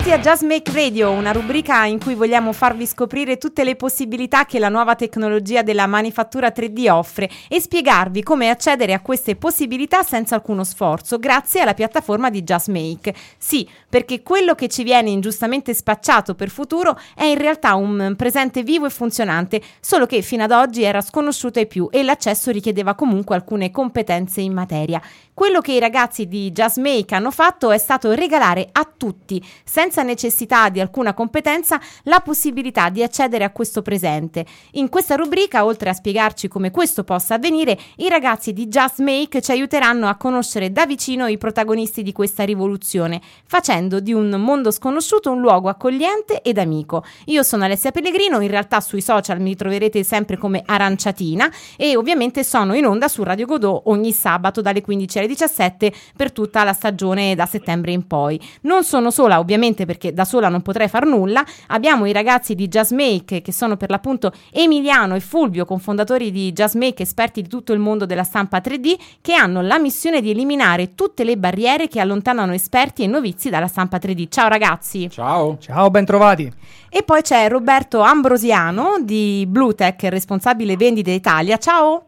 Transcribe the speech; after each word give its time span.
Benvenuti 0.00 0.28
a 0.28 0.32
Just 0.32 0.44
Make 0.44 0.72
Radio, 0.72 1.10
una 1.10 1.30
rubrica 1.30 1.84
in 1.84 2.00
cui 2.00 2.14
vogliamo 2.14 2.54
farvi 2.54 2.86
scoprire 2.86 3.36
tutte 3.36 3.64
le 3.64 3.76
possibilità 3.76 4.46
che 4.46 4.58
la 4.58 4.70
nuova 4.70 4.94
tecnologia 4.94 5.60
della 5.60 5.86
manifattura 5.86 6.48
3D 6.48 6.90
offre 6.90 7.28
e 7.48 7.60
spiegarvi 7.60 8.22
come 8.22 8.48
accedere 8.48 8.94
a 8.94 9.00
queste 9.00 9.36
possibilità 9.36 10.02
senza 10.02 10.36
alcuno 10.36 10.64
sforzo 10.64 11.18
grazie 11.18 11.60
alla 11.60 11.74
piattaforma 11.74 12.30
di 12.30 12.42
Just 12.42 12.68
Make. 12.68 13.14
Sì, 13.36 13.68
perché 13.90 14.22
quello 14.22 14.54
che 14.54 14.68
ci 14.68 14.84
viene 14.84 15.10
ingiustamente 15.10 15.74
spacciato 15.74 16.34
per 16.34 16.48
futuro 16.48 16.98
è 17.14 17.24
in 17.24 17.36
realtà 17.36 17.74
un 17.74 18.14
presente 18.16 18.62
vivo 18.62 18.86
e 18.86 18.90
funzionante, 18.90 19.60
solo 19.80 20.06
che 20.06 20.22
fino 20.22 20.44
ad 20.44 20.52
oggi 20.52 20.82
era 20.82 21.02
sconosciuto 21.02 21.58
ai 21.58 21.66
più 21.66 21.88
e 21.90 22.02
l'accesso 22.02 22.50
richiedeva 22.50 22.94
comunque 22.94 23.34
alcune 23.34 23.70
competenze 23.70 24.40
in 24.40 24.54
materia. 24.54 25.02
Quello 25.40 25.62
che 25.62 25.72
i 25.72 25.78
ragazzi 25.78 26.28
di 26.28 26.52
Just 26.52 26.76
Make 26.80 27.14
hanno 27.14 27.30
fatto 27.30 27.70
è 27.70 27.78
stato 27.78 28.12
regalare 28.12 28.68
a 28.72 28.86
tutti, 28.94 29.42
senza 29.64 30.02
necessità 30.02 30.68
di 30.68 30.80
alcuna 30.80 31.14
competenza, 31.14 31.80
la 32.02 32.20
possibilità 32.20 32.90
di 32.90 33.02
accedere 33.02 33.44
a 33.44 33.50
questo 33.50 33.80
presente. 33.80 34.44
In 34.72 34.90
questa 34.90 35.14
rubrica, 35.14 35.64
oltre 35.64 35.88
a 35.88 35.94
spiegarci 35.94 36.46
come 36.46 36.70
questo 36.70 37.04
possa 37.04 37.36
avvenire, 37.36 37.78
i 37.96 38.10
ragazzi 38.10 38.52
di 38.52 38.68
Just 38.68 39.00
Make 39.00 39.40
ci 39.40 39.50
aiuteranno 39.52 40.08
a 40.08 40.16
conoscere 40.16 40.72
da 40.72 40.84
vicino 40.84 41.26
i 41.26 41.38
protagonisti 41.38 42.02
di 42.02 42.12
questa 42.12 42.44
rivoluzione, 42.44 43.22
facendo 43.46 43.98
di 44.00 44.12
un 44.12 44.28
mondo 44.32 44.70
sconosciuto 44.70 45.30
un 45.30 45.40
luogo 45.40 45.70
accogliente 45.70 46.42
ed 46.42 46.58
amico. 46.58 47.02
Io 47.28 47.42
sono 47.44 47.64
Alessia 47.64 47.92
Pellegrino, 47.92 48.40
in 48.40 48.50
realtà 48.50 48.82
sui 48.82 49.00
social 49.00 49.40
mi 49.40 49.56
troverete 49.56 50.04
sempre 50.04 50.36
come 50.36 50.62
Aranciatina 50.66 51.50
e 51.78 51.96
ovviamente 51.96 52.44
sono 52.44 52.74
in 52.74 52.84
onda 52.84 53.08
su 53.08 53.22
Radio 53.22 53.46
Godot 53.46 53.84
ogni 53.86 54.12
sabato 54.12 54.60
dalle 54.60 54.82
15 54.82 55.18
alle 55.18 55.28
17 55.30 55.92
per 56.16 56.32
tutta 56.32 56.64
la 56.64 56.72
stagione 56.72 57.34
da 57.34 57.46
settembre 57.46 57.92
in 57.92 58.06
poi. 58.06 58.40
Non 58.62 58.82
sono 58.82 59.10
sola, 59.10 59.38
ovviamente, 59.38 59.86
perché 59.86 60.12
da 60.12 60.24
sola 60.24 60.48
non 60.48 60.62
potrei 60.62 60.88
far 60.88 61.06
nulla. 61.06 61.44
Abbiamo 61.68 62.06
i 62.06 62.12
ragazzi 62.12 62.54
di 62.54 62.66
Jazzmake, 62.66 63.42
che 63.42 63.52
sono 63.52 63.76
per 63.76 63.90
l'appunto 63.90 64.32
Emiliano 64.52 65.14
e 65.14 65.20
Fulvio, 65.20 65.64
cofondatori 65.64 66.32
di 66.32 66.52
Jazzmake, 66.52 67.02
esperti 67.02 67.42
di 67.42 67.48
tutto 67.48 67.72
il 67.72 67.78
mondo 67.78 68.06
della 68.06 68.24
stampa 68.24 68.58
3D, 68.58 68.98
che 69.20 69.34
hanno 69.34 69.62
la 69.62 69.78
missione 69.78 70.20
di 70.20 70.30
eliminare 70.30 70.94
tutte 70.94 71.22
le 71.24 71.36
barriere 71.36 71.86
che 71.86 72.00
allontanano 72.00 72.52
esperti 72.52 73.04
e 73.04 73.06
novizi 73.06 73.50
dalla 73.50 73.68
stampa 73.68 73.98
3D. 73.98 74.28
Ciao 74.28 74.48
ragazzi! 74.48 75.08
Ciao! 75.10 75.58
Ciao, 75.58 75.90
bentrovati! 75.90 76.52
E 76.88 77.02
poi 77.04 77.22
c'è 77.22 77.48
Roberto 77.48 78.00
Ambrosiano 78.00 78.98
di 79.00 79.44
Bluetech, 79.46 80.04
responsabile 80.04 80.76
vendite 80.76 81.12
Italia. 81.12 81.56
Ciao! 81.56 82.06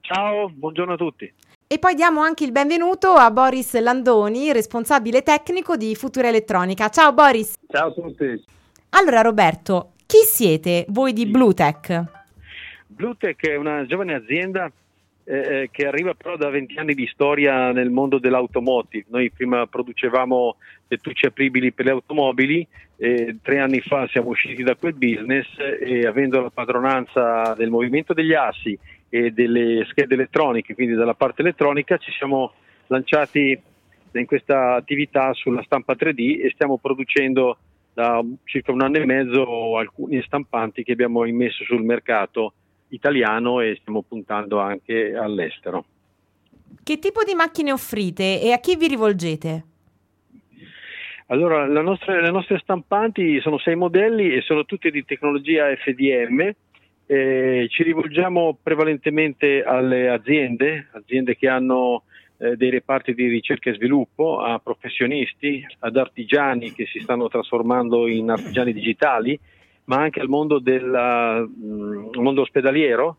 Ciao, 0.00 0.48
buongiorno 0.52 0.92
a 0.92 0.96
tutti. 0.96 1.32
E 1.68 1.80
poi 1.80 1.96
diamo 1.96 2.20
anche 2.20 2.44
il 2.44 2.52
benvenuto 2.52 3.14
a 3.14 3.28
Boris 3.32 3.76
Landoni, 3.80 4.52
responsabile 4.52 5.22
tecnico 5.22 5.76
di 5.76 5.96
Futura 5.96 6.28
Elettronica. 6.28 6.90
Ciao 6.90 7.12
Boris. 7.12 7.56
Ciao 7.66 7.88
a 7.88 7.92
tutti. 7.92 8.44
Allora 8.90 9.20
Roberto, 9.20 9.94
chi 10.06 10.18
siete 10.18 10.84
voi 10.90 11.12
di 11.12 11.26
Bluetech? 11.26 12.04
Bluetech 12.86 13.48
è 13.48 13.56
una 13.56 13.84
giovane 13.84 14.14
azienda 14.14 14.70
eh, 15.24 15.62
eh 15.62 15.68
che 15.72 15.88
arriva 15.88 16.14
però 16.14 16.36
da 16.36 16.50
20 16.50 16.78
anni 16.78 16.94
di 16.94 17.08
storia 17.08 17.72
nel 17.72 17.90
mondo 17.90 18.20
dell'automotive. 18.20 19.06
Noi 19.08 19.32
prima 19.32 19.66
producevamo 19.66 20.56
lettucce 20.86 21.26
apribili 21.26 21.72
per 21.72 21.86
le 21.86 21.90
automobili, 21.90 22.64
e 22.96 23.38
tre 23.42 23.58
anni 23.58 23.80
fa 23.80 24.06
siamo 24.06 24.28
usciti 24.28 24.62
da 24.62 24.76
quel 24.76 24.94
business 24.94 25.46
e 25.80 26.06
avendo 26.06 26.40
la 26.40 26.50
padronanza 26.50 27.54
del 27.54 27.70
movimento 27.70 28.14
degli 28.14 28.32
assi 28.32 28.78
e 29.08 29.30
delle 29.30 29.84
schede 29.88 30.14
elettroniche, 30.14 30.74
quindi 30.74 30.94
dalla 30.94 31.14
parte 31.14 31.42
elettronica, 31.42 31.96
ci 31.96 32.10
siamo 32.12 32.52
lanciati 32.88 33.58
in 34.12 34.26
questa 34.26 34.74
attività 34.74 35.32
sulla 35.34 35.62
stampa 35.62 35.94
3D 35.94 36.44
e 36.44 36.50
stiamo 36.52 36.78
producendo 36.78 37.58
da 37.92 38.22
circa 38.44 38.72
un 38.72 38.82
anno 38.82 38.96
e 38.98 39.06
mezzo 39.06 39.76
alcuni 39.78 40.22
stampanti 40.22 40.82
che 40.82 40.92
abbiamo 40.92 41.24
immesso 41.24 41.64
sul 41.64 41.82
mercato 41.82 42.52
italiano 42.88 43.60
e 43.60 43.76
stiamo 43.80 44.02
puntando 44.02 44.58
anche 44.58 45.14
all'estero. 45.14 45.84
Che 46.82 46.98
tipo 46.98 47.24
di 47.24 47.34
macchine 47.34 47.72
offrite 47.72 48.40
e 48.40 48.52
a 48.52 48.58
chi 48.58 48.76
vi 48.76 48.88
rivolgete? 48.88 49.64
Allora, 51.28 51.66
nostra, 51.66 52.20
le 52.20 52.30
nostre 52.30 52.58
stampanti 52.58 53.40
sono 53.40 53.58
sei 53.58 53.74
modelli 53.74 54.32
e 54.32 54.42
sono 54.42 54.64
tutte 54.64 54.90
di 54.90 55.04
tecnologia 55.04 55.74
FDM 55.74 56.52
eh, 57.06 57.66
ci 57.70 57.82
rivolgiamo 57.82 58.58
prevalentemente 58.60 59.62
alle 59.62 60.08
aziende, 60.08 60.88
aziende 60.92 61.36
che 61.36 61.48
hanno 61.48 62.02
eh, 62.38 62.56
dei 62.56 62.70
reparti 62.70 63.14
di 63.14 63.28
ricerca 63.28 63.70
e 63.70 63.74
sviluppo, 63.74 64.40
a 64.40 64.58
professionisti, 64.58 65.64
ad 65.80 65.96
artigiani 65.96 66.72
che 66.72 66.86
si 66.86 67.00
stanno 67.00 67.28
trasformando 67.28 68.06
in 68.08 68.30
artigiani 68.30 68.72
digitali, 68.72 69.38
ma 69.84 69.98
anche 69.98 70.20
al 70.20 70.28
mondo, 70.28 70.58
del, 70.58 70.84
mm, 70.84 72.08
mondo 72.14 72.40
ospedaliero 72.42 73.18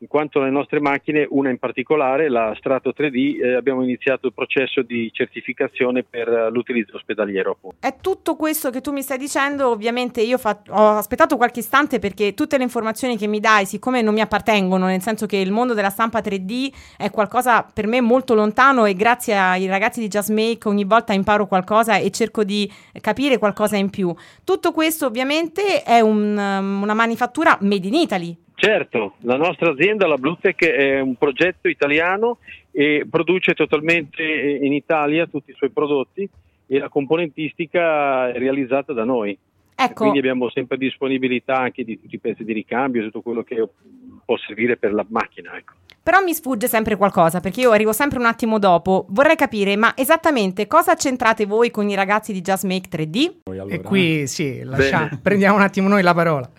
in 0.00 0.06
quanto 0.06 0.40
le 0.40 0.50
nostre 0.50 0.80
macchine, 0.80 1.26
una 1.28 1.50
in 1.50 1.58
particolare, 1.58 2.28
la 2.28 2.54
Strato 2.56 2.92
3D, 2.96 3.42
eh, 3.42 3.54
abbiamo 3.54 3.82
iniziato 3.82 4.28
il 4.28 4.32
processo 4.32 4.82
di 4.82 5.10
certificazione 5.12 6.04
per 6.04 6.28
uh, 6.28 6.52
l'utilizzo 6.52 6.96
ospedaliero. 6.96 7.52
Appunto. 7.52 7.76
È 7.80 7.96
tutto 8.00 8.36
questo 8.36 8.70
che 8.70 8.80
tu 8.80 8.92
mi 8.92 9.02
stai 9.02 9.18
dicendo, 9.18 9.68
ovviamente 9.68 10.20
io 10.20 10.38
fa- 10.38 10.60
ho 10.68 10.90
aspettato 10.90 11.36
qualche 11.36 11.60
istante 11.60 11.98
perché 11.98 12.34
tutte 12.34 12.56
le 12.56 12.62
informazioni 12.62 13.16
che 13.16 13.26
mi 13.26 13.40
dai, 13.40 13.66
siccome 13.66 14.02
non 14.02 14.14
mi 14.14 14.20
appartengono, 14.20 14.86
nel 14.86 15.00
senso 15.00 15.26
che 15.26 15.36
il 15.36 15.50
mondo 15.50 15.74
della 15.74 15.90
stampa 15.90 16.20
3D 16.20 16.72
è 16.96 17.10
qualcosa 17.10 17.62
per 17.62 17.86
me 17.86 18.00
molto 18.00 18.34
lontano 18.34 18.84
e 18.84 18.94
grazie 18.94 19.36
ai 19.36 19.66
ragazzi 19.66 20.00
di 20.00 20.08
Just 20.08 20.30
Make 20.30 20.68
ogni 20.68 20.84
volta 20.84 21.12
imparo 21.12 21.46
qualcosa 21.46 21.96
e 21.96 22.10
cerco 22.10 22.44
di 22.44 22.70
capire 23.00 23.38
qualcosa 23.38 23.76
in 23.76 23.90
più. 23.90 24.14
Tutto 24.44 24.72
questo 24.72 25.06
ovviamente 25.06 25.82
è 25.82 26.00
un, 26.00 26.36
um, 26.36 26.82
una 26.82 26.94
manifattura 26.94 27.58
made 27.60 27.86
in 27.86 27.94
Italy. 27.94 28.36
Certo, 28.60 29.14
la 29.20 29.36
nostra 29.36 29.70
azienda, 29.70 30.08
la 30.08 30.16
Bluetech, 30.16 30.64
è 30.64 30.98
un 30.98 31.14
progetto 31.14 31.68
italiano 31.68 32.38
e 32.72 33.06
produce 33.08 33.54
totalmente 33.54 34.22
in 34.24 34.72
Italia 34.72 35.28
tutti 35.28 35.52
i 35.52 35.54
suoi 35.54 35.70
prodotti 35.70 36.28
e 36.66 36.78
la 36.80 36.88
componentistica 36.88 38.32
è 38.32 38.36
realizzata 38.36 38.92
da 38.92 39.04
noi. 39.04 39.38
Ecco. 39.76 39.94
Quindi 39.94 40.18
abbiamo 40.18 40.50
sempre 40.50 40.76
disponibilità 40.76 41.56
anche 41.56 41.84
di 41.84 42.00
tutti 42.00 42.16
i 42.16 42.18
pezzi 42.18 42.42
di 42.42 42.52
ricambio, 42.52 43.04
tutto 43.04 43.20
quello 43.20 43.44
che 43.44 43.64
può 44.24 44.36
servire 44.38 44.76
per 44.76 44.92
la 44.92 45.06
macchina. 45.08 45.56
Ecco. 45.56 45.74
Però 46.02 46.20
mi 46.20 46.34
sfugge 46.34 46.66
sempre 46.66 46.96
qualcosa, 46.96 47.38
perché 47.38 47.60
io 47.60 47.70
arrivo 47.70 47.92
sempre 47.92 48.18
un 48.18 48.24
attimo 48.24 48.58
dopo. 48.58 49.06
Vorrei 49.10 49.36
capire, 49.36 49.76
ma 49.76 49.92
esattamente 49.96 50.66
cosa 50.66 50.96
c'entrate 50.96 51.46
voi 51.46 51.70
con 51.70 51.88
i 51.88 51.94
ragazzi 51.94 52.32
di 52.32 52.40
Just 52.40 52.64
Make 52.64 52.88
3D? 52.90 53.32
Allora. 53.44 53.72
E 53.72 53.80
qui 53.82 54.26
sì, 54.26 54.62
lascia, 54.64 55.16
prendiamo 55.22 55.54
un 55.54 55.62
attimo 55.62 55.86
noi 55.86 56.02
la 56.02 56.14
parola. 56.14 56.50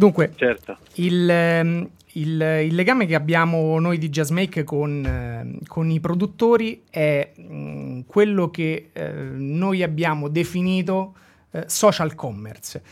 Dunque, 0.00 0.32
certo. 0.34 0.78
il, 0.94 1.28
ehm, 1.28 1.90
il, 2.12 2.40
il, 2.40 2.74
legame 2.74 3.04
che 3.04 3.14
abbiamo 3.14 3.78
noi 3.78 3.98
di 3.98 4.08
Jazzmake 4.08 4.64
con, 4.64 5.04
eh, 5.04 5.58
con 5.66 5.90
i 5.90 6.00
produttori 6.00 6.84
è 6.88 7.32
mh, 7.36 7.54
mm, 7.54 8.00
quello 8.06 8.48
che 8.48 8.88
eh, 8.94 9.12
noi 9.12 9.82
abbiamo 9.82 10.28
definito 10.28 11.14
eh, 11.50 11.64
social 11.66 12.14
commerce, 12.14 12.82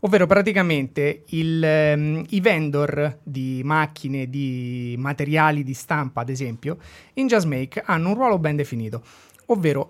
ovvero 0.00 0.26
praticamente 0.26 1.22
il, 1.26 1.62
ehm, 1.62 2.24
i 2.30 2.40
vendor 2.40 3.18
di 3.22 3.60
macchine, 3.62 4.28
di 4.28 4.96
materiali 4.98 5.62
di 5.62 5.72
stampa, 5.72 6.22
ad 6.22 6.30
esempio, 6.30 6.78
in 7.14 7.28
Jazzmake 7.28 7.80
hanno 7.86 8.08
un 8.08 8.14
ruolo 8.16 8.40
ben 8.40 8.56
definito, 8.56 9.04
ovvero 9.46 9.88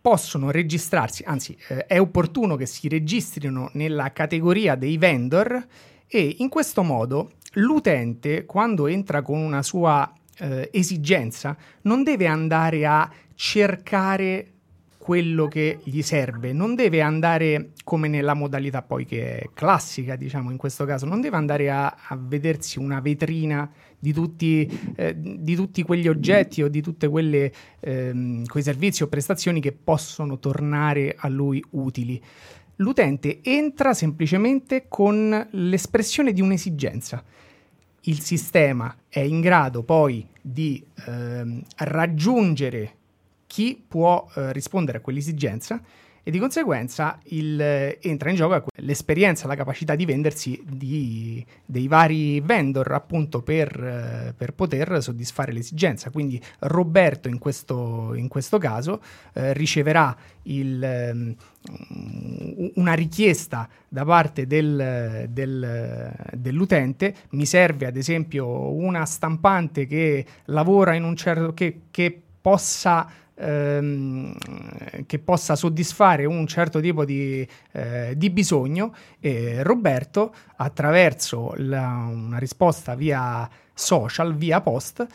possono 0.00 0.50
registrarsi, 0.50 1.24
anzi 1.26 1.54
eh, 1.68 1.84
è 1.84 2.00
opportuno 2.00 2.56
che 2.56 2.64
si 2.64 2.88
registrino 2.88 3.68
nella 3.74 4.12
categoria 4.12 4.76
dei 4.76 4.96
vendor 4.96 5.62
e 6.08 6.36
in 6.38 6.48
questo 6.48 6.82
modo 6.82 7.32
l'utente, 7.54 8.44
quando 8.44 8.86
entra 8.86 9.22
con 9.22 9.38
una 9.38 9.62
sua 9.62 10.12
eh, 10.38 10.68
esigenza, 10.72 11.56
non 11.82 12.02
deve 12.02 12.26
andare 12.26 12.86
a 12.86 13.10
cercare 13.34 14.52
quello 15.06 15.46
che 15.46 15.78
gli 15.84 16.02
serve, 16.02 16.52
non 16.52 16.74
deve 16.74 17.00
andare 17.00 17.70
come 17.84 18.08
nella 18.08 18.34
modalità 18.34 18.82
poi 18.82 19.04
che 19.04 19.38
è 19.38 19.50
classica, 19.54 20.16
diciamo 20.16 20.50
in 20.50 20.56
questo 20.56 20.84
caso, 20.84 21.06
non 21.06 21.20
deve 21.20 21.36
andare 21.36 21.70
a, 21.70 21.86
a 22.08 22.18
vedersi 22.20 22.80
una 22.80 22.98
vetrina 22.98 23.70
di 23.96 24.12
tutti, 24.12 24.68
eh, 24.96 25.14
di 25.16 25.54
tutti, 25.54 25.84
quegli 25.84 26.08
oggetti 26.08 26.62
o 26.62 26.68
di 26.68 26.82
tutti 26.82 27.06
eh, 27.06 28.42
quei 28.46 28.62
servizi 28.64 29.04
o 29.04 29.06
prestazioni 29.06 29.60
che 29.60 29.70
possono 29.70 30.40
tornare 30.40 31.14
a 31.16 31.28
lui 31.28 31.62
utili 31.70 32.20
l'utente 32.76 33.40
entra 33.42 33.94
semplicemente 33.94 34.86
con 34.88 35.48
l'espressione 35.52 36.32
di 36.32 36.40
un'esigenza. 36.40 37.22
Il 38.02 38.20
sistema 38.20 38.94
è 39.08 39.20
in 39.20 39.40
grado 39.40 39.82
poi 39.82 40.26
di 40.40 40.84
ehm, 41.06 41.62
raggiungere 41.78 42.94
chi 43.46 43.82
può 43.86 44.26
eh, 44.34 44.52
rispondere 44.52 44.98
a 44.98 45.00
quell'esigenza 45.00 45.82
e 46.28 46.32
di 46.32 46.40
conseguenza 46.40 47.20
il, 47.26 47.60
entra 48.00 48.30
in 48.30 48.34
gioco 48.34 48.64
l'esperienza, 48.78 49.46
la 49.46 49.54
capacità 49.54 49.94
di 49.94 50.04
vendersi 50.04 50.60
di, 50.66 51.46
dei 51.64 51.86
vari 51.86 52.40
vendor 52.40 52.90
appunto 52.90 53.42
per, 53.42 54.34
per, 54.36 54.52
poter 54.52 55.00
soddisfare 55.00 55.52
l'esigenza. 55.52 56.10
Quindi 56.10 56.42
Roberto 56.58 57.28
in 57.28 57.38
questo, 57.38 58.12
in 58.14 58.26
questo 58.26 58.58
caso 58.58 59.00
eh, 59.34 59.52
riceverà 59.52 60.16
il, 60.42 61.36
um, 61.68 62.70
una 62.74 62.94
richiesta 62.94 63.68
da 63.86 64.04
parte 64.04 64.48
del, 64.48 65.28
del, 65.30 66.12
dell'utente, 66.32 67.14
mi 67.30 67.46
serve 67.46 67.86
ad 67.86 67.96
esempio 67.96 68.72
una 68.72 69.04
stampante 69.04 69.86
che 69.86 70.26
lavora 70.46 70.94
in 70.94 71.04
un 71.04 71.14
certo 71.14 71.54
che, 71.54 71.82
che 71.92 72.20
possa 72.40 73.08
ehm, 73.36 74.34
che 75.06 75.18
possa 75.18 75.56
soddisfare 75.56 76.24
un 76.24 76.46
certo 76.46 76.80
tipo 76.80 77.04
di, 77.04 77.46
eh, 77.72 78.14
di 78.16 78.30
bisogno 78.30 78.94
e 79.20 79.62
Roberto 79.62 80.34
attraverso 80.56 81.52
la, 81.56 82.06
una 82.08 82.38
risposta 82.38 82.94
via 82.94 83.48
social, 83.72 84.34
via 84.34 84.60
post, 84.60 85.06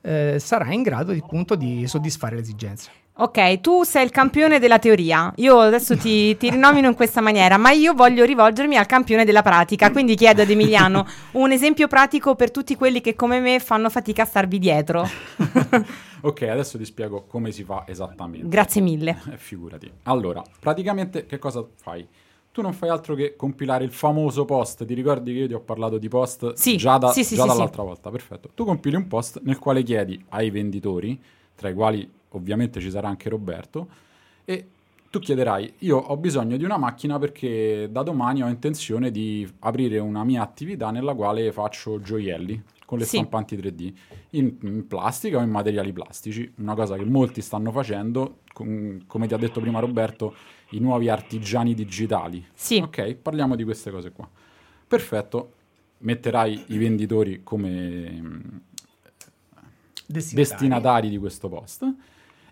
eh, 0.00 0.38
sarà 0.38 0.72
in 0.72 0.82
grado 0.82 1.12
appunto 1.12 1.54
di 1.54 1.86
soddisfare 1.86 2.36
le 2.36 2.42
esigenze. 2.42 2.90
Ok, 3.16 3.60
tu 3.60 3.84
sei 3.84 4.04
il 4.04 4.10
campione 4.10 4.58
della 4.58 4.80
teoria, 4.80 5.32
io 5.36 5.60
adesso 5.60 5.96
ti, 5.96 6.36
ti, 6.36 6.50
rinomino 6.50 6.88
in 6.88 6.96
questa 6.96 7.20
maniera, 7.20 7.56
ma 7.56 7.70
io 7.70 7.94
voglio 7.94 8.24
rivolgermi 8.24 8.76
al 8.76 8.86
campione 8.86 9.24
della 9.24 9.42
pratica, 9.42 9.92
quindi 9.92 10.16
chiedo 10.16 10.42
ad 10.42 10.50
Emiliano 10.50 11.06
un 11.34 11.52
esempio 11.52 11.86
pratico 11.86 12.34
per 12.34 12.50
tutti 12.50 12.74
quelli 12.74 13.00
che 13.00 13.14
come 13.14 13.38
me 13.38 13.60
fanno 13.60 13.88
fatica 13.88 14.22
a 14.22 14.24
starvi 14.24 14.58
dietro. 14.58 15.06
ok, 16.22 16.42
adesso 16.42 16.76
ti 16.76 16.84
spiego 16.84 17.22
come 17.28 17.52
si 17.52 17.62
fa 17.62 17.84
esattamente. 17.86 18.48
Grazie 18.48 18.80
mille. 18.80 19.22
Eh, 19.30 19.36
figurati. 19.36 19.88
Allora, 20.02 20.42
praticamente 20.58 21.24
che 21.24 21.38
cosa 21.38 21.64
fai? 21.80 22.04
Tu 22.50 22.62
non 22.62 22.72
fai 22.72 22.88
altro 22.88 23.14
che 23.14 23.36
compilare 23.36 23.84
il 23.84 23.92
famoso 23.92 24.44
post, 24.44 24.84
ti 24.84 24.94
ricordi 24.94 25.32
che 25.32 25.38
io 25.38 25.46
ti 25.46 25.54
ho 25.54 25.60
parlato 25.60 25.98
di 25.98 26.08
post 26.08 26.54
sì, 26.54 26.76
già, 26.76 26.98
da, 26.98 27.12
sì, 27.12 27.22
sì, 27.22 27.36
già 27.36 27.44
dall'altra 27.46 27.84
volta, 27.84 28.10
perfetto. 28.10 28.50
Tu 28.54 28.64
compili 28.64 28.96
un 28.96 29.06
post 29.06 29.40
nel 29.44 29.60
quale 29.60 29.84
chiedi 29.84 30.20
ai 30.30 30.50
venditori, 30.50 31.22
tra 31.54 31.68
i 31.68 31.74
quali 31.74 32.10
ovviamente 32.36 32.80
ci 32.80 32.90
sarà 32.90 33.08
anche 33.08 33.28
Roberto, 33.28 33.88
e 34.44 34.66
tu 35.14 35.20
chiederai, 35.20 35.74
io 35.78 35.96
ho 35.96 36.16
bisogno 36.16 36.56
di 36.56 36.64
una 36.64 36.76
macchina 36.76 37.20
perché 37.20 37.88
da 37.88 38.02
domani 38.02 38.42
ho 38.42 38.48
intenzione 38.48 39.12
di 39.12 39.48
aprire 39.60 40.00
una 40.00 40.24
mia 40.24 40.42
attività 40.42 40.90
nella 40.90 41.14
quale 41.14 41.52
faccio 41.52 42.00
gioielli 42.00 42.60
con 42.84 42.98
le 42.98 43.04
sì. 43.04 43.18
stampanti 43.18 43.56
3D 43.56 43.92
in, 44.30 44.56
in, 44.62 44.86
plastica 44.88 45.38
o 45.38 45.42
in 45.42 45.50
materiali 45.50 45.92
plastici, 45.92 46.52
una 46.56 46.74
cosa 46.74 46.96
che 46.96 47.04
molti 47.04 47.42
stanno 47.42 47.70
facendo, 47.70 48.40
com, 48.52 49.06
come 49.06 49.26
ti 49.28 49.34
ha 49.34 49.36
detto 49.36 49.60
prima 49.60 49.78
Roberto, 49.78 50.34
i 50.70 50.80
nuovi 50.80 51.08
artigiani 51.08 51.74
digitali. 51.74 52.44
Sì. 52.52 52.78
Ok, 52.78 53.14
parliamo 53.14 53.54
di 53.54 53.62
queste 53.62 53.92
cose 53.92 54.10
qua. 54.10 54.28
Perfetto, 54.86 55.52
metterai 55.98 56.64
i 56.68 56.78
venditori 56.78 57.42
come 57.44 58.60
destinatari, 60.06 60.34
destinatari 60.34 61.08
di 61.08 61.18
questo 61.18 61.48
post 61.48 61.94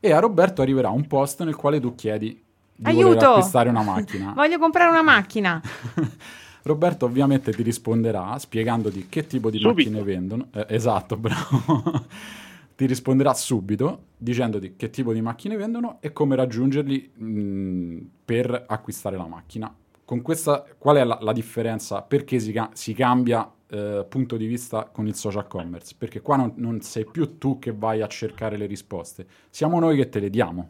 e 0.05 0.11
a 0.11 0.19
Roberto 0.19 0.63
arriverà 0.63 0.91
un 0.91 1.07
post 1.07 1.45
nel 1.45 1.55
quale 1.55 1.79
tu 1.79 1.95
chiedi 1.95 2.43
di 2.75 2.87
Aiuto! 2.91 3.25
acquistare 3.25 3.69
una 3.69 3.85
macchina. 3.85 4.33
Voglio 4.35 4.59
comprare 4.59 4.91
una 4.91 5.03
macchina. 5.03 5.63
Roberto 6.65 7.07
ovviamente 7.07 7.53
ti 7.53 7.63
risponderà 7.63 8.37
spiegandoti 8.37 9.07
che 9.09 9.29
tipo 9.29 9.49
di 9.49 9.59
subito. 9.59 9.91
macchine 9.91 10.03
vendono. 10.03 10.49
Eh, 10.53 10.67
esatto, 10.71 11.15
bravo. 11.17 12.07
ti 12.75 12.87
risponderà 12.87 13.33
subito 13.33 14.07
dicendoti 14.17 14.75
che 14.75 14.91
tipo 14.91 15.13
di 15.13 15.21
macchine 15.21 15.57
vendono 15.57 15.99
e 16.01 16.13
come 16.13 16.35
raggiungerli 16.35 17.13
mh, 17.15 17.99
per 18.25 18.65
acquistare 18.67 19.17
la 19.17 19.27
macchina. 19.29 19.73
Con 20.05 20.21
questa, 20.21 20.65
qual 20.79 20.97
è 20.97 21.05
la, 21.05 21.17
la 21.21 21.33
differenza? 21.33 22.03
Perché 22.03 22.41
si, 22.41 22.61
si 22.73 22.93
cambia 22.93 23.49
eh, 23.73 24.05
punto 24.07 24.37
di 24.37 24.45
vista 24.45 24.85
con 24.85 25.07
il 25.07 25.15
social 25.15 25.47
commerce, 25.47 25.95
perché 25.97 26.21
qua 26.21 26.37
non, 26.37 26.53
non, 26.57 26.83
sei 26.83 27.07
più 27.11 27.39
tu 27.39 27.59
che 27.59 27.73
vai 27.73 28.03
a 28.03 28.07
cercare 28.07 28.59
le 28.59 28.67
risposte, 28.67 29.27
siamo 29.49 29.81
noi 29.81 29.97
che 29.97 30.11
te 30.11 30.21
le 30.21 30.29
diamo. 30.29 30.69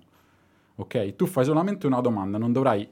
Ok? 0.76 1.16
Tu 1.16 1.26
fai 1.26 1.44
solamente 1.44 1.88
una 1.88 2.00
domanda, 2.00 2.38
non 2.38 2.52
dovrai 2.52 2.88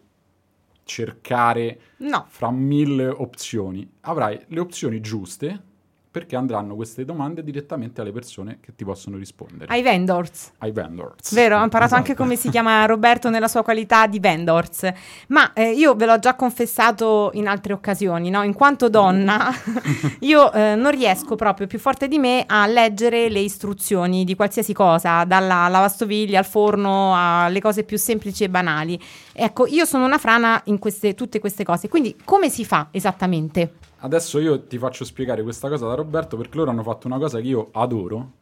cercare 0.83 1.81
no. 1.99 2.27
fra 2.29 2.51
mille 2.51 3.07
opzioni, 3.07 3.89
avrai 4.01 4.45
le 4.49 4.59
opzioni 4.59 5.01
giuste 5.01 5.69
perché 6.11 6.35
andranno 6.35 6.75
queste 6.75 7.05
domande 7.05 7.45
direttamente 7.45 8.01
alle 8.01 8.11
persone 8.11 8.59
che 8.61 8.75
ti 8.75 8.85
possono 8.85 9.17
rispondere. 9.17 9.73
Ai 9.73 9.81
vendors. 9.81 10.51
Ai 10.59 10.73
vendors. 10.73 11.33
Vero, 11.33 11.57
ho 11.59 11.63
imparato 11.63 11.95
esatto. 11.95 12.11
anche 12.11 12.21
come 12.21 12.35
si 12.35 12.51
chiama 12.51 12.85
Roberto 12.85 13.31
nella 13.31 13.47
sua 13.47 13.63
qualità 13.63 14.09
di 14.09 14.19
vendors. 14.19 14.91
Ma 15.29 15.53
eh, 15.53 15.71
io 15.71 15.95
ve 15.95 16.07
l'ho 16.07 16.19
già 16.19 16.35
confessato 16.35 17.31
in 17.35 17.47
altre 17.47 17.75
occasioni, 17.75 18.29
no? 18.29 18.43
In 18.43 18.55
quanto 18.55 18.89
donna, 18.89 19.51
io 20.21 20.53
eh, 20.53 20.75
non 20.75 20.91
riesco 20.91 21.37
proprio 21.37 21.69
più 21.69 21.79
forte 21.79 22.09
di 22.09 22.19
me 22.19 22.45
a 22.45 22.67
leggere 22.67 23.29
le 23.29 23.41
istruzioni 23.41 24.25
di 24.25 24.35
qualsiasi 24.35 24.73
cosa, 24.73 25.23
dalla 25.23 25.69
lavastoviglie 25.69 26.37
al 26.37 26.47
forno 26.47 27.15
alle 27.15 27.61
cose 27.61 27.85
più 27.85 27.99
semplici 27.99 28.43
e 28.43 28.49
banali. 28.49 29.01
Ecco, 29.33 29.67
io 29.67 29.85
sono 29.85 30.07
una 30.07 30.19
frana 30.19 30.61
in 30.65 30.81
queste, 30.81 31.15
tutte 31.15 31.39
queste 31.39 31.63
cose. 31.63 31.89
Quindi 31.89 32.17
come 32.25 32.49
si 32.49 32.65
fa 32.65 32.89
esattamente? 32.91 33.75
Adesso 34.03 34.39
io 34.39 34.63
ti 34.65 34.79
faccio 34.79 35.05
spiegare 35.05 35.43
questa 35.43 35.69
cosa 35.69 35.87
da 35.87 35.95
Roberto 35.95 36.37
perché 36.37 36.57
loro 36.57 36.71
hanno 36.71 36.83
fatto 36.83 37.07
una 37.07 37.19
cosa 37.19 37.39
che 37.39 37.47
io 37.47 37.69
adoro, 37.73 38.33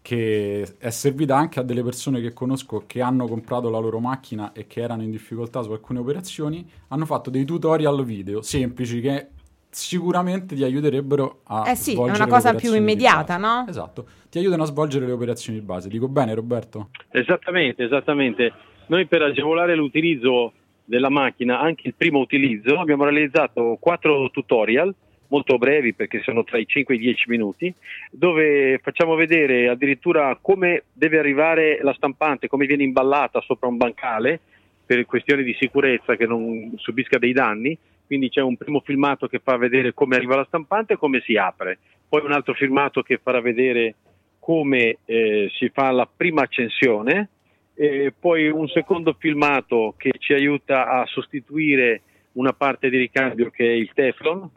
che 0.00 0.76
è 0.78 0.90
servita 0.90 1.36
anche 1.36 1.60
a 1.60 1.62
delle 1.62 1.82
persone 1.82 2.22
che 2.22 2.32
conosco 2.32 2.84
che 2.86 3.02
hanno 3.02 3.26
comprato 3.26 3.68
la 3.68 3.78
loro 3.78 4.00
macchina 4.00 4.52
e 4.52 4.66
che 4.66 4.80
erano 4.80 5.02
in 5.02 5.10
difficoltà 5.10 5.60
su 5.60 5.72
alcune 5.72 5.98
operazioni, 5.98 6.66
hanno 6.88 7.04
fatto 7.04 7.28
dei 7.28 7.44
tutorial 7.44 8.02
video 8.04 8.40
semplici 8.40 9.00
che 9.02 9.28
sicuramente 9.68 10.54
ti 10.54 10.64
aiuterebbero 10.64 11.40
a 11.44 11.70
Eh 11.70 11.74
sì, 11.74 11.92
è 11.92 11.98
una 11.98 12.26
cosa 12.26 12.54
più 12.54 12.72
immediata, 12.72 13.36
no? 13.36 13.66
Esatto, 13.68 14.06
ti 14.30 14.38
aiutano 14.38 14.62
a 14.62 14.66
svolgere 14.66 15.04
le 15.04 15.12
operazioni 15.12 15.58
di 15.58 15.64
base. 15.64 15.90
Dico 15.90 16.08
bene, 16.08 16.34
Roberto? 16.34 16.88
Esattamente, 17.10 17.84
esattamente. 17.84 18.52
Noi 18.86 19.06
per 19.06 19.20
agevolare 19.20 19.74
l'utilizzo 19.74 20.52
della 20.88 21.10
macchina, 21.10 21.60
anche 21.60 21.86
il 21.86 21.94
primo 21.94 22.18
utilizzo, 22.18 22.80
abbiamo 22.80 23.04
realizzato 23.04 23.76
quattro 23.78 24.30
tutorial 24.30 24.94
molto 25.28 25.58
brevi 25.58 25.92
perché 25.92 26.22
sono 26.22 26.42
tra 26.42 26.56
i 26.56 26.66
5 26.66 26.94
e 26.94 26.96
i 26.96 27.00
10 27.00 27.24
minuti, 27.28 27.74
dove 28.10 28.80
facciamo 28.82 29.14
vedere 29.14 29.68
addirittura 29.68 30.38
come 30.40 30.84
deve 30.90 31.18
arrivare 31.18 31.78
la 31.82 31.92
stampante, 31.92 32.48
come 32.48 32.64
viene 32.64 32.84
imballata 32.84 33.42
sopra 33.42 33.68
un 33.68 33.76
bancale 33.76 34.40
per 34.86 35.04
questioni 35.04 35.42
di 35.42 35.54
sicurezza 35.60 36.16
che 36.16 36.26
non 36.26 36.72
subisca 36.76 37.18
dei 37.18 37.32
danni. 37.32 37.76
Quindi 38.06 38.30
c'è 38.30 38.40
un 38.40 38.56
primo 38.56 38.80
filmato 38.80 39.26
che 39.26 39.38
fa 39.38 39.58
vedere 39.58 39.92
come 39.92 40.16
arriva 40.16 40.36
la 40.36 40.46
stampante 40.46 40.94
e 40.94 40.96
come 40.96 41.20
si 41.20 41.36
apre, 41.36 41.78
poi 42.08 42.24
un 42.24 42.32
altro 42.32 42.54
filmato 42.54 43.02
che 43.02 43.20
farà 43.22 43.42
vedere 43.42 43.96
come 44.38 44.96
eh, 45.04 45.50
si 45.52 45.68
fa 45.68 45.90
la 45.90 46.08
prima 46.10 46.40
accensione 46.40 47.28
e 47.80 48.12
poi 48.18 48.48
un 48.48 48.66
secondo 48.66 49.14
filmato 49.16 49.94
che 49.96 50.10
ci 50.18 50.32
aiuta 50.32 50.88
a 50.88 51.06
sostituire 51.06 52.02
una 52.32 52.52
parte 52.52 52.90
di 52.90 52.96
ricambio 52.96 53.50
che 53.50 53.64
è 53.64 53.72
il 53.72 53.92
Teflon 53.94 54.50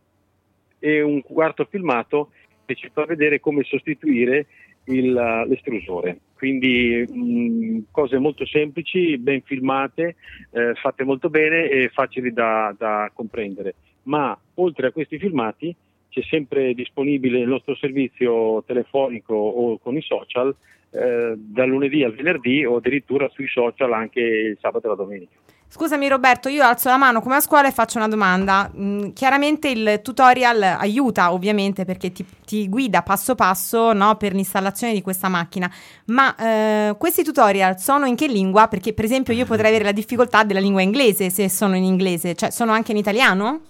e 0.80 1.02
un 1.04 1.22
quarto 1.22 1.66
filmato 1.66 2.32
che 2.66 2.74
ci 2.74 2.90
fa 2.92 3.06
vedere 3.06 3.40
come 3.40 3.62
sostituire 3.62 4.48
il, 4.86 5.14
l'estrusore. 5.48 6.18
Quindi 6.34 7.06
mh, 7.08 7.92
cose 7.92 8.18
molto 8.18 8.44
semplici, 8.48 9.20
ben 9.20 9.44
filmate, 9.44 10.16
eh, 10.50 10.74
fatte 10.74 11.04
molto 11.04 11.30
bene 11.30 11.70
e 11.70 11.90
facili 11.90 12.34
da, 12.34 12.74
da 12.76 13.12
comprendere. 13.14 13.76
Ma 14.04 14.36
oltre 14.56 14.88
a 14.88 14.92
questi 14.92 15.20
filmati 15.20 15.76
c'è 16.12 16.22
sempre 16.24 16.74
disponibile 16.74 17.40
il 17.40 17.48
nostro 17.48 17.76
servizio 17.76 18.64
telefonico 18.66 19.34
o 19.34 19.80
con 19.80 19.96
i 19.96 20.02
social 20.02 20.54
eh, 20.92 21.34
dal 21.38 21.70
lunedì 21.70 22.04
al 22.04 22.14
venerdì 22.14 22.66
o 22.66 22.76
addirittura 22.76 23.30
sui 23.30 23.48
social 23.48 23.94
anche 23.94 24.20
il 24.20 24.58
sabato 24.60 24.88
e 24.88 24.90
la 24.90 24.96
domenica. 24.96 25.32
Scusami 25.74 26.10
Roberto, 26.10 26.50
io 26.50 26.66
alzo 26.66 26.90
la 26.90 26.98
mano 26.98 27.22
come 27.22 27.36
a 27.36 27.40
scuola 27.40 27.70
e 27.70 27.72
faccio 27.72 27.98
una 27.98 28.10
domanda. 28.10 28.70
Mm, 28.76 29.12
chiaramente 29.12 29.70
il 29.70 30.02
tutorial 30.04 30.62
aiuta 30.62 31.32
ovviamente 31.32 31.86
perché 31.86 32.12
ti, 32.12 32.26
ti 32.46 32.68
guida 32.68 33.04
passo 33.04 33.36
passo 33.36 33.94
no, 33.94 34.18
per 34.18 34.34
l'installazione 34.34 34.92
di 34.92 35.02
questa 35.02 35.30
macchina, 35.30 35.72
ma 36.08 36.36
eh, 36.36 36.96
questi 36.98 37.24
tutorial 37.24 37.80
sono 37.80 38.06
in 38.06 38.18
che 38.18 38.28
lingua? 38.28 38.68
Perché 38.68 38.92
per 38.92 39.06
esempio 39.06 39.34
io 39.34 39.46
potrei 39.46 39.70
avere 39.70 39.86
la 39.86 39.94
difficoltà 39.94 40.44
della 40.44 40.60
lingua 40.60 40.82
inglese 40.82 41.30
se 41.30 41.48
sono 41.48 41.78
in 41.78 41.86
inglese, 41.86 42.36
cioè 42.36 42.52
sono 42.52 42.74
anche 42.74 42.92
in 42.92 42.98
italiano? 42.98 43.62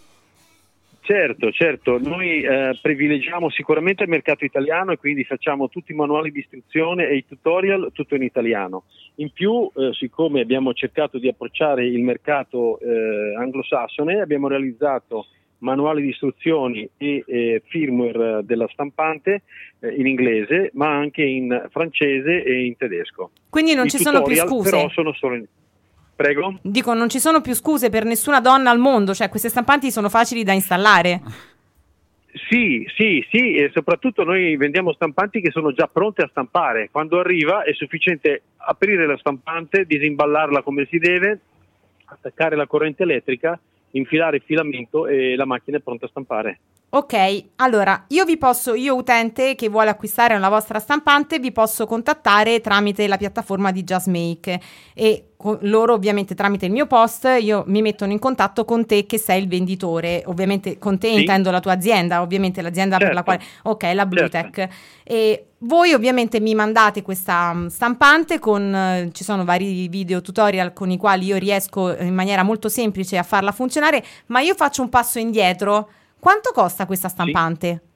Certo, 1.11 1.51
certo, 1.51 1.99
noi 1.99 2.41
eh, 2.41 2.79
privilegiamo 2.81 3.49
sicuramente 3.49 4.03
il 4.03 4.09
mercato 4.09 4.45
italiano 4.45 4.93
e 4.93 4.97
quindi 4.97 5.25
facciamo 5.25 5.67
tutti 5.67 5.91
i 5.91 5.95
manuali 5.95 6.31
di 6.31 6.39
istruzione 6.39 7.09
e 7.09 7.17
i 7.17 7.25
tutorial 7.27 7.89
tutto 7.91 8.15
in 8.15 8.23
italiano. 8.23 8.85
In 9.15 9.29
più, 9.33 9.69
eh, 9.75 9.91
siccome 9.91 10.39
abbiamo 10.39 10.71
cercato 10.71 11.19
di 11.19 11.27
approcciare 11.27 11.85
il 11.85 12.01
mercato 12.01 12.79
eh, 12.79 13.35
anglosassone, 13.37 14.21
abbiamo 14.21 14.47
realizzato 14.47 15.25
manuali 15.57 16.01
di 16.01 16.09
istruzioni 16.11 16.89
e 16.95 17.25
eh, 17.27 17.61
firmware 17.65 18.45
della 18.45 18.69
stampante 18.71 19.41
eh, 19.81 19.93
in 19.93 20.07
inglese, 20.07 20.71
ma 20.75 20.95
anche 20.95 21.23
in 21.23 21.67
francese 21.71 22.41
e 22.41 22.63
in 22.63 22.77
tedesco. 22.77 23.31
Quindi 23.49 23.75
non 23.75 23.87
I 23.87 23.89
ci 23.89 23.97
sono 23.97 24.21
più 24.21 24.37
scuse. 24.37 24.69
Però 24.69 24.89
sono 24.91 25.11
solo 25.11 25.35
in 25.35 25.45
Prego? 26.21 26.59
Dico, 26.61 26.93
non 26.93 27.09
ci 27.09 27.19
sono 27.19 27.41
più 27.41 27.55
scuse 27.55 27.89
per 27.89 28.05
nessuna 28.05 28.39
donna 28.41 28.69
al 28.69 28.77
mondo, 28.77 29.15
cioè 29.15 29.27
queste 29.27 29.49
stampanti 29.49 29.89
sono 29.89 30.07
facili 30.07 30.43
da 30.43 30.53
installare. 30.53 31.19
Sì, 32.47 32.85
sì, 32.95 33.25
sì, 33.31 33.55
e 33.55 33.71
soprattutto 33.73 34.23
noi 34.23 34.55
vendiamo 34.55 34.93
stampanti 34.93 35.41
che 35.41 35.49
sono 35.49 35.73
già 35.73 35.87
pronte 35.87 36.21
a 36.21 36.27
stampare. 36.29 36.89
Quando 36.91 37.19
arriva 37.19 37.63
è 37.63 37.73
sufficiente 37.73 38.43
aprire 38.57 39.07
la 39.07 39.17
stampante, 39.17 39.85
disimballarla 39.85 40.61
come 40.61 40.85
si 40.91 40.99
deve, 40.99 41.39
attaccare 42.05 42.55
la 42.55 42.67
corrente 42.67 43.01
elettrica, 43.01 43.59
infilare 43.91 44.37
il 44.37 44.43
filamento 44.45 45.07
e 45.07 45.35
la 45.35 45.45
macchina 45.45 45.77
è 45.77 45.81
pronta 45.81 46.05
a 46.05 46.09
stampare. 46.09 46.59
Ok, 46.93 47.45
allora 47.55 48.03
io 48.09 48.25
vi 48.25 48.37
posso, 48.37 48.73
io 48.73 48.95
utente 48.95 49.55
che 49.55 49.69
vuole 49.69 49.89
acquistare 49.89 50.35
una 50.35 50.49
vostra 50.49 50.77
stampante, 50.77 51.39
vi 51.39 51.53
posso 51.53 51.85
contattare 51.85 52.59
tramite 52.59 53.07
la 53.07 53.15
piattaforma 53.15 53.71
di 53.71 53.83
JustMake 53.83 54.59
e 54.93 55.27
loro 55.61 55.93
ovviamente 55.93 56.35
tramite 56.35 56.65
il 56.65 56.73
mio 56.73 56.87
post 56.87 57.37
io 57.39 57.63
mi 57.67 57.81
mettono 57.81 58.11
in 58.11 58.19
contatto 58.19 58.65
con 58.65 58.85
te 58.85 59.05
che 59.05 59.17
sei 59.17 59.41
il 59.41 59.47
venditore, 59.47 60.23
ovviamente 60.25 60.77
con 60.79 60.99
te 60.99 61.07
sì. 61.07 61.21
intendo 61.21 61.49
la 61.49 61.61
tua 61.61 61.71
azienda, 61.71 62.21
ovviamente 62.21 62.61
l'azienda 62.61 62.97
certo. 62.97 63.05
per 63.05 63.15
la 63.15 63.23
quale, 63.23 63.43
ok, 63.63 63.91
la 63.93 64.05
Bluetech. 64.05 64.55
Certo. 64.55 64.75
E 65.03 65.45
voi 65.63 65.93
ovviamente 65.93 66.39
mi 66.39 66.55
mandate 66.55 67.01
questa 67.01 67.53
mm, 67.53 67.67
stampante 67.67 68.39
con, 68.39 68.73
eh, 68.73 69.09
ci 69.11 69.23
sono 69.23 69.43
vari 69.43 69.87
video 69.87 70.21
tutorial 70.21 70.73
con 70.73 70.89
i 70.89 70.97
quali 70.97 71.25
io 71.25 71.37
riesco 71.37 71.95
in 71.97 72.13
maniera 72.13 72.43
molto 72.43 72.69
semplice 72.69 73.17
a 73.17 73.23
farla 73.23 73.51
funzionare, 73.51 74.03
ma 74.27 74.39
io 74.39 74.55
faccio 74.55 74.81
un 74.81 74.89
passo 74.89 75.19
indietro 75.19 75.89
quanto 76.19 76.51
costa 76.53 76.85
questa 76.85 77.09
stampante? 77.09 77.67
Sì. 77.67 77.89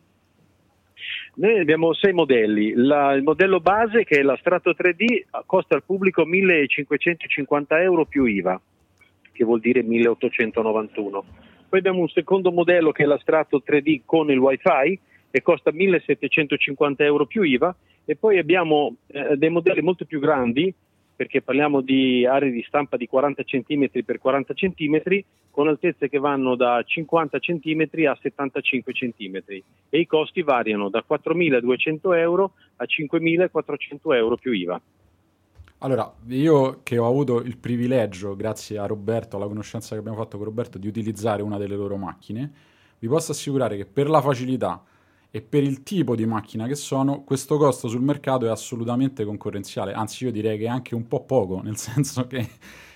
Noi 1.37 1.59
abbiamo 1.59 1.93
sei 1.93 2.13
modelli. 2.13 2.73
La, 2.75 3.11
il 3.11 3.21
modello 3.21 3.59
base, 3.59 4.05
che 4.05 4.19
è 4.19 4.21
la 4.21 4.37
Strato 4.37 4.71
3D, 4.71 5.43
costa 5.45 5.75
al 5.75 5.83
pubblico 5.83 6.23
1550 6.23 7.81
euro 7.81 8.05
più 8.05 8.23
IVA, 8.23 8.59
che 9.33 9.43
vuol 9.43 9.59
dire 9.59 9.83
1891. 9.83 11.25
Poi 11.67 11.79
abbiamo 11.79 11.99
un 11.99 12.07
secondo 12.07 12.51
modello 12.53 12.91
che 12.91 13.03
è 13.03 13.05
la 13.05 13.19
Strato 13.19 13.61
3D 13.67 14.01
con 14.05 14.31
il 14.31 14.37
WiFi 14.37 14.99
e 15.35 15.41
costa 15.41 15.69
1750 15.69 17.03
euro 17.03 17.25
più 17.25 17.41
IVA. 17.41 17.75
E 18.05 18.15
poi 18.15 18.37
abbiamo 18.37 18.95
eh, 19.07 19.35
dei 19.35 19.49
modelli 19.49 19.81
molto 19.81 20.05
più 20.05 20.21
grandi 20.21 20.73
perché 21.13 21.41
parliamo 21.41 21.81
di 21.81 22.25
aree 22.25 22.51
di 22.51 22.63
stampa 22.65 22.95
di 22.95 23.05
40 23.05 23.43
cm 23.43 23.87
x 23.87 24.17
40 24.17 24.53
cm 24.53 25.01
con 25.51 25.67
altezze 25.67 26.07
che 26.07 26.19
vanno 26.19 26.55
da 26.55 26.81
50 26.85 27.39
cm 27.39 28.07
a 28.07 28.17
75 28.21 28.93
cm 28.93 29.41
e 29.89 29.99
i 29.99 30.07
costi 30.07 30.41
variano 30.41 30.87
da 30.87 31.03
4.200 31.05 32.17
euro 32.17 32.53
a 32.77 32.85
5.400 32.85 34.15
euro 34.15 34.37
più 34.37 34.53
IVA. 34.53 34.81
Allora, 35.79 36.13
io 36.27 36.79
che 36.83 36.97
ho 36.97 37.07
avuto 37.07 37.41
il 37.41 37.57
privilegio, 37.57 38.37
grazie 38.37 38.77
a 38.77 38.85
Roberto, 38.85 39.35
alla 39.35 39.47
conoscenza 39.47 39.95
che 39.95 39.99
abbiamo 39.99 40.17
fatto 40.17 40.37
con 40.37 40.45
Roberto, 40.45 40.77
di 40.77 40.87
utilizzare 40.87 41.41
una 41.41 41.57
delle 41.57 41.75
loro 41.75 41.97
macchine, 41.97 42.51
vi 42.99 43.07
posso 43.09 43.33
assicurare 43.33 43.75
che 43.75 43.85
per 43.85 44.09
la 44.09 44.21
facilità 44.21 44.81
e 45.35 45.41
per 45.41 45.63
il 45.63 45.83
tipo 45.83 46.15
di 46.15 46.25
macchina 46.25 46.65
che 46.65 46.75
sono, 46.75 47.25
questo 47.25 47.57
costo 47.57 47.89
sul 47.89 47.99
mercato 47.99 48.45
è 48.45 48.49
assolutamente 48.49 49.25
concorrenziale, 49.25 49.91
anzi 49.91 50.23
io 50.23 50.31
direi 50.31 50.57
che 50.57 50.63
è 50.63 50.69
anche 50.69 50.95
un 50.95 51.09
po' 51.09 51.25
poco, 51.25 51.61
nel 51.61 51.75
senso 51.75 52.25
che 52.25 52.51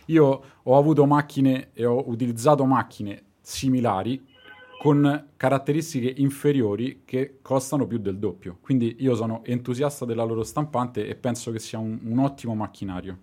io 0.06 0.44
ho 0.64 0.78
avuto 0.78 1.06
macchine 1.06 1.72
e 1.74 1.84
ho 1.84 2.02
utilizzato 2.08 2.64
macchine 2.64 3.24
similari 3.42 4.26
con 4.80 5.32
caratteristiche 5.36 6.14
inferiori 6.22 7.02
che 7.04 7.40
costano 7.42 7.86
più 7.86 7.98
del 7.98 8.18
doppio. 8.18 8.60
Quindi 8.62 8.96
io 9.00 9.16
sono 9.16 9.44
entusiasta 9.44 10.06
della 10.06 10.24
loro 10.24 10.44
stampante 10.44 11.10
e 11.10 11.16
penso 11.16 11.52
che 11.52 11.60
sia 11.60 11.78
un, 11.78 12.00
un 12.02 12.20
ottimo 12.20 12.56
macchinario. 12.56 13.18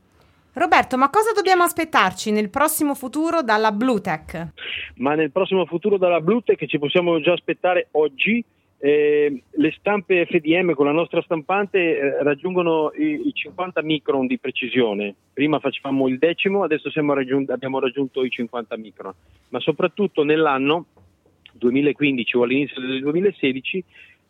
Roberto, 0.52 0.98
ma 0.98 1.08
cosa 1.08 1.32
dobbiamo 1.32 1.62
aspettarci 1.62 2.32
nel 2.32 2.50
prossimo 2.50 2.94
futuro 2.94 3.40
dalla 3.40 3.72
Bluetech? 3.72 4.48
Ma 4.96 5.14
nel 5.14 5.30
prossimo 5.30 5.64
futuro 5.64 5.96
dalla 5.96 6.20
Bluetech 6.20 6.66
ci 6.66 6.78
possiamo 6.78 7.18
già 7.20 7.32
aspettare 7.32 7.88
oggi 7.92 8.44
eh, 8.78 9.42
le 9.50 9.74
stampe 9.78 10.26
FDM 10.26 10.74
con 10.74 10.84
la 10.84 10.92
nostra 10.92 11.22
stampante 11.22 11.78
eh, 11.78 12.22
raggiungono 12.22 12.92
i, 12.94 13.26
i, 13.26 13.32
50 13.32 13.82
micron 13.82 14.26
di 14.26 14.38
precisione. 14.38 15.14
Prima 15.32 15.58
facevamo 15.58 16.08
il 16.08 16.18
decimo, 16.18 16.62
adesso 16.62 16.90
raggiun- 16.94 17.50
abbiamo 17.50 17.80
raggiunto 17.80 18.22
i 18.22 18.30
50 18.30 18.76
micron. 18.76 19.12
Ma 19.48 19.60
soprattutto 19.60 20.24
nell'anno 20.24 20.86
2015 21.52 22.36
o 22.36 22.42
all'inizio 22.42 22.80
del 22.80 23.00
2016 23.00 23.84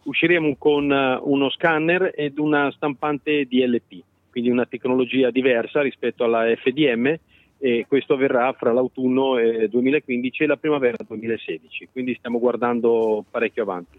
usciremo 0.04 0.54
con 0.56 0.88
uh, 0.88 1.28
uno 1.28 1.50
scanner 1.50 2.12
ed 2.14 2.38
una 2.38 2.70
stampante 2.70 3.46
DLP, 3.46 4.00
quindi 4.30 4.50
una 4.50 4.66
tecnologia 4.66 5.30
diversa 5.30 5.82
rispetto 5.82 6.22
alla 6.22 6.44
FDM 6.54 7.18
e 7.58 7.86
questo 7.88 8.14
avverrà 8.14 8.52
fra 8.52 8.72
l'autunno 8.72 9.34
2015 9.68 10.42
e 10.42 10.46
la 10.46 10.56
primavera 10.56 10.98
2016, 11.04 11.88
quindi 11.90 12.14
stiamo 12.14 12.38
guardando 12.38 13.24
parecchio 13.28 13.62
avanti. 13.62 13.98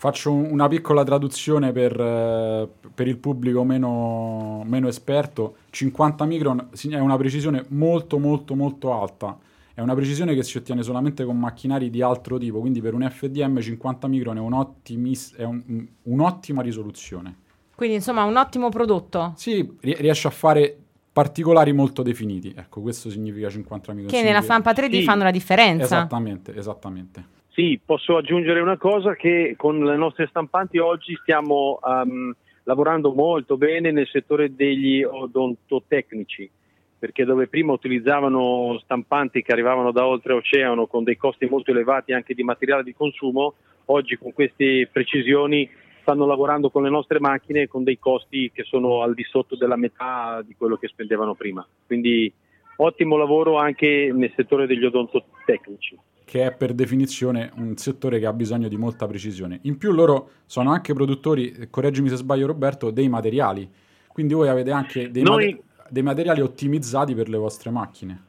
Faccio 0.00 0.32
una 0.32 0.68
piccola 0.68 1.02
traduzione 1.02 1.72
per, 1.72 2.00
eh, 2.00 2.68
per 2.94 3.08
il 3.08 3.16
pubblico 3.16 3.64
meno, 3.64 4.62
meno, 4.64 4.86
esperto. 4.86 5.56
50 5.70 6.24
micron 6.24 6.68
è 6.88 6.98
una 7.00 7.16
precisione 7.16 7.64
molto 7.70 8.20
molto 8.20 8.54
molto 8.54 8.92
alta. 8.92 9.36
È 9.74 9.80
una 9.80 9.96
precisione 9.96 10.36
che 10.36 10.44
si 10.44 10.56
ottiene 10.56 10.84
solamente 10.84 11.24
con 11.24 11.36
macchinari 11.36 11.90
di 11.90 12.00
altro 12.00 12.38
tipo, 12.38 12.60
quindi 12.60 12.80
per 12.80 12.94
un 12.94 13.10
FDM 13.10 13.58
50 13.58 14.06
micron 14.06 14.36
è, 14.36 14.40
un 14.40 14.52
ottimis, 14.52 15.34
è 15.34 15.42
un, 15.42 15.84
un'ottima 16.04 16.62
risoluzione. 16.62 17.34
Quindi 17.74 17.96
insomma 17.96 18.22
un 18.22 18.36
ottimo 18.36 18.68
prodotto. 18.68 19.32
Sì, 19.34 19.68
riesce 19.80 20.28
a 20.28 20.30
fare 20.30 20.78
particolari 21.12 21.72
molto 21.72 22.02
definiti. 22.02 22.54
Ecco, 22.56 22.82
questo 22.82 23.10
significa 23.10 23.50
50 23.50 23.92
micron. 23.94 24.12
Che 24.12 24.22
nella 24.22 24.42
stampa 24.42 24.70
3D 24.70 24.92
sì. 24.92 25.02
fanno 25.02 25.24
la 25.24 25.32
differenza. 25.32 25.84
Esattamente, 25.84 26.54
esattamente. 26.54 27.36
Sì, 27.58 27.80
posso 27.84 28.16
aggiungere 28.16 28.60
una 28.60 28.76
cosa 28.76 29.16
che 29.16 29.54
con 29.56 29.84
le 29.84 29.96
nostre 29.96 30.28
stampanti 30.28 30.78
oggi 30.78 31.18
stiamo 31.20 31.80
um, 31.82 32.32
lavorando 32.62 33.12
molto 33.12 33.56
bene 33.56 33.90
nel 33.90 34.06
settore 34.06 34.54
degli 34.54 35.02
odontotecnici, 35.02 36.48
perché 36.96 37.24
dove 37.24 37.48
prima 37.48 37.72
utilizzavano 37.72 38.78
stampanti 38.84 39.42
che 39.42 39.50
arrivavano 39.50 39.90
da 39.90 40.06
oltreoceano 40.06 40.86
con 40.86 41.02
dei 41.02 41.16
costi 41.16 41.46
molto 41.46 41.72
elevati 41.72 42.12
anche 42.12 42.32
di 42.32 42.44
materiale 42.44 42.84
di 42.84 42.94
consumo, 42.94 43.54
oggi 43.86 44.16
con 44.16 44.32
queste 44.32 44.88
precisioni 44.92 45.68
stanno 46.02 46.26
lavorando 46.26 46.70
con 46.70 46.84
le 46.84 46.90
nostre 46.90 47.18
macchine 47.18 47.66
con 47.66 47.82
dei 47.82 47.98
costi 47.98 48.52
che 48.54 48.62
sono 48.62 49.02
al 49.02 49.14
di 49.14 49.24
sotto 49.24 49.56
della 49.56 49.74
metà 49.74 50.44
di 50.46 50.54
quello 50.56 50.76
che 50.76 50.86
spendevano 50.86 51.34
prima. 51.34 51.66
Quindi 51.84 52.32
ottimo 52.76 53.16
lavoro 53.16 53.56
anche 53.56 54.12
nel 54.14 54.32
settore 54.36 54.68
degli 54.68 54.84
odontotecnici 54.84 55.98
che 56.28 56.44
è 56.44 56.52
per 56.52 56.74
definizione 56.74 57.50
un 57.56 57.78
settore 57.78 58.18
che 58.18 58.26
ha 58.26 58.34
bisogno 58.34 58.68
di 58.68 58.76
molta 58.76 59.06
precisione. 59.06 59.60
In 59.62 59.78
più 59.78 59.92
loro 59.92 60.32
sono 60.44 60.70
anche 60.70 60.92
produttori, 60.92 61.68
correggimi 61.70 62.10
se 62.10 62.16
sbaglio 62.16 62.46
Roberto, 62.46 62.90
dei 62.90 63.08
materiali, 63.08 63.66
quindi 64.08 64.34
voi 64.34 64.48
avete 64.48 64.70
anche 64.70 65.10
dei, 65.10 65.22
Noi... 65.22 65.52
mate- 65.52 65.62
dei 65.88 66.02
materiali 66.02 66.42
ottimizzati 66.42 67.14
per 67.14 67.30
le 67.30 67.38
vostre 67.38 67.70
macchine. 67.70 68.24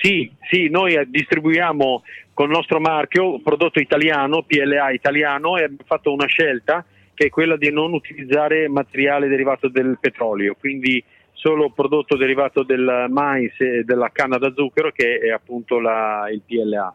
Sì, 0.00 0.32
sì, 0.48 0.70
noi 0.70 0.98
distribuiamo 1.10 2.02
con 2.32 2.46
il 2.46 2.52
nostro 2.52 2.80
marchio 2.80 3.38
prodotto 3.42 3.78
italiano, 3.78 4.42
PLA 4.42 4.92
italiano, 4.92 5.58
e 5.58 5.64
abbiamo 5.64 5.84
fatto 5.84 6.10
una 6.10 6.26
scelta 6.26 6.86
che 7.12 7.26
è 7.26 7.28
quella 7.28 7.58
di 7.58 7.70
non 7.70 7.92
utilizzare 7.92 8.66
materiale 8.68 9.28
derivato 9.28 9.68
dal 9.68 9.98
petrolio, 10.00 10.56
quindi 10.58 11.04
solo 11.36 11.70
prodotto 11.70 12.16
derivato 12.16 12.62
del 12.62 13.06
mais 13.08 13.52
e 13.60 13.84
della 13.84 14.10
canna 14.10 14.38
da 14.38 14.52
zucchero 14.54 14.90
che 14.90 15.18
è 15.18 15.30
appunto 15.30 15.78
la, 15.78 16.28
il 16.30 16.40
PLA. 16.44 16.92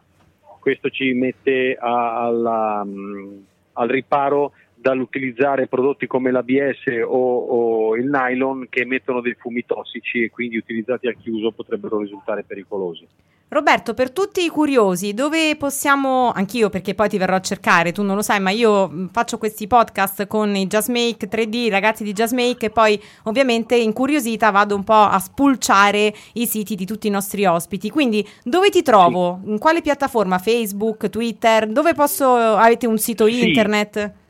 Questo 0.60 0.90
ci 0.90 1.12
mette 1.12 1.76
a, 1.78 2.24
alla, 2.24 2.82
um, 2.84 3.44
al 3.74 3.88
riparo 3.88 4.52
dall'utilizzare 4.82 5.68
prodotti 5.68 6.06
come 6.06 6.30
l'ABS 6.30 6.84
o, 7.06 7.38
o, 7.38 7.96
il 7.96 8.06
nylon 8.06 8.66
che 8.68 8.80
emettono 8.80 9.20
dei 9.20 9.34
fumi 9.38 9.64
tossici 9.64 10.24
e 10.24 10.30
quindi 10.30 10.56
utilizzati 10.56 11.06
al 11.06 11.16
chiuso 11.16 11.52
potrebbero 11.52 12.00
risultare 12.00 12.42
pericolosi. 12.42 13.06
Roberto, 13.48 13.92
per 13.92 14.10
tutti 14.10 14.42
i 14.42 14.48
curiosi, 14.48 15.12
dove 15.12 15.56
possiamo, 15.56 16.32
anch'io 16.32 16.70
perché 16.70 16.94
poi 16.94 17.10
ti 17.10 17.18
verrò 17.18 17.36
a 17.36 17.40
cercare, 17.40 17.92
tu 17.92 18.02
non 18.02 18.16
lo 18.16 18.22
sai, 18.22 18.40
ma 18.40 18.48
io 18.48 18.88
mm, 18.88 19.06
faccio 19.08 19.36
questi 19.36 19.66
podcast 19.66 20.26
con 20.26 20.56
i 20.56 20.66
Jazzmake 20.66 21.28
3D, 21.28 21.54
i 21.54 21.68
ragazzi 21.68 22.02
di 22.02 22.14
Jazzmake 22.14 22.66
e 22.66 22.70
poi 22.70 22.98
ovviamente 23.24 23.76
incuriosita 23.76 24.50
vado 24.50 24.74
un 24.74 24.84
po' 24.84 24.94
a 24.94 25.18
spulciare 25.18 26.14
i 26.32 26.46
siti 26.46 26.74
di 26.74 26.86
tutti 26.86 27.08
i 27.08 27.10
nostri 27.10 27.44
ospiti. 27.44 27.90
Quindi 27.90 28.26
dove 28.42 28.70
ti 28.70 28.80
trovo? 28.80 29.40
Sì. 29.44 29.50
In 29.50 29.58
quale 29.58 29.82
piattaforma? 29.82 30.38
Facebook, 30.38 31.10
Twitter? 31.10 31.66
Dove 31.66 31.92
posso, 31.92 32.34
avete 32.34 32.86
un 32.86 32.96
sito 32.96 33.26
sì. 33.26 33.48
internet? 33.48 34.20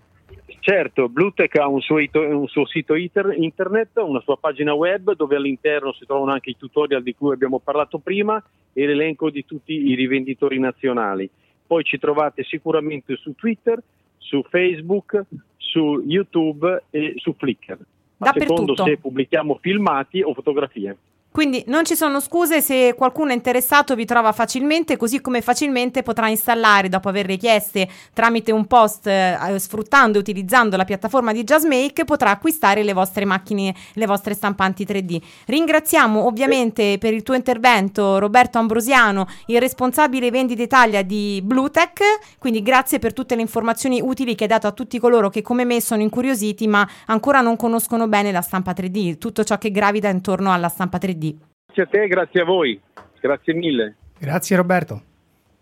Certo, 0.64 1.08
Bluetech 1.08 1.56
ha 1.56 1.66
un 1.66 1.80
suo, 1.80 1.96
un 1.96 2.46
suo 2.46 2.64
sito 2.66 2.94
internet, 2.94 3.96
una 3.96 4.20
sua 4.20 4.36
pagina 4.36 4.72
web 4.72 5.12
dove 5.16 5.34
all'interno 5.34 5.92
si 5.92 6.06
trovano 6.06 6.30
anche 6.30 6.50
i 6.50 6.56
tutorial 6.56 7.02
di 7.02 7.16
cui 7.16 7.32
abbiamo 7.32 7.58
parlato 7.58 7.98
prima 7.98 8.40
e 8.72 8.86
l'elenco 8.86 9.28
di 9.28 9.44
tutti 9.44 9.90
i 9.90 9.96
rivenditori 9.96 10.60
nazionali. 10.60 11.28
Poi 11.66 11.82
ci 11.82 11.98
trovate 11.98 12.44
sicuramente 12.44 13.16
su 13.16 13.34
Twitter, 13.34 13.82
su 14.18 14.44
Facebook, 14.48 15.24
su 15.56 16.00
YouTube 16.06 16.84
e 16.90 17.14
su 17.16 17.34
Flickr. 17.36 17.78
A 18.18 18.32
secondo 18.32 18.76
se 18.76 18.98
pubblichiamo 18.98 19.58
filmati 19.60 20.22
o 20.22 20.32
fotografie. 20.32 20.96
Quindi 21.32 21.64
non 21.68 21.86
ci 21.86 21.96
sono 21.96 22.20
scuse 22.20 22.60
se 22.60 22.92
qualcuno 22.94 23.30
è 23.30 23.34
interessato 23.34 23.94
vi 23.94 24.04
trova 24.04 24.32
facilmente, 24.32 24.98
così 24.98 25.22
come 25.22 25.40
facilmente 25.40 26.02
potrà 26.02 26.28
installare 26.28 26.90
dopo 26.90 27.08
aver 27.08 27.24
richieste 27.24 27.88
tramite 28.12 28.52
un 28.52 28.66
post 28.66 29.06
eh, 29.06 29.38
sfruttando 29.56 30.18
e 30.18 30.20
utilizzando 30.20 30.76
la 30.76 30.84
piattaforma 30.84 31.32
di 31.32 31.42
JustMake 31.42 32.04
potrà 32.04 32.32
acquistare 32.32 32.82
le 32.82 32.92
vostre 32.92 33.24
macchine, 33.24 33.74
le 33.94 34.04
vostre 34.04 34.34
stampanti 34.34 34.84
3D. 34.84 35.22
Ringraziamo 35.46 36.26
ovviamente 36.26 36.98
per 36.98 37.14
il 37.14 37.22
tuo 37.22 37.32
intervento 37.32 38.18
Roberto 38.18 38.58
Ambrosiano, 38.58 39.26
il 39.46 39.58
responsabile 39.58 40.30
vendita 40.30 40.60
Italia 40.60 41.00
di 41.00 41.40
Bluetech, 41.42 42.02
quindi 42.36 42.60
grazie 42.60 42.98
per 42.98 43.14
tutte 43.14 43.36
le 43.36 43.40
informazioni 43.40 44.02
utili 44.02 44.34
che 44.34 44.42
hai 44.42 44.50
dato 44.50 44.66
a 44.66 44.72
tutti 44.72 44.98
coloro 44.98 45.30
che 45.30 45.40
come 45.40 45.64
me 45.64 45.80
sono 45.80 46.02
incuriositi 46.02 46.68
ma 46.68 46.86
ancora 47.06 47.40
non 47.40 47.56
conoscono 47.56 48.06
bene 48.06 48.32
la 48.32 48.42
stampa 48.42 48.72
3D, 48.72 49.16
tutto 49.16 49.44
ciò 49.44 49.56
che 49.56 49.70
gravita 49.70 50.10
intorno 50.10 50.52
alla 50.52 50.68
stampa 50.68 50.98
3D. 50.98 51.20
Grazie 51.30 51.82
a 51.82 51.86
te, 51.86 52.06
grazie 52.08 52.40
a 52.40 52.44
voi. 52.44 52.80
Grazie 53.20 53.54
mille. 53.54 53.96
Grazie 54.18 54.56
Roberto. 54.56 55.02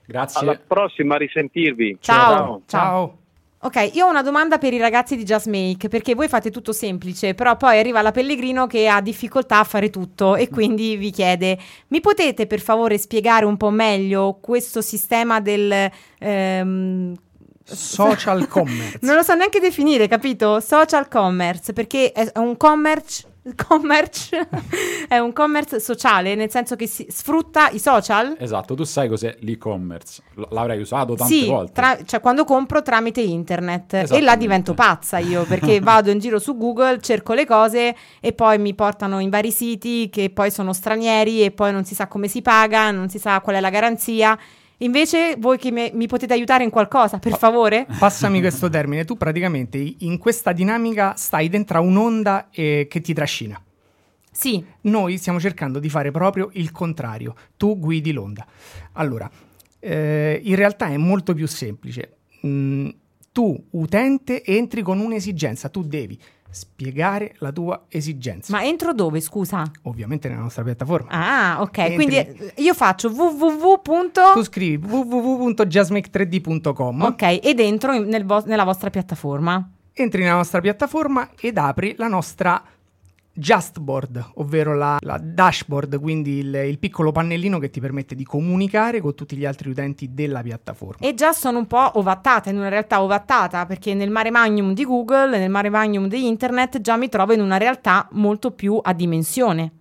Grazie. 0.07 0.40
Alla 0.40 0.59
prossima, 0.59 1.14
a 1.14 1.19
risentirvi. 1.19 1.99
Ciao. 2.00 2.35
Ciao. 2.35 2.62
Ciao. 2.67 3.19
Ok, 3.62 3.90
io 3.93 4.07
ho 4.07 4.09
una 4.09 4.23
domanda 4.23 4.57
per 4.57 4.73
i 4.73 4.79
ragazzi 4.79 5.17
di 5.17 5.23
Just 5.23 5.47
Make, 5.47 5.88
perché 5.88 6.14
voi 6.14 6.29
fate 6.29 6.50
tutto 6.50 6.73
semplice, 6.73 7.35
però 7.35 7.59
poi 7.59 7.79
arriva 7.79 8.00
la 8.00 8.11
Pellegrino 8.11 8.67
che 8.67 8.88
ha 8.88 9.02
difficoltà 9.02 9.59
a 9.59 9.64
fare 9.64 9.90
tutto 9.90 10.35
e 10.35 10.49
quindi 10.49 10.97
vi 10.97 11.11
chiede, 11.11 11.59
mi 11.88 12.00
potete 12.00 12.47
per 12.47 12.61
favore 12.61 12.97
spiegare 12.97 13.45
un 13.45 13.59
po' 13.59 13.69
meglio 13.69 14.38
questo 14.40 14.81
sistema 14.81 15.40
del... 15.40 15.90
Ehm, 16.19 17.14
social 17.62 18.49
commerce. 18.49 18.99
non 19.02 19.17
lo 19.17 19.23
so 19.23 19.35
neanche 19.35 19.61
definire, 19.61 20.09
capito? 20.09 20.59
Social 20.61 21.07
commerce, 21.09 21.75
perché 21.75 22.12
è 22.12 22.33
un 22.38 22.57
commerce 22.57 23.29
commerce 23.54 24.49
è 25.09 25.18
un 25.18 25.32
commerce 25.32 25.80
sociale, 25.80 26.35
nel 26.35 26.50
senso 26.50 26.76
che 26.76 26.87
si 26.87 27.06
sfrutta 27.09 27.70
i 27.70 27.78
social. 27.78 28.37
Esatto, 28.38 28.75
tu 28.75 28.85
sai 28.85 29.09
cos'è 29.09 29.37
l'e-commerce, 29.40 30.23
L- 30.35 30.42
l'avrai 30.50 30.80
usato 30.80 31.14
tante 31.14 31.32
sì, 31.32 31.47
volte. 31.47 31.73
Tra, 31.73 31.99
cioè 32.04 32.20
quando 32.20 32.44
compro 32.44 32.82
tramite 32.82 33.20
internet 33.20 34.06
e 34.11 34.20
là 34.20 34.37
divento 34.37 34.75
pazza 34.75 35.18
io 35.18 35.44
perché 35.44 35.80
vado 35.80 36.11
in 36.11 36.18
giro 36.18 36.38
su 36.38 36.56
Google, 36.56 37.00
cerco 37.00 37.32
le 37.32 37.47
cose 37.47 37.97
e 38.20 38.32
poi 38.32 38.59
mi 38.59 38.75
portano 38.75 39.20
in 39.20 39.30
vari 39.30 39.50
siti 39.50 40.09
che 40.11 40.30
poi 40.30 40.50
sono 40.50 40.73
stranieri 40.73 41.42
e 41.42 41.50
poi 41.50 41.73
non 41.73 41.85
si 41.85 41.94
sa 41.94 42.06
come 42.09 42.28
si 42.28 42.42
paga, 42.42 42.90
non 42.90 43.09
si 43.09 43.18
sa 43.18 43.40
qual 43.40 43.56
è 43.56 43.61
la 43.61 43.70
garanzia 43.70 44.38
Invece 44.82 45.37
voi 45.38 45.58
che 45.58 45.70
me, 45.70 45.90
mi 45.92 46.06
potete 46.06 46.32
aiutare 46.32 46.64
in 46.64 46.70
qualcosa, 46.70 47.18
per 47.18 47.37
favore? 47.37 47.87
Passami 47.99 48.40
questo 48.40 48.70
termine, 48.70 49.04
tu 49.04 49.16
praticamente 49.16 49.94
in 49.99 50.16
questa 50.16 50.52
dinamica 50.52 51.14
stai 51.16 51.49
dentro 51.49 51.82
un'onda 51.82 52.49
eh, 52.50 52.87
che 52.88 53.00
ti 53.00 53.12
trascina. 53.12 53.62
Sì. 54.30 54.64
Noi 54.82 55.18
stiamo 55.18 55.38
cercando 55.38 55.80
di 55.80 55.90
fare 55.90 56.10
proprio 56.10 56.49
il 56.54 56.70
contrario, 56.70 57.34
tu 57.58 57.78
guidi 57.78 58.12
l'onda. 58.12 58.46
Allora, 58.92 59.30
eh, 59.78 60.40
in 60.42 60.54
realtà 60.54 60.88
è 60.88 60.96
molto 60.96 61.34
più 61.34 61.46
semplice. 61.46 62.16
Mm, 62.46 62.88
tu, 63.32 63.62
utente, 63.72 64.42
entri 64.44 64.80
con 64.80 64.99
un'esigenza, 64.99 65.68
tu 65.68 65.82
devi 65.82 66.18
spiegare 66.50 67.35
la 67.38 67.52
tua 67.52 67.85
esigenza. 67.88 68.52
Ma 68.52 68.64
entro 68.64 68.92
dove, 68.92 69.21
scusa? 69.21 69.71
Ovviamente 69.83 70.28
nella 70.28 70.40
nostra 70.42 70.62
piattaforma. 70.62 71.09
Ah, 71.11 71.61
ok. 71.61 71.78
Entri... 71.78 71.95
Quindi 71.95 72.52
io 72.57 72.75
faccio 72.75 73.09
www. 73.11 74.11
Tu 74.35 74.42
scrivi 74.42 74.87
www.justmake3d.com. 74.87 77.02
Ok, 77.02 77.38
ed 77.42 77.61
entro 77.61 78.02
nel 78.02 78.25
vo- 78.25 78.45
nella 78.47 78.64
vostra 78.64 78.90
piattaforma. 78.90 79.71
Entri 79.92 80.23
nella 80.23 80.37
nostra 80.37 80.61
piattaforma 80.61 81.30
ed 81.38 81.59
apri 81.59 81.95
la 81.97 82.09
nostra 82.09 82.62
Justboard, 83.32 84.32
ovvero 84.34 84.75
la, 84.75 84.99
la 85.00 85.18
dashboard, 85.22 85.99
quindi 86.00 86.38
il, 86.38 86.54
il, 86.54 86.78
piccolo 86.78 87.12
pannellino 87.12 87.58
che 87.58 87.70
ti 87.70 87.80
permette 87.80 88.14
di 88.14 88.25
comunicare 88.25 89.00
con 89.00 89.14
tutti 89.14 89.37
gli 89.37 89.44
altri 89.44 89.70
utenti 89.70 90.12
della 90.12 90.43
piattaforma. 90.43 91.06
E 91.06 91.14
già 91.14 91.32
sono 91.32 91.58
un 91.58 91.66
po' 91.66 91.99
ovattata, 91.99 92.50
in 92.50 92.56
una 92.56 92.69
realtà 92.69 93.02
ovattata, 93.02 93.66
perché 93.66 93.95
nel 93.95 94.10
mare 94.10 94.30
magnum 94.30 94.75
di 94.75 94.84
Google, 94.84 95.38
nel 95.38 95.50
mare 95.50 95.71
magnum 95.71 96.08
di 96.08 96.26
internet, 96.26 96.80
già 96.80 96.97
mi 96.97 97.08
trovo 97.08 97.32
in 97.32 97.40
una 97.40 97.56
realtà 97.56 98.08
molto 98.12 98.50
più 98.50 98.78
a 98.82 98.93
dimensione. 98.93 99.73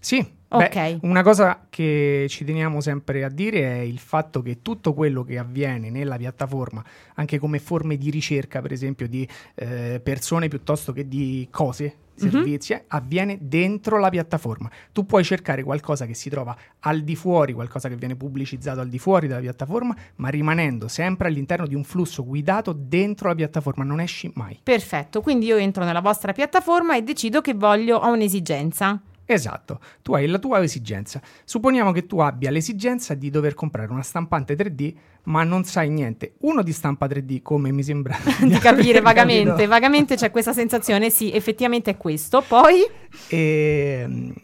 Sì, 0.00 0.34
Beh, 0.48 0.98
una 1.02 1.22
cosa 1.22 1.66
che 1.68 2.26
ci 2.28 2.44
teniamo 2.44 2.80
sempre 2.80 3.24
a 3.24 3.28
dire 3.28 3.60
è 3.62 3.80
il 3.80 3.98
fatto 3.98 4.42
che 4.42 4.62
tutto 4.62 4.94
quello 4.94 5.24
che 5.24 5.38
avviene 5.38 5.90
nella 5.90 6.16
piattaforma, 6.16 6.84
anche 7.14 7.38
come 7.38 7.58
forme 7.58 7.96
di 7.96 8.10
ricerca, 8.10 8.60
per 8.60 8.72
esempio, 8.72 9.08
di 9.08 9.28
eh, 9.54 10.00
persone 10.02 10.48
piuttosto 10.48 10.92
che 10.92 11.08
di 11.08 11.48
cose. 11.50 11.96
Servizi, 12.16 12.72
mm-hmm. 12.72 12.82
avviene 12.88 13.38
dentro 13.40 13.98
la 13.98 14.08
piattaforma. 14.08 14.70
Tu 14.92 15.06
puoi 15.06 15.24
cercare 15.24 15.62
qualcosa 15.62 16.06
che 16.06 16.14
si 16.14 16.28
trova 16.28 16.56
al 16.80 17.02
di 17.02 17.16
fuori, 17.16 17.52
qualcosa 17.52 17.88
che 17.88 17.96
viene 17.96 18.16
pubblicizzato 18.16 18.80
al 18.80 18.88
di 18.88 18.98
fuori 18.98 19.26
della 19.28 19.40
piattaforma, 19.40 19.94
ma 20.16 20.28
rimanendo 20.28 20.88
sempre 20.88 21.28
all'interno 21.28 21.66
di 21.66 21.74
un 21.74 21.84
flusso 21.84 22.24
guidato 22.24 22.72
dentro 22.72 23.28
la 23.28 23.34
piattaforma, 23.34 23.84
non 23.84 24.00
esci 24.00 24.30
mai. 24.34 24.58
Perfetto, 24.62 25.20
quindi 25.20 25.46
io 25.46 25.56
entro 25.56 25.84
nella 25.84 26.00
vostra 26.00 26.32
piattaforma 26.32 26.96
e 26.96 27.02
decido 27.02 27.40
che 27.40 27.54
voglio, 27.54 27.98
ho 27.98 28.12
un'esigenza. 28.12 29.00
Esatto, 29.26 29.80
tu 30.02 30.14
hai 30.14 30.26
la 30.26 30.38
tua 30.38 30.62
esigenza. 30.62 31.20
Supponiamo 31.44 31.90
che 31.90 32.06
tu 32.06 32.20
abbia 32.20 32.50
l'esigenza 32.50 33.14
di 33.14 33.28
dover 33.28 33.54
comprare 33.54 33.90
una 33.90 34.02
stampante 34.02 34.54
3D, 34.54 34.94
ma 35.24 35.42
non 35.42 35.64
sai 35.64 35.90
niente. 35.90 36.34
Uno 36.40 36.62
di 36.62 36.72
stampa 36.72 37.06
3D, 37.06 37.42
come 37.42 37.72
mi 37.72 37.82
sembra 37.82 38.16
di 38.40 38.56
capire 38.58 39.00
vagamente, 39.00 39.50
capito. 39.50 39.68
vagamente 39.68 40.14
c'è 40.14 40.30
questa 40.30 40.52
sensazione, 40.52 41.10
sì, 41.10 41.32
effettivamente 41.32 41.90
è 41.90 41.96
questo. 41.96 42.42
Poi 42.46 42.82
e 43.28 44.00
ehm, 44.04 44.34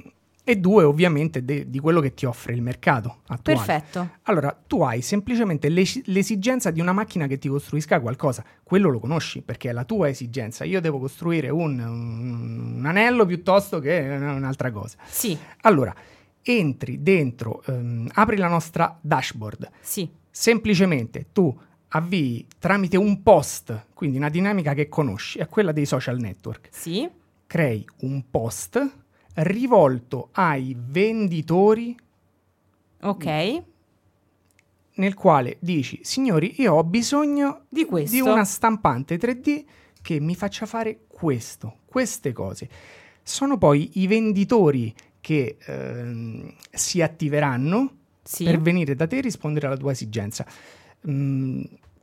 e 0.45 0.57
due 0.57 0.83
ovviamente 0.83 1.45
de- 1.45 1.71
di 1.71 1.79
quello 1.79 2.01
che 2.01 2.15
ti 2.15 2.27
offre 2.27 2.53
il 2.53 2.63
mercato 2.63 3.19
attuale. 3.29 3.65
Perfetto. 3.65 4.11
Allora, 4.23 4.57
tu 4.67 4.83
hai 4.83 5.01
semplicemente 5.01 5.69
l'es- 5.69 6.03
l'esigenza 6.07 6.71
di 6.71 6.81
una 6.81 6.93
macchina 6.93 7.27
che 7.27 7.39
ti 7.39 7.49
costruisca 7.49 8.01
qualcosa, 8.01 8.45
quello 8.63 8.91
lo 8.91 8.99
conosci 8.99 9.43
perché 9.43 9.71
è 9.71 9.73
la 9.73 9.85
tua 9.85 10.09
esigenza. 10.09 10.65
Io 10.65 10.81
devo 10.81 10.99
costruire 10.99 11.49
un, 11.49 11.79
un, 11.79 12.83
anello 12.85 13.25
piuttosto 13.25 13.79
che 13.79 14.01
un'altra 14.01 14.73
cosa. 14.73 14.97
Sì. 15.07 15.39
Allora, 15.61 15.95
entri 16.43 17.03
dentro, 17.03 17.63
um, 17.67 18.09
apri 18.13 18.37
la 18.37 18.49
nostra 18.49 18.99
dashboard. 19.01 19.71
Sì. 19.81 20.11
Semplicemente 20.29 21.27
tu 21.33 21.57
avvii 21.89 22.47
tramite 22.59 22.97
un 22.97 23.23
post, 23.23 23.89
quindi 23.95 24.17
una 24.17 24.31
dinamica 24.31 24.75
che 24.75 24.89
conosci, 24.89 25.39
è 25.39 25.47
quella 25.47 25.71
dei 25.73 25.87
social 25.87 26.19
network. 26.19 26.69
Sì. 26.73 27.09
Crei 27.47 27.85
un 28.01 28.25
post 28.31 29.02
rivolto 29.35 30.29
ai 30.33 30.77
venditori. 30.79 31.97
Ok. 33.03 33.63
Nel 34.95 35.15
quale 35.15 35.57
dici, 35.59 36.01
signori, 36.03 36.61
io 36.61 36.75
ho 36.75 36.85
bisogno 36.85 37.65
di, 37.69 37.87
di 38.09 38.21
una 38.21 38.45
stampante 38.45 39.17
3D 39.17 39.65
che 40.03 40.21
mi 40.21 40.35
faccia 40.35 40.67
fare 40.67 41.01
questo, 41.09 41.79
queste 41.87 42.33
cose. 42.33 42.69
Sono 43.23 43.57
poi 43.57 43.91
i 43.95 44.07
venditori 44.07 44.95
che 45.21 45.57
ehm, 45.65 46.53
si 46.71 47.01
attiveranno 47.01 47.97
sì. 48.23 48.45
per 48.45 48.61
venire 48.61 48.95
da 48.95 49.07
te 49.07 49.19
e 49.19 49.21
rispondere 49.21 49.67
alla 49.67 49.77
tua 49.77 49.93
esigenza. 49.93 50.45
Mm, 51.09 51.63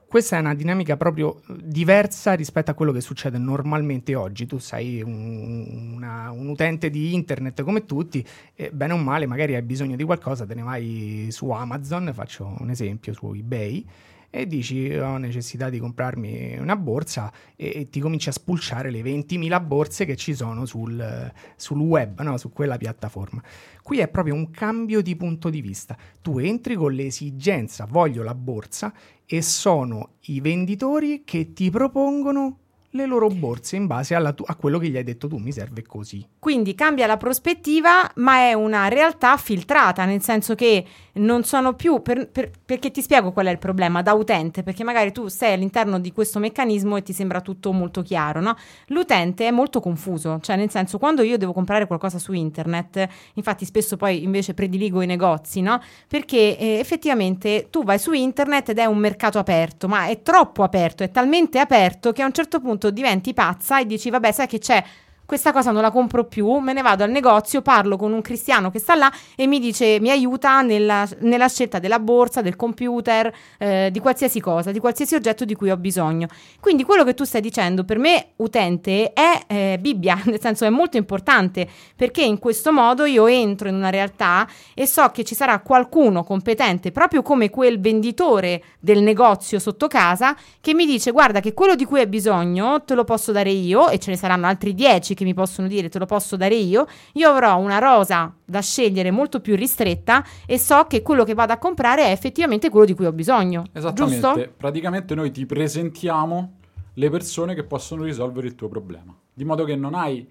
questa 0.10 0.38
è 0.38 0.40
una 0.40 0.56
dinamica 0.56 0.98
proprio 0.98 1.42
diversa 1.62 2.34
rispetto 2.34 2.72
a 2.72 2.74
quello 2.74 2.92
che 2.92 3.00
succede 3.00 3.38
normalmente 3.38 4.16
oggi. 4.16 4.48
Tu 4.48 4.58
sei 4.58 5.04
un, 5.04 5.94
una, 5.94 6.32
un 6.32 6.48
utente 6.48 6.90
di 6.90 7.14
internet 7.14 7.62
come 7.62 7.86
tutti, 7.86 8.26
e 8.56 8.72
bene 8.72 8.94
o 8.94 8.98
male, 8.98 9.28
magari 9.28 9.54
hai 9.54 9.62
bisogno 9.62 9.96
di 9.96 10.04
qualcosa, 10.04 10.48
te 10.48 10.56
ne 10.56 10.64
vai 10.64 11.28
su 11.30 11.52
Amazon, 11.52 12.10
faccio 12.12 12.56
un 12.58 12.72
esempio, 12.72 13.14
su 13.14 13.32
eBay 13.34 13.86
e 14.30 14.46
dici 14.46 14.94
ho 14.96 15.18
necessità 15.18 15.70
di 15.70 15.80
comprarmi 15.80 16.58
una 16.60 16.76
borsa 16.76 17.32
e, 17.56 17.72
e 17.76 17.90
ti 17.90 18.00
cominci 18.00 18.30
a 18.30 18.32
spulciare 18.32 18.92
le 18.92 19.02
20.000 19.02 19.66
borse 19.66 20.06
che 20.06 20.16
ci 20.16 20.34
sono 20.34 20.66
sul, 20.66 21.32
sul 21.56 21.80
web, 21.80 22.22
no? 22.22 22.38
su 22.38 22.52
quella 22.52 22.78
piattaforma. 22.78 23.42
Qui 23.82 24.00
è 24.00 24.08
proprio 24.08 24.36
un 24.36 24.52
cambio 24.52 25.02
di 25.02 25.16
punto 25.16 25.50
di 25.50 25.62
vista. 25.62 25.98
Tu 26.22 26.38
entri 26.40 26.76
con 26.76 26.94
l'esigenza, 26.94 27.86
voglio 27.90 28.24
la 28.24 28.36
borsa 28.36 28.94
e 29.26 29.42
sono 29.42 30.16
i 30.22 30.40
venditori 30.42 31.24
che 31.24 31.54
ti 31.54 31.70
propongono 31.70 32.58
le 32.92 33.06
loro 33.06 33.28
borse 33.28 33.76
in 33.76 33.86
base 33.86 34.18
tu- 34.34 34.44
a 34.46 34.56
quello 34.56 34.80
che 34.80 34.90
gli 34.90 34.98
hai 34.98 35.04
detto 35.04 35.28
tu, 35.28 35.38
mi 35.38 35.52
serve 35.52 35.84
così. 35.84 36.26
Quindi 36.40 36.74
cambia 36.74 37.06
la 37.06 37.18
prospettiva, 37.18 38.10
ma 38.16 38.38
è 38.38 38.54
una 38.54 38.88
realtà 38.88 39.38
filtrata, 39.38 40.06
nel 40.06 40.22
senso 40.22 40.56
che 40.56 40.86
non 41.14 41.44
sono 41.44 41.74
più, 41.74 42.02
per, 42.02 42.30
per, 42.30 42.50
perché 42.66 42.92
ti 42.92 43.02
spiego 43.02 43.32
qual 43.32 43.48
è 43.48 43.52
il 43.52 43.60
problema 43.60 44.02
da 44.02 44.14
utente, 44.14 44.64
perché 44.64 44.84
magari 44.84 45.12
tu 45.12 45.28
sei 45.28 45.54
all'interno 45.54 46.00
di 46.00 46.12
questo 46.12 46.40
meccanismo 46.40 46.98
e 46.98 47.04
ti 47.04 47.14
sembra 47.14 47.42
tutto 47.42 47.72
molto 47.72 48.02
chiaro, 48.02 48.40
no? 48.40 48.56
L'utente 48.88 49.48
è 49.48 49.52
molto 49.52 49.80
confuso, 49.82 50.40
cioè 50.42 50.56
nel 50.56 50.70
senso 50.70 50.98
quando 50.98 51.22
io 51.22 51.38
devo 51.38 51.54
comprare 51.54 51.88
qualcosa 51.88 52.18
su 52.20 52.34
internet, 52.34 53.08
infatti 53.34 53.66
spesso 53.66 53.98
poi 53.98 54.24
invece 54.24 54.54
prediligo 54.54 55.02
i 55.02 55.06
negozi, 55.06 55.62
no? 55.62 55.80
Perché 56.08 56.58
eh, 56.58 56.80
effettivamente 56.80 57.68
tu 57.70 57.84
vai 57.84 58.00
su 58.00 58.14
internet 58.14 58.70
ed 58.70 58.80
è 58.80 58.86
un 58.86 58.98
mercato 58.98 59.38
aperto, 59.40 59.88
ma 59.88 60.08
è 60.08 60.22
troppo 60.22 60.64
aperto, 60.64 61.04
è 61.04 61.12
talmente 61.12 61.60
aperto 61.60 62.12
che 62.12 62.22
a 62.22 62.26
un 62.26 62.34
certo 62.34 62.60
punto 62.60 62.79
diventi 62.90 63.34
pazza 63.34 63.80
e 63.82 63.86
dici 63.86 64.10
vabbè 64.10 64.32
sai 64.32 64.48
che 64.48 64.60
c'è 64.60 64.84
questa 65.30 65.52
cosa 65.52 65.70
non 65.70 65.84
la 65.84 65.92
compro 65.92 66.24
più, 66.26 66.58
me 66.58 66.74
ne 66.74 66.82
vado 66.82 67.04
al 67.04 67.12
negozio, 67.12 67.62
parlo 67.62 67.98
con 67.98 68.12
un 68.14 68.22
cristiano 68.22 68.72
che 68.72 68.80
sta 68.80 68.96
là 68.96 69.14
e 69.36 69.46
mi 69.46 69.60
dice, 69.60 70.00
mi 70.00 70.10
aiuta 70.10 70.62
nella, 70.62 71.08
nella 71.20 71.48
scelta 71.48 71.78
della 71.78 72.00
borsa, 72.00 72.42
del 72.42 72.56
computer, 72.56 73.32
eh, 73.60 73.90
di 73.92 74.00
qualsiasi 74.00 74.40
cosa, 74.40 74.72
di 74.72 74.80
qualsiasi 74.80 75.14
oggetto 75.14 75.46
di 75.46 75.54
cui 75.54 75.70
ho 75.70 75.78
bisogno. 75.78 76.26
Quindi 76.60 76.84
quello 76.84 77.04
che 77.04 77.14
tu 77.14 77.26
stai 77.26 77.42
dicendo 77.42 77.84
per 77.84 78.00
me, 78.00 78.30
utente, 78.38 79.14
è 79.14 79.44
eh, 79.46 79.78
Bibbia, 79.80 80.20
nel 80.26 80.42
senso 80.42 80.66
è 80.66 80.70
molto 80.70 80.98
importante 80.98 81.70
perché 81.96 82.24
in 82.24 82.40
questo 82.40 82.74
modo 82.74 83.06
io 83.06 83.28
entro 83.28 83.70
in 83.70 83.76
una 83.76 83.92
realtà 83.92 84.48
e 84.74 84.88
so 84.88 85.12
che 85.12 85.24
ci 85.24 85.36
sarà 85.36 85.60
qualcuno 85.60 86.24
competente, 86.24 86.92
proprio 86.92 87.22
come 87.22 87.52
quel 87.52 87.80
venditore 87.80 88.64
del 88.80 89.04
negozio 89.04 89.60
sotto 89.60 89.86
casa, 89.86 90.36
che 90.60 90.74
mi 90.74 90.88
dice 90.88 91.12
guarda 91.12 91.40
che 91.40 91.54
quello 91.54 91.76
di 91.76 91.86
cui 91.86 92.00
hai 92.00 92.08
bisogno 92.08 92.82
te 92.84 92.96
lo 92.96 93.04
posso 93.04 93.32
dare 93.32 93.52
io 93.52 93.90
e 93.90 94.00
ce 94.00 94.10
ne 94.10 94.18
saranno 94.18 94.48
altri 94.48 94.74
dieci 94.74 95.18
che 95.20 95.26
mi 95.26 95.34
possono 95.34 95.68
dire 95.68 95.90
te 95.90 96.00
lo 96.00 96.06
posso 96.06 96.38
dare 96.38 96.56
io, 96.56 96.88
io 97.14 97.30
avrò 97.30 97.58
una 97.58 97.78
rosa 97.78 98.34
da 98.46 98.62
scegliere 98.62 99.12
molto 99.12 99.42
più 99.42 99.56
ristretta 99.56 100.26
e 100.46 100.58
so 100.58 100.86
che 100.86 101.02
quello 101.02 101.26
che 101.26 101.34
vado 101.34 101.52
a 101.52 101.58
comprare 101.58 102.06
è 102.06 102.12
effettivamente 102.12 102.70
quello 102.70 102.86
di 102.86 102.94
cui 102.94 103.06
ho 103.06 103.12
bisogno. 103.12 103.66
Esattamente, 103.74 104.34
giusto? 104.34 104.54
praticamente 104.56 105.14
noi 105.16 105.32
ti 105.32 105.46
presentiamo 105.46 106.54
le 106.94 107.10
persone 107.10 107.54
che 107.54 107.66
possono 107.66 108.04
risolvere 108.04 108.48
il 108.48 108.56
tuo 108.56 108.70
problema, 108.70 109.14
di 109.34 109.44
modo 109.44 109.66
che 109.66 109.76
non 109.76 109.94
hai 109.94 110.26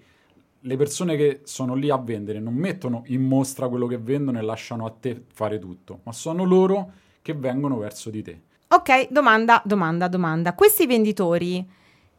le 0.63 0.75
persone 0.75 1.15
che 1.15 1.41
sono 1.43 1.73
lì 1.75 1.89
a 1.89 1.97
vendere 1.97 2.39
non 2.39 2.53
mettono 2.53 3.03
in 3.05 3.23
mostra 3.23 3.69
quello 3.69 3.87
che 3.87 3.97
vendono 3.97 4.39
e 4.39 4.41
lasciano 4.41 4.85
a 4.85 4.93
te 4.97 5.23
fare 5.31 5.59
tutto, 5.59 5.99
ma 6.03 6.11
sono 6.11 6.43
loro 6.43 6.91
che 7.21 7.33
vengono 7.33 7.77
verso 7.77 8.09
di 8.09 8.21
te. 8.23 8.41
Ok, 8.67 9.07
domanda, 9.09 9.61
domanda, 9.63 10.07
domanda. 10.07 10.53
Questi 10.53 10.85
venditori 10.85 11.65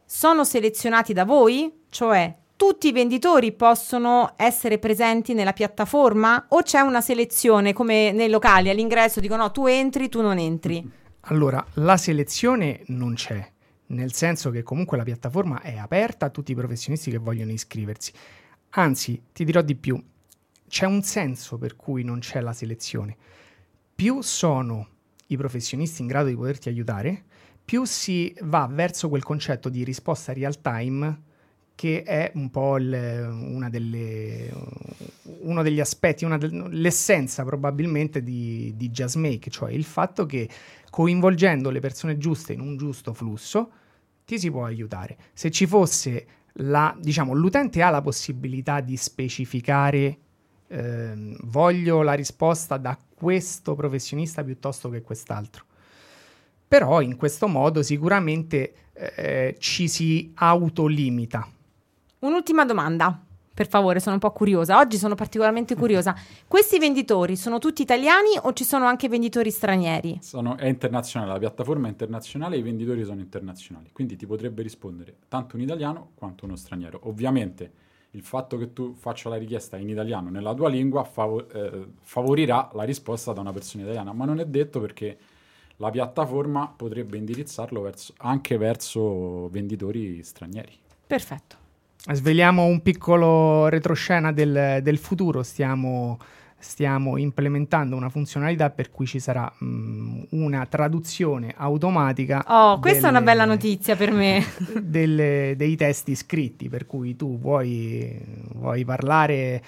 sono 0.03 0.43
selezionati 0.43 1.13
da 1.13 1.23
voi? 1.23 1.83
Cioè, 1.89 2.35
tutti 2.61 2.89
i 2.89 2.91
venditori 2.91 3.53
possono 3.53 4.33
essere 4.35 4.77
presenti 4.77 5.33
nella 5.33 5.51
piattaforma 5.51 6.45
o 6.49 6.61
c'è 6.61 6.81
una 6.81 7.01
selezione 7.01 7.73
come 7.73 8.11
nei 8.11 8.29
locali 8.29 8.69
all'ingresso 8.69 9.19
dicono 9.19 9.41
no, 9.41 9.51
tu 9.51 9.65
entri, 9.65 10.09
tu 10.09 10.21
non 10.21 10.37
entri? 10.37 10.87
Allora, 11.21 11.65
la 11.73 11.97
selezione 11.97 12.83
non 12.89 13.15
c'è, 13.15 13.51
nel 13.87 14.13
senso 14.13 14.51
che 14.51 14.61
comunque 14.61 14.95
la 14.95 15.01
piattaforma 15.01 15.61
è 15.61 15.75
aperta 15.75 16.27
a 16.27 16.29
tutti 16.29 16.51
i 16.51 16.55
professionisti 16.55 17.09
che 17.09 17.17
vogliono 17.17 17.51
iscriversi. 17.51 18.13
Anzi, 18.69 19.19
ti 19.33 19.43
dirò 19.43 19.63
di 19.63 19.73
più, 19.75 19.99
c'è 20.69 20.85
un 20.85 21.01
senso 21.01 21.57
per 21.57 21.75
cui 21.75 22.03
non 22.03 22.19
c'è 22.19 22.41
la 22.41 22.53
selezione. 22.53 23.17
Più 23.95 24.21
sono 24.21 24.87
i 25.25 25.35
professionisti 25.35 26.03
in 26.03 26.07
grado 26.07 26.27
di 26.27 26.35
poterti 26.35 26.69
aiutare, 26.69 27.23
più 27.65 27.85
si 27.85 28.31
va 28.41 28.69
verso 28.69 29.09
quel 29.09 29.23
concetto 29.23 29.67
di 29.67 29.83
risposta 29.83 30.31
real 30.31 30.61
time 30.61 31.29
che 31.81 32.03
è 32.03 32.31
un 32.35 32.51
po' 32.51 32.77
il, 32.77 33.67
delle, 33.71 34.51
uno 35.39 35.63
degli 35.63 35.79
aspetti, 35.79 36.27
de, 36.27 36.67
l'essenza 36.69 37.43
probabilmente 37.43 38.21
di, 38.21 38.71
di 38.75 38.91
JazzMake, 38.91 39.49
cioè 39.49 39.71
il 39.71 39.83
fatto 39.83 40.27
che 40.27 40.47
coinvolgendo 40.91 41.71
le 41.71 41.79
persone 41.79 42.19
giuste 42.19 42.53
in 42.53 42.59
un 42.59 42.77
giusto 42.77 43.15
flusso 43.15 43.71
ti 44.25 44.37
si 44.37 44.51
può 44.51 44.63
aiutare. 44.65 45.17
Se 45.33 45.49
ci 45.49 45.65
fosse 45.65 46.27
la, 46.53 46.95
diciamo, 46.99 47.33
l'utente 47.33 47.81
ha 47.81 47.89
la 47.89 48.03
possibilità 48.03 48.79
di 48.79 48.95
specificare 48.95 50.17
eh, 50.67 51.35
voglio 51.45 52.03
la 52.03 52.13
risposta 52.13 52.77
da 52.77 52.95
questo 53.11 53.73
professionista 53.73 54.43
piuttosto 54.43 54.87
che 54.89 55.01
quest'altro. 55.01 55.65
Però 56.67 57.01
in 57.01 57.15
questo 57.15 57.47
modo 57.47 57.81
sicuramente 57.81 58.73
eh, 58.93 59.55
ci 59.57 59.87
si 59.87 60.31
autolimita 60.35 61.49
Un'ultima 62.21 62.65
domanda, 62.65 63.19
per 63.51 63.67
favore, 63.67 63.99
sono 63.99 64.13
un 64.13 64.19
po' 64.19 64.31
curiosa. 64.31 64.77
Oggi 64.77 64.97
sono 64.97 65.15
particolarmente 65.15 65.75
curiosa. 65.75 66.15
Questi 66.47 66.77
venditori 66.77 67.35
sono 67.35 67.57
tutti 67.57 67.81
italiani 67.81 68.37
o 68.43 68.53
ci 68.53 68.63
sono 68.63 68.85
anche 68.85 69.09
venditori 69.09 69.49
stranieri? 69.49 70.19
Sono, 70.21 70.55
è 70.55 70.67
internazionale, 70.67 71.31
la 71.31 71.39
piattaforma 71.39 71.87
è 71.87 71.89
internazionale 71.89 72.57
e 72.57 72.59
i 72.59 72.61
venditori 72.61 73.03
sono 73.03 73.21
internazionali, 73.21 73.89
quindi 73.91 74.17
ti 74.17 74.27
potrebbe 74.27 74.61
rispondere 74.61 75.15
tanto 75.27 75.55
un 75.55 75.63
italiano 75.63 76.11
quanto 76.13 76.45
uno 76.45 76.55
straniero. 76.55 76.99
Ovviamente 77.05 77.71
il 78.11 78.21
fatto 78.21 78.55
che 78.57 78.71
tu 78.71 78.93
faccia 78.93 79.27
la 79.29 79.37
richiesta 79.37 79.77
in 79.77 79.89
italiano 79.89 80.29
nella 80.29 80.53
tua 80.53 80.69
lingua 80.69 81.03
fav- 81.03 81.55
eh, 81.55 81.87
favorirà 82.01 82.69
la 82.73 82.83
risposta 82.83 83.33
da 83.33 83.41
una 83.41 83.51
persona 83.51 83.81
italiana, 83.81 84.13
ma 84.13 84.25
non 84.25 84.39
è 84.39 84.45
detto 84.45 84.79
perché 84.79 85.17
la 85.77 85.89
piattaforma 85.89 86.71
potrebbe 86.75 87.17
indirizzarlo 87.17 87.81
verso, 87.81 88.13
anche 88.17 88.57
verso 88.57 89.49
venditori 89.49 90.21
stranieri. 90.21 90.77
Perfetto. 91.07 91.60
Sveliamo 92.03 92.65
un 92.65 92.81
piccolo 92.81 93.67
retroscena 93.67 94.31
del, 94.31 94.79
del 94.81 94.97
futuro, 94.97 95.43
stiamo, 95.43 96.17
stiamo, 96.57 97.17
implementando 97.17 97.95
una 97.95 98.09
funzionalità 98.09 98.71
per 98.71 98.89
cui 98.89 99.05
ci 99.05 99.19
sarà 99.19 99.51
mh, 99.55 99.65
mm, 99.65 100.21
una 100.29 100.65
traduzione 100.65 101.53
automatica. 101.55 102.43
Oh, 102.47 102.79
questa 102.79 103.01
delle, 103.01 103.07
è 103.07 103.09
una 103.11 103.21
bella 103.21 103.45
notizia 103.45 103.95
per 103.95 104.11
me. 104.11 104.43
Delle, 104.81 105.53
dei 105.55 105.75
testi 105.75 106.15
scritti, 106.15 106.69
per 106.69 106.87
cui 106.87 107.15
tu 107.15 107.37
vuoi, 107.37 108.19
vuoi 108.55 108.83
parlare 108.83 109.63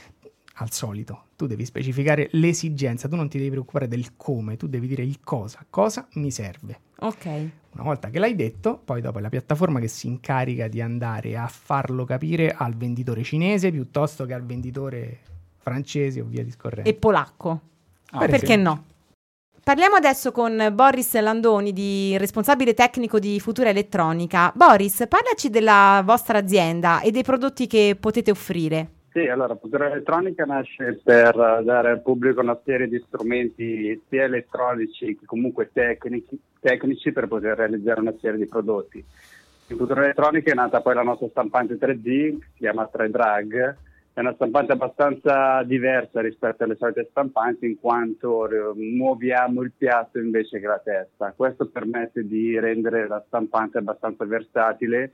al 0.56 0.72
solito, 0.72 1.26
tu 1.44 1.48
devi 1.48 1.66
specificare 1.66 2.30
l'esigenza, 2.32 3.10
tu 3.10 3.18
non 3.18 3.28
ti 3.28 3.38
devi 3.38 3.50
preoccupare 3.50 3.88
del 3.90 4.16
come, 4.16 4.56
tu 4.56 4.68
devi 4.68 4.88
dire 4.88 5.04
il 5.04 5.20
cosa, 5.22 5.66
cosa 5.70 6.08
mi 6.14 6.32
serve. 6.32 6.80
Ok. 7.00 7.26
Una 7.74 7.84
volta 7.84 8.10
che 8.10 8.20
l'hai 8.20 8.36
detto, 8.36 8.80
poi 8.84 9.02
dopo 9.02 9.18
è 9.18 9.22
la 9.22 9.30
piattaforma 9.30 9.80
che 9.80 9.90
si 9.90 10.08
incarica 10.08 10.70
di 10.70 10.80
andare 10.80 11.36
a 11.36 11.48
farlo 11.48 12.06
capire 12.06 12.56
al 12.58 12.76
venditore 12.76 13.24
cinese 13.24 13.72
piuttosto 13.72 14.26
che 14.26 14.34
al 14.34 14.46
venditore 14.46 15.20
francese 15.58 16.22
o 16.22 16.26
via 16.26 16.44
discorrendo. 16.44 16.90
E 16.90 16.94
polacco. 16.94 17.62
Ah, 18.12 18.20
perché 18.20 18.54
esempio. 18.54 18.64
no? 18.64 18.86
Parliamo 19.62 19.96
adesso 19.96 20.32
con 20.32 20.72
Boris 20.74 21.20
Landoni, 21.20 21.74
di 21.74 22.18
responsabile 22.18 22.74
tecnico 22.74 23.20
di 23.20 23.40
Futura 23.40 23.70
Elettronica. 23.70 24.52
Boris, 24.56 25.04
parlaci 25.10 25.50
della 25.50 26.02
vostra 26.06 26.38
azienda 26.38 27.02
e 27.02 27.12
dei 27.12 27.24
prodotti 27.24 27.68
che 27.68 27.98
potete 28.00 28.32
offrire. 28.32 28.92
Sì, 29.14 29.28
allora 29.28 29.56
Futura 29.56 29.92
Elettronica 29.92 30.44
nasce 30.44 31.00
per 31.04 31.36
dare 31.64 31.92
al 31.92 32.02
pubblico 32.02 32.42
una 32.42 32.60
serie 32.66 32.88
di 32.88 32.98
strumenti 33.06 34.02
sia 34.10 34.24
elettronici 34.24 35.16
che 35.16 35.26
comunque 35.28 35.70
tecnici, 35.72 36.36
tecnici 36.60 37.12
per 37.12 37.28
poter 37.28 37.56
realizzare 37.56 38.00
una 38.00 38.16
serie 38.20 38.40
di 38.40 38.48
prodotti. 38.48 38.98
In 39.68 39.78
Futura 39.78 40.04
Elettronica 40.04 40.52
è 40.52 40.56
nata 40.56 40.82
poi 40.82 40.96
la 40.96 41.04
nostra 41.04 41.28
stampante 41.28 41.78
3D, 41.78 42.40
che 42.40 42.46
si 42.54 42.58
chiama 42.58 42.90
3Drag, 42.92 43.76
è 44.14 44.20
una 44.20 44.34
stampante 44.34 44.72
abbastanza 44.72 45.62
diversa 45.62 46.20
rispetto 46.20 46.64
alle 46.64 46.76
solite 46.76 47.08
stampanti 47.12 47.68
in 47.68 47.80
quanto 47.80 48.50
muoviamo 48.76 49.62
il 49.62 49.74
piatto 49.78 50.18
invece 50.18 50.60
che 50.60 50.66
la 50.66 50.82
testa. 50.84 51.34
Questo 51.36 51.68
permette 51.68 52.26
di 52.26 52.60
rendere 52.60 53.08
la 53.08 53.24
stampante 53.28 53.78
abbastanza 53.78 54.26
versatile 54.26 55.12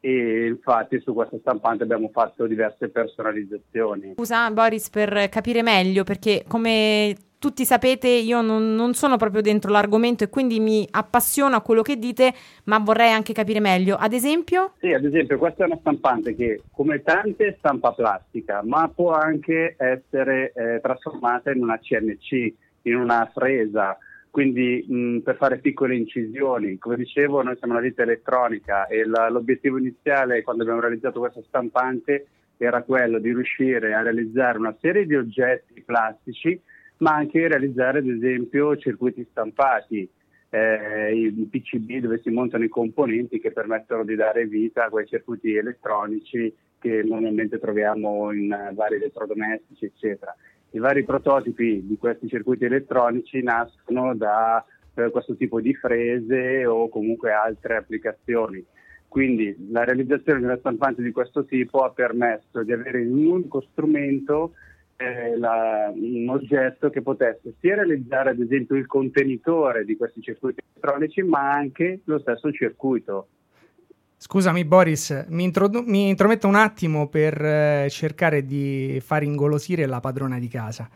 e 0.00 0.46
infatti 0.46 0.98
su 1.00 1.12
questa 1.12 1.36
stampante 1.40 1.82
abbiamo 1.82 2.08
fatto 2.12 2.46
diverse 2.46 2.88
personalizzazioni. 2.88 4.14
Scusa 4.16 4.50
Boris 4.50 4.88
per 4.88 5.28
capire 5.28 5.62
meglio 5.62 6.04
perché 6.04 6.44
come 6.48 7.14
tutti 7.38 7.64
sapete 7.64 8.06
io 8.08 8.42
non, 8.42 8.74
non, 8.74 8.92
sono 8.92 9.16
proprio 9.16 9.40
dentro 9.40 9.70
l'argomento 9.70 10.24
e 10.24 10.28
quindi 10.28 10.60
mi 10.60 10.86
appassiono 10.90 11.56
a 11.56 11.62
quello 11.62 11.80
che 11.80 11.98
dite 11.98 12.34
ma 12.64 12.78
vorrei 12.78 13.12
anche 13.12 13.32
capire 13.32 13.60
meglio. 13.60 13.96
Ad 13.96 14.12
esempio? 14.12 14.72
Sì, 14.78 14.92
ad 14.92 15.04
esempio 15.04 15.38
questa 15.38 15.64
è 15.64 15.66
una 15.66 15.78
stampante 15.80 16.34
che 16.34 16.62
come 16.70 17.02
tante 17.02 17.56
stampa 17.58 17.92
plastica 17.92 18.62
ma 18.64 18.90
può 18.94 19.12
anche 19.12 19.74
essere 19.78 20.52
eh, 20.54 20.80
trasformata 20.82 21.50
in 21.50 21.62
una 21.62 21.78
CNC, 21.78 22.52
in 22.82 22.96
una 22.96 23.30
fresa 23.32 23.96
quindi 24.30 24.84
mh, 24.88 25.18
per 25.18 25.36
fare 25.36 25.58
piccole 25.58 25.96
incisioni. 25.96 26.78
Come 26.78 26.96
dicevo, 26.96 27.42
noi 27.42 27.56
siamo 27.56 27.74
una 27.74 27.82
ditta 27.82 28.02
elettronica 28.02 28.86
e 28.86 29.04
la, 29.04 29.28
l'obiettivo 29.28 29.78
iniziale 29.78 30.42
quando 30.42 30.62
abbiamo 30.62 30.80
realizzato 30.80 31.18
questa 31.18 31.42
stampante 31.46 32.26
era 32.56 32.82
quello 32.82 33.18
di 33.18 33.32
riuscire 33.32 33.94
a 33.94 34.02
realizzare 34.02 34.58
una 34.58 34.76
serie 34.80 35.06
di 35.06 35.16
oggetti 35.16 35.82
plastici, 35.82 36.60
ma 36.98 37.14
anche 37.14 37.48
realizzare 37.48 38.00
ad 38.00 38.06
esempio 38.06 38.76
circuiti 38.76 39.26
stampati, 39.30 40.08
eh, 40.50 41.14
i 41.14 41.48
PCB 41.50 42.00
dove 42.00 42.20
si 42.22 42.28
montano 42.30 42.64
i 42.64 42.68
componenti 42.68 43.40
che 43.40 43.52
permettono 43.52 44.04
di 44.04 44.14
dare 44.14 44.46
vita 44.46 44.84
a 44.84 44.90
quei 44.90 45.06
circuiti 45.06 45.54
elettronici 45.54 46.54
che 46.78 47.02
normalmente 47.02 47.58
troviamo 47.58 48.32
in 48.32 48.50
uh, 48.50 48.74
vari 48.74 48.96
elettrodomestici, 48.96 49.84
eccetera. 49.84 50.34
I 50.72 50.78
vari 50.78 51.04
prototipi 51.04 51.84
di 51.86 51.96
questi 51.98 52.28
circuiti 52.28 52.64
elettronici 52.64 53.42
nascono 53.42 54.14
da 54.14 54.64
eh, 54.94 55.10
questo 55.10 55.34
tipo 55.34 55.60
di 55.60 55.74
frese 55.74 56.64
o 56.66 56.88
comunque 56.88 57.32
altre 57.32 57.76
applicazioni. 57.76 58.64
Quindi 59.08 59.68
la 59.70 59.82
realizzazione 59.82 60.38
di 60.38 60.44
una 60.44 60.58
stampante 60.58 61.02
di 61.02 61.10
questo 61.10 61.44
tipo 61.44 61.82
ha 61.82 61.90
permesso 61.90 62.62
di 62.62 62.72
avere 62.72 63.02
in 63.02 63.12
un 63.12 63.26
unico 63.26 63.60
strumento 63.72 64.52
eh, 64.96 65.36
la, 65.36 65.90
un 65.92 66.28
oggetto 66.28 66.90
che 66.90 67.02
potesse 67.02 67.54
sia 67.58 67.74
realizzare 67.74 68.30
ad 68.30 68.38
esempio 68.38 68.76
il 68.76 68.86
contenitore 68.86 69.84
di 69.84 69.96
questi 69.96 70.20
circuiti 70.20 70.60
elettronici 70.62 71.22
ma 71.22 71.50
anche 71.50 72.00
lo 72.04 72.20
stesso 72.20 72.52
circuito. 72.52 73.26
Scusami 74.22 74.66
Boris, 74.66 75.24
mi, 75.28 75.44
introdu- 75.44 75.86
mi, 75.86 76.10
intrometto 76.10 76.46
un 76.46 76.54
attimo 76.54 77.08
per 77.08 77.42
eh, 77.42 77.86
cercare 77.88 78.44
di 78.44 79.00
far 79.02 79.22
ingolosire 79.22 79.86
la 79.86 79.98
padrona 80.00 80.38
di 80.38 80.46
casa. 80.46 80.86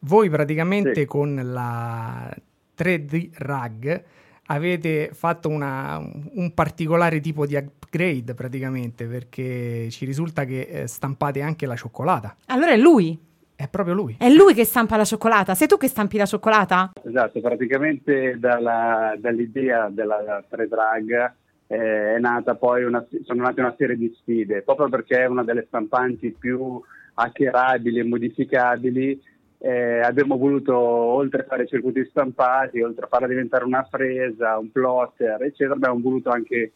Voi 0.00 0.28
praticamente 0.28 1.02
sì. 1.02 1.04
con 1.04 1.40
la 1.44 2.28
3D 2.76 3.28
RAG 3.34 4.02
avete 4.46 5.10
fatto 5.12 5.48
una, 5.48 5.96
un 5.98 6.52
particolare 6.54 7.20
tipo 7.20 7.46
di 7.46 7.54
upgrade 7.54 8.34
praticamente 8.34 9.06
perché 9.06 9.88
ci 9.90 10.04
risulta 10.04 10.44
che 10.44 10.62
eh, 10.62 10.86
stampate 10.88 11.40
anche 11.40 11.66
la 11.66 11.76
cioccolata. 11.76 12.34
Allora 12.46 12.72
è 12.72 12.76
lui? 12.76 13.16
È 13.54 13.68
proprio 13.68 13.94
lui. 13.94 14.16
È 14.18 14.28
lui 14.28 14.54
che 14.54 14.64
stampa 14.64 14.96
la 14.96 15.04
cioccolata? 15.04 15.54
Sei 15.54 15.68
tu 15.68 15.76
che 15.76 15.86
stampi 15.86 16.16
la 16.16 16.26
cioccolata? 16.26 16.90
Esatto, 17.04 17.40
praticamente 17.40 18.40
dalla, 18.40 19.14
dall'idea 19.16 19.88
della 19.88 20.42
3D 20.50 20.68
RAG 20.68 21.32
eh, 21.72 22.16
è 22.16 22.18
nata 22.18 22.54
poi 22.54 22.84
una, 22.84 23.02
sono 23.24 23.42
nate 23.42 23.60
una 23.60 23.74
serie 23.78 23.96
di 23.96 24.14
sfide, 24.14 24.60
proprio 24.60 24.90
perché 24.90 25.20
è 25.20 25.26
una 25.26 25.42
delle 25.42 25.64
stampanti 25.66 26.36
più 26.38 26.78
hackerabili 27.14 27.98
e 27.98 28.04
modificabili. 28.04 29.22
Eh, 29.56 30.00
abbiamo 30.00 30.36
voluto, 30.36 30.76
oltre 30.76 31.42
a 31.42 31.44
fare 31.46 31.66
circuiti 31.66 32.04
stampati, 32.10 32.82
oltre 32.82 33.06
a 33.06 33.08
farla 33.08 33.26
diventare 33.26 33.64
una 33.64 33.86
fresa, 33.90 34.58
un 34.58 34.70
plotter, 34.70 35.40
eccetera, 35.42 35.74
abbiamo 35.74 35.98
voluto 35.98 36.28
anche 36.28 36.72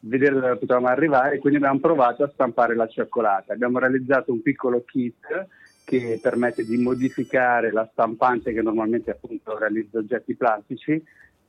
vedere 0.00 0.34
dove 0.34 0.56
potevamo 0.58 0.86
arrivare, 0.86 1.38
quindi 1.38 1.58
abbiamo 1.58 1.80
provato 1.80 2.22
a 2.22 2.30
stampare 2.32 2.76
la 2.76 2.86
cioccolata. 2.86 3.52
Abbiamo 3.52 3.80
realizzato 3.80 4.30
un 4.30 4.42
piccolo 4.42 4.84
kit 4.84 5.48
che 5.84 6.20
permette 6.22 6.64
di 6.64 6.76
modificare 6.76 7.72
la 7.72 7.88
stampante 7.90 8.52
che 8.52 8.62
normalmente 8.62 9.10
appunto 9.10 9.58
realizza 9.58 9.98
oggetti 9.98 10.36
plastici 10.36 11.02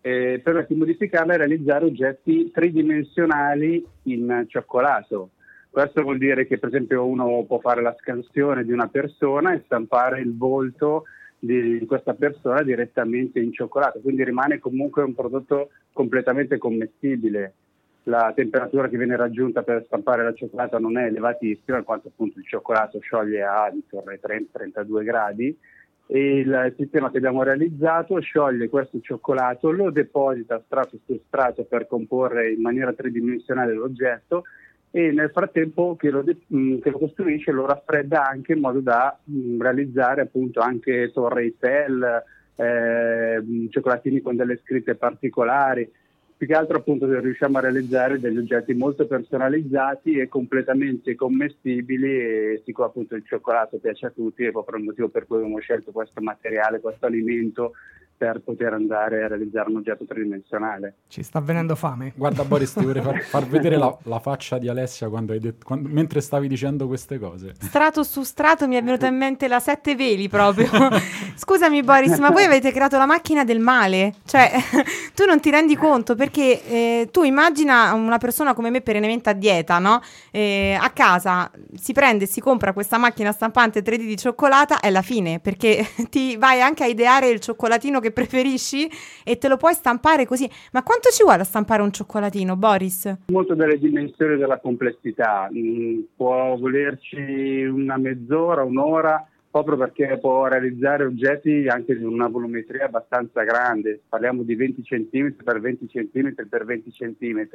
eh, 0.08 0.40
permette 0.40 0.74
di 0.74 0.80
modificarla 0.80 1.34
e 1.34 1.38
realizzare 1.38 1.84
oggetti 1.84 2.50
tridimensionali 2.52 3.86
in 4.04 4.46
cioccolato. 4.48 5.32
Questo 5.70 6.02
vuol 6.02 6.18
dire 6.18 6.48
che 6.48 6.58
per 6.58 6.70
esempio 6.70 7.06
uno 7.06 7.44
può 7.44 7.60
fare 7.60 7.82
la 7.82 7.96
scansione 8.00 8.64
di 8.64 8.72
una 8.72 8.88
persona 8.88 9.54
e 9.54 9.64
stampare 9.66 10.22
il 10.22 10.36
volto 10.36 11.04
di, 11.38 11.84
questa 11.86 12.14
persona 12.14 12.64
direttamente 12.64 13.40
in 13.40 13.52
cioccolato, 13.52 14.00
quindi 14.00 14.24
rimane 14.24 14.60
comunque 14.60 15.04
un 15.04 15.14
prodotto 15.14 15.72
completamente 15.92 16.58
commestibile. 16.58 17.54
La 18.04 18.32
temperatura 18.34 18.88
che 18.88 18.98
viene 18.98 19.18
raggiunta 19.18 19.64
per 19.64 19.84
stampare 19.86 20.24
la 20.24 20.34
cioccolata 20.34 20.80
non 20.80 20.98
è 20.98 21.08
elevatissima, 21.08 21.80
in 21.80 21.84
quanto 21.84 22.08
appunto 22.08 22.40
il 22.40 22.46
cioccolato 22.48 23.00
scioglie 23.00 23.44
a 23.44 23.70
intorno 23.70 24.12
ai 24.12 24.20
30-32 24.24 25.04
gradi 25.04 25.58
il 26.10 26.74
sistema 26.78 27.12
che 27.12 27.18
abbiamo 27.18 27.44
realizzato 27.44 28.20
scioglie 28.20 28.70
questo 28.70 29.00
cioccolato, 29.02 29.72
lo 29.72 29.92
deposita 29.92 30.62
strato 30.66 30.98
su 31.06 31.20
strato 31.28 31.66
per 31.66 31.88
comporre 31.88 32.52
in 32.52 32.62
maniera 32.62 32.94
tridimensionale 32.94 33.74
l'oggetto 33.74 34.44
e 34.92 35.12
nel 35.12 35.32
frattempo 35.32 35.96
che 35.98 36.10
lo, 36.10 36.22
de- 36.22 36.38
mm, 36.54 36.80
che 36.80 36.90
lo 36.90 36.98
costruisce 36.98 37.52
lo 37.52 37.66
raffredda 37.66 38.26
anche 38.26 38.54
in 38.54 38.60
modo 38.60 38.80
da 38.80 39.18
mh, 39.22 39.38
mm, 39.38 39.62
realizzare 39.62 40.22
appunto 40.22 40.62
anche 40.62 41.12
torre 41.14 41.42
Eiffel, 41.42 42.24
eh, 42.56 43.68
cioccolatini 43.70 44.22
con 44.22 44.36
delle 44.36 44.58
scritte 44.64 44.96
particolari 44.96 45.90
più 46.38 46.46
che 46.46 46.54
altro 46.54 46.78
appunto 46.78 47.08
riusciamo 47.20 47.58
a 47.58 47.62
realizzare 47.62 48.20
degli 48.20 48.38
oggetti 48.38 48.74
molto 48.76 49.08
personalizzati 49.08 50.20
e 50.20 50.28
completamente 50.28 51.16
commestibili 51.16 52.12
e 52.12 52.62
siccome 52.64 52.88
appunto 52.88 53.16
il 53.16 53.26
cioccolato 53.26 53.78
piace 53.78 54.06
a 54.06 54.12
tutti 54.12 54.44
è 54.44 54.52
proprio 54.52 54.78
il 54.78 54.86
motivo 54.86 55.10
per 55.10 55.26
cui 55.26 55.38
abbiamo 55.38 55.58
scelto 55.60 55.92
questo 55.92 56.22
materiale, 56.22 56.80
questo 56.80 57.08
alimento 57.08 57.74
per 58.18 58.42
poter 58.42 58.74
andare 58.74 59.24
a 59.24 59.28
realizzare 59.28 59.70
un 59.70 59.78
oggetto 59.78 60.04
tridimensionale. 60.06 60.96
Ci 61.08 61.22
sta 61.22 61.40
venendo 61.40 61.76
fame. 61.76 62.14
Guarda 62.16 62.44
Boris, 62.44 62.74
ti 62.74 62.84
vorrei 62.84 63.04
far, 63.04 63.22
far 63.22 63.46
vedere 63.46 63.78
la, 63.78 63.96
la, 64.04 64.20
faccia 64.20 64.58
di 64.58 64.68
Alessia 64.68 65.08
quando 65.08 65.34
hai 65.34 65.40
detto, 65.40 65.64
quando, 65.64 65.88
mentre 65.88 66.20
stavi 66.20 66.48
dicendo 66.48 66.88
queste 66.88 67.20
cose. 67.20 67.54
Strato 67.60 68.02
su 68.04 68.24
strato 68.24 68.68
mi 68.68 68.76
è 68.76 68.84
venuta 68.84 69.06
in 69.06 69.16
mente 69.16 69.48
la 69.48 69.60
sette 69.60 69.96
veli 69.96 70.28
proprio. 70.28 70.68
Scusami 71.36 71.84
Boris, 71.84 72.18
ma 72.18 72.32
voi 72.32 72.44
avete 72.44 72.72
creato 72.72 72.98
la 72.98 73.06
macchina 73.06 73.44
del 73.44 73.60
male? 73.60 74.16
Cioè, 74.26 74.52
tu 75.14 75.26
non 75.26 75.40
ti 75.40 75.52
rendi 75.52 75.76
conto 75.76 76.16
perché 76.16 76.27
eh, 76.32 77.10
tu 77.12 77.24
immagina 77.24 77.94
una 77.94 78.18
persona 78.18 78.56
come 78.56 78.72
me 78.72 78.82
perennemente 78.82 79.30
a 79.30 79.34
dieta, 79.34 79.78
no? 79.78 80.02
Eh, 80.32 80.76
a 80.80 80.90
casa 80.90 81.52
si 81.76 81.94
prende 81.94 82.24
e 82.24 82.28
si 82.28 82.42
compra 82.42 82.74
questa 82.74 82.98
macchina 82.98 83.32
stampante 83.32 83.84
3D 83.84 84.06
di 84.06 84.18
cioccolata, 84.18 84.80
è 84.80 84.90
la 84.90 85.04
fine, 85.04 85.40
perché 85.40 85.86
ti 86.10 86.36
vai 86.38 86.62
anche 86.62 86.84
a 86.84 86.88
ideare 86.88 87.30
il 87.30 87.40
cioccolatino 87.40 88.00
che 88.00 88.06
che 88.08 88.12
preferisci 88.12 88.90
e 89.24 89.38
te 89.38 89.48
lo 89.48 89.58
puoi 89.58 89.74
stampare 89.74 90.26
così. 90.26 90.50
Ma 90.72 90.84
quanto 90.84 91.10
ci 91.10 91.24
vuole 91.24 91.42
a 91.42 91.46
stampare 91.46 91.82
un 91.82 91.92
cioccolatino, 91.92 92.56
Boris? 92.56 93.14
Molto 93.28 93.54
delle 93.54 93.78
dimensioni 93.78 94.38
della 94.38 94.60
complessità. 94.60 95.50
Mm, 95.54 96.02
può 96.16 96.58
volerci 96.58 97.64
una 97.66 97.98
mezz'ora, 97.98 98.64
un'ora, 98.64 99.26
proprio 99.64 99.78
perché 99.78 100.18
può 100.20 100.46
realizzare 100.48 101.04
oggetti 101.04 101.68
anche 101.68 101.98
di 101.98 102.04
una 102.04 102.28
volumetria 102.28 102.86
abbastanza 102.86 103.44
grande. 103.44 104.02
Parliamo 104.08 104.44
di 104.44 104.56
20 104.56 104.84
cm 104.84 105.44
per 105.44 105.60
20 105.60 105.88
cm 105.88 106.34
per 106.48 106.66
20 106.66 106.92
cm. 106.92 107.48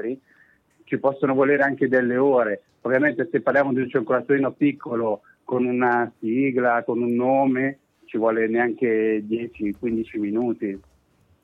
Ci 0.85 0.99
possono 0.99 1.35
volere 1.35 1.63
anche 1.63 1.89
delle 1.89 2.17
ore. 2.17 2.63
Ovviamente 2.83 3.29
se 3.31 3.41
parliamo 3.41 3.73
di 3.73 3.81
un 3.81 3.89
cioccolatino 3.89 4.53
piccolo 4.53 5.23
con 5.45 5.65
una 5.65 6.13
sigla, 6.19 6.83
con 6.85 7.01
un 7.01 7.15
nome, 7.15 7.79
ci 8.07 8.19
vuole 8.19 8.49
neanche 8.49 9.25
10-15 9.27 10.19
minuti. 10.19 10.81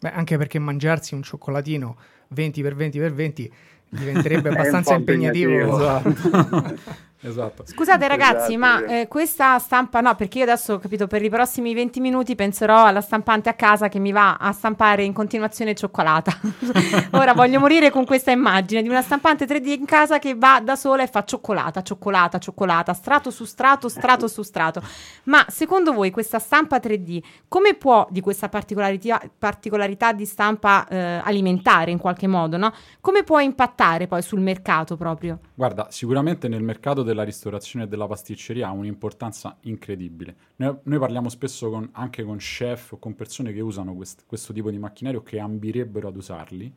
Beh, 0.01 0.11
anche 0.11 0.37
perché 0.37 0.59
mangiarsi 0.59 1.15
un 1.15 1.23
cioccolatino 1.23 1.97
20 2.29 2.63
x 2.63 2.73
20 2.75 2.99
x 2.99 3.13
20 3.13 3.53
diventerebbe 3.91 4.49
abbastanza 4.51 4.95
impegnativo. 4.95 5.51
impegnativo. 5.51 6.77
Esatto. 7.21 7.63
Esatto. 7.63 7.67
Scusate 7.67 8.07
ragazzi, 8.07 8.55
esatto, 8.55 8.59
ma 8.59 8.85
eh, 8.85 9.09
questa 9.09 9.59
stampa 9.59 10.01
no, 10.01 10.15
perché 10.15 10.39
io 10.39 10.45
adesso 10.45 10.75
ho 10.75 10.79
capito 10.79 11.07
per 11.09 11.23
i 11.23 11.29
prossimi 11.29 11.75
20 11.75 12.01
minuti 12.01 12.35
penserò 12.35 12.85
alla 12.85 13.01
stampante 13.01 13.49
a 13.49 13.55
casa 13.55 13.89
che 13.89 13.99
mi 13.99 14.13
va 14.13 14.37
a 14.37 14.53
stampare 14.53 15.03
in 15.03 15.13
continuazione 15.13 15.75
cioccolata. 15.75 16.39
Ora 17.13 17.33
voglio 17.33 17.59
morire 17.59 17.91
con 17.91 18.05
questa 18.05 18.31
immagine 18.31 18.83
di 18.83 18.89
una 18.89 19.03
stampante 19.03 19.47
3D 19.47 19.67
in 19.69 19.85
casa 19.85 20.19
che 20.19 20.35
va 20.37 20.61
da 20.63 20.77
sola 20.77 21.03
e 21.03 21.09
fa 21.09 21.25
cioccolata, 21.25 21.83
cioccolata, 21.83 22.39
cioccolata, 22.39 22.93
strato 22.93 23.31
su 23.31 23.45
strato, 23.45 23.89
strato 23.89 24.29
su 24.29 24.43
strato. 24.43 24.81
Ma 25.25 25.45
secondo 25.49 25.93
voi 25.93 26.11
questa 26.11 26.39
stampa 26.39 26.79
3D 26.79 27.21
come 27.49 27.75
può 27.75 28.07
di 28.11 28.21
questa 28.21 28.49
particolarità, 28.49 29.21
particolarità 29.37 30.13
di 30.13 30.25
stampa 30.25 30.87
eh, 30.87 31.21
alimentare 31.25 31.91
in 31.91 31.99
qualche 31.99 32.29
modo, 32.29 32.57
no? 32.57 32.73
Come 33.01 33.25
può 33.25 33.41
impattare 33.41 34.07
poi 34.07 34.23
sul 34.23 34.41
mercato 34.41 34.97
proprio? 34.97 35.39
Guarda, 35.59 35.89
sicuramente 35.91 36.47
nel 36.47 36.63
mercato 36.63 37.03
della 37.03 37.25
ristorazione 37.25 37.87
e 37.87 37.89
della 37.89 38.07
pasticceria 38.07 38.69
ha 38.69 38.71
un'importanza 38.71 39.57
incredibile. 39.63 40.37
Noi, 40.55 40.77
noi 40.85 40.99
parliamo 41.01 41.29
spesso 41.29 41.69
con, 41.69 41.89
anche 41.95 42.23
con 42.23 42.37
chef 42.37 42.93
o 42.93 42.99
con 43.01 43.17
persone 43.17 43.53
che 43.53 43.59
usano 43.59 43.93
quest, 43.95 44.23
questo 44.25 44.53
tipo 44.53 44.71
di 44.71 44.79
macchinario 44.79 45.21
che 45.25 45.41
ambirebbero 45.41 46.07
ad 46.07 46.17
usarli 46.17 46.73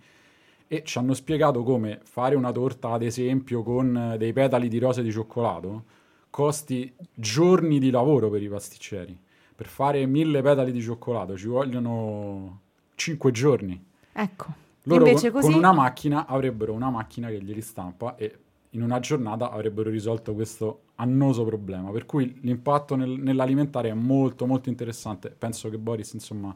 e 0.68 0.82
ci 0.84 0.98
hanno 0.98 1.14
spiegato 1.14 1.62
come 1.62 2.00
fare 2.02 2.34
una 2.34 2.52
torta, 2.52 2.90
ad 2.90 3.04
esempio, 3.04 3.62
con 3.62 4.16
dei 4.18 4.34
petali 4.34 4.68
di 4.68 4.80
rose 4.80 5.04
di 5.04 5.12
cioccolato 5.12 5.84
costi 6.32 6.92
giorni 7.14 7.78
di 7.78 7.92
lavoro 7.92 8.32
per 8.32 8.42
i 8.42 8.50
pasticceri. 8.50 9.16
Per 9.56 9.68
fare 9.68 10.04
mille 10.08 10.42
petali 10.42 10.72
di 10.72 10.82
cioccolato 10.82 11.38
ci 11.38 11.46
vogliono 11.46 12.62
cinque 12.96 13.30
giorni. 13.30 13.80
Ecco. 14.12 14.52
Loro 14.86 15.06
Invece 15.06 15.30
con, 15.30 15.42
così... 15.42 15.52
con 15.52 15.60
una 15.60 15.72
macchina 15.72 16.26
avrebbero 16.26 16.74
una 16.74 16.90
macchina 16.90 17.28
che 17.28 17.40
glieli 17.44 17.62
stampa 17.62 18.16
e 18.16 18.40
in 18.72 18.82
una 18.82 19.00
giornata 19.00 19.52
avrebbero 19.52 19.90
risolto 19.90 20.34
questo 20.34 20.84
annoso 20.96 21.44
problema. 21.44 21.92
Per 21.92 22.06
cui 22.06 22.40
l'impatto 22.42 22.96
nel, 22.96 23.10
nell'alimentare 23.10 23.90
è 23.90 23.94
molto 23.94 24.46
molto 24.46 24.70
interessante. 24.70 25.34
Penso 25.38 25.70
che 25.70 25.78
Boris, 25.78 26.14
insomma, 26.14 26.56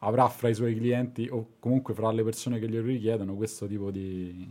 avrà 0.00 0.28
fra 0.28 0.48
i 0.48 0.54
suoi 0.54 0.74
clienti 0.74 1.28
o 1.30 1.54
comunque 1.58 1.94
fra 1.94 2.10
le 2.10 2.24
persone 2.24 2.58
che 2.58 2.68
glielo 2.68 2.86
richiedono 2.86 3.34
questo 3.34 3.66
tipo 3.66 3.90
di, 3.90 4.48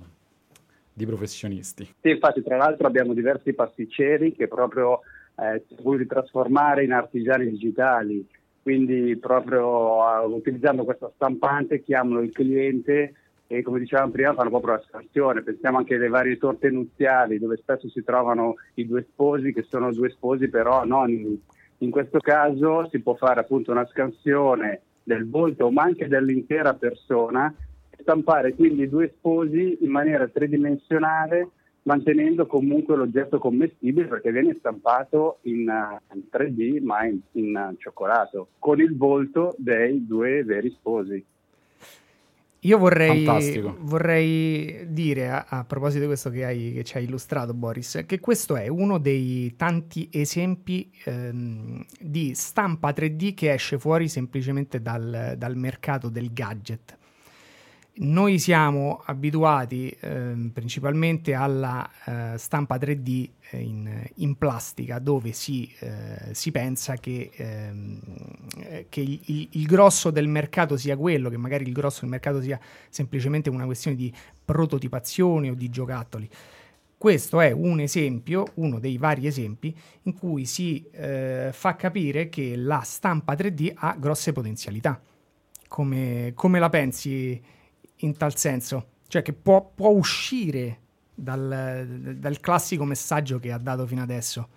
di 0.94 1.06
professionisti. 1.06 1.88
Sì, 2.02 2.10
infatti, 2.10 2.42
tra 2.42 2.58
l'altro 2.58 2.88
abbiamo 2.88 3.14
diversi 3.14 3.54
pasticceri 3.54 4.34
che 4.34 4.48
proprio 4.48 5.02
eh, 5.36 5.64
si 5.68 5.76
voluti 5.82 6.06
trasformare 6.06 6.84
in 6.84 6.94
artigiani 6.94 7.50
digitali. 7.50 8.26
Quindi 8.62 9.18
proprio 9.18 9.98
uh, 9.98 10.34
utilizzando 10.34 10.86
questa 10.86 11.12
stampante 11.16 11.84
chiamano 11.84 12.22
il 12.22 12.32
cliente 12.32 13.14
e 13.48 13.62
come 13.62 13.80
dicevamo 13.80 14.12
prima 14.12 14.34
fanno 14.34 14.50
proprio 14.50 14.74
la 14.74 14.84
scansione, 14.88 15.44
pensiamo 15.44 15.78
anche 15.78 15.96
alle 15.96 16.08
varie 16.08 16.38
torte 16.38 16.70
nuziali 16.70 17.40
dove 17.40 17.58
spesso 17.58 17.90
si 17.90 18.04
trovano 18.04 18.56
i 18.76 18.88
due 18.88 19.06
sposi 19.12 19.54
che 19.54 19.64
sono 19.64 19.92
due 19.92 20.10
sposi 20.10 20.50
però 20.50 20.86
non 20.86 21.40
in 21.78 21.92
questo 21.92 22.20
caso 22.20 22.88
si 22.90 23.00
può 23.00 23.16
fare 23.16 23.42
appunto 23.42 23.72
una 23.72 23.86
scansione 23.88 24.82
del 25.04 25.30
volto 25.30 25.70
ma 25.70 25.84
anche 25.84 26.08
dell'intera 26.08 26.74
persona 26.74 27.54
e 27.90 27.98
stampare 28.02 28.54
quindi 28.56 28.88
due 28.88 29.14
sposi 29.18 29.80
in 29.82 29.92
maniera 29.92 30.28
tridimensionale 30.28 31.50
mantenendo 31.84 32.46
comunque 32.46 32.96
l'oggetto 32.96 33.40
commestibile 33.40 34.08
perché 34.08 34.32
viene 34.32 34.56
stampato 34.58 35.40
in, 35.44 35.70
in 36.14 36.24
3D 36.32 36.82
ma 36.82 37.06
in, 37.06 37.20
in 37.34 37.76
cioccolato 37.78 38.50
con 38.60 38.80
il 38.80 38.96
volto 38.96 39.56
dei 39.58 40.06
due 40.06 40.44
veri 40.44 40.70
sposi. 40.70 41.24
Io 42.66 42.78
vorrei, 42.78 43.26
vorrei 43.80 44.86
dire 44.88 45.30
a, 45.30 45.46
a, 45.48 45.64
proposito 45.66 46.02
di 46.02 46.06
questo 46.06 46.30
che, 46.30 46.46
hai, 46.46 46.72
che, 46.74 46.84
ci 46.84 46.98
hai 46.98 47.04
illustrato, 47.04 47.54
Boris, 47.54 48.04
che 48.06 48.20
questo 48.20 48.56
è 48.56 48.68
uno 48.68 49.00
dei 49.00 49.54
tanti 49.58 50.10
esempi 50.12 50.90
ehm, 51.04 51.84
di 52.00 52.34
stampa 52.34 52.92
3D 52.92 53.34
che 53.34 53.52
esce 53.52 53.78
fuori 53.78 54.08
semplicemente 54.08 54.82
dal, 54.82 55.36
dal 55.38 55.58
mercato 55.58 56.08
del 56.08 56.32
gadget. 56.32 56.98
Noi 57.96 58.40
siamo 58.40 59.04
abituati 59.06 59.96
eh, 60.00 60.50
principalmente 60.52 61.36
alla 61.36 61.88
eh, 62.06 62.38
stampa 62.40 62.78
3D 62.78 63.30
eh, 63.52 63.60
in, 63.60 64.10
in, 64.16 64.36
plastica, 64.36 64.98
dove 64.98 65.32
si, 65.32 65.72
eh, 65.78 66.34
si 66.34 66.50
pensa 66.50 66.96
che, 66.96 67.30
ehm, 67.32 68.00
che 68.90 69.00
il, 69.00 69.22
il, 69.26 69.48
il, 69.52 69.66
grosso 69.68 70.10
del 70.10 70.28
mercato 70.28 70.76
sia 70.76 70.98
quello, 70.98 71.30
che 71.30 71.38
magari 71.38 71.68
il 71.68 71.72
grosso 71.72 72.00
del 72.02 72.10
mercato 72.10 72.42
sia 72.42 72.60
semplicemente 72.90 73.52
una 73.52 73.66
questione 73.66 73.96
di 73.96 74.12
prototipazione 74.44 75.52
o 75.52 75.54
di 75.54 75.70
giocattoli. 75.70 76.28
Questo 76.98 77.42
è 77.42 77.52
un 77.52 77.80
esempio, 77.80 78.46
uno 78.56 78.80
dei 78.80 78.98
vari 78.98 79.28
esempi, 79.28 79.78
in 80.04 80.14
cui 80.16 80.46
si 80.46 80.84
eh, 80.94 81.50
fa 81.52 81.76
capire 81.76 82.28
che 82.28 82.56
la 82.56 82.82
stampa 82.84 83.34
3D 83.36 83.72
ha 83.76 83.96
grosse 84.00 84.32
potenzialità. 84.32 85.00
Come, 85.68 86.32
come 86.34 86.58
la 86.58 86.70
pensi? 86.70 87.62
In 88.04 88.16
tal 88.18 88.36
senso, 88.36 88.86
cioè 89.08 89.22
che 89.22 89.34
può, 89.34 89.72
può 89.74 89.90
uscire 89.90 90.78
dal, 91.14 91.86
dal, 92.18 92.40
classico 92.40 92.84
messaggio 92.84 93.40
che 93.40 93.52
ha 93.52 93.58
dato 93.58 93.86
fino 93.86 94.02
adesso. 94.02 94.48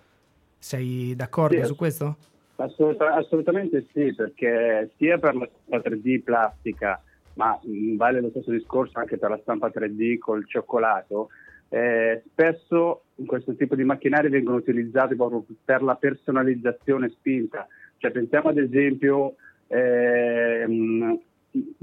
Sei 0.57 1.15
d'accordo 1.15 1.59
sì, 1.59 1.65
su 1.65 1.75
questo? 1.75 2.17
Assolut- 2.55 3.01
assolutamente 3.01 3.85
sì, 3.93 4.13
perché 4.13 4.91
sia 4.97 5.17
per 5.17 5.35
la 5.35 5.47
stampa 5.47 5.89
3D 5.89 6.23
plastica, 6.23 7.01
ma 7.35 7.59
vale 7.95 8.21
lo 8.21 8.29
stesso 8.29 8.51
discorso 8.51 8.99
anche 8.99 9.17
per 9.17 9.29
la 9.29 9.39
stampa 9.41 9.71
3D 9.73 10.17
col 10.17 10.47
cioccolato, 10.47 11.29
eh, 11.69 12.23
spesso 12.31 13.03
questo 13.25 13.55
tipo 13.55 13.75
di 13.75 13.83
macchinari 13.83 14.29
vengono 14.29 14.57
utilizzati 14.57 15.15
proprio 15.15 15.45
per 15.63 15.83
la 15.83 15.95
personalizzazione 15.95 17.09
spinta. 17.09 17.67
Cioè, 17.97 18.11
pensiamo 18.11 18.49
ad 18.49 18.57
esempio 18.57 19.35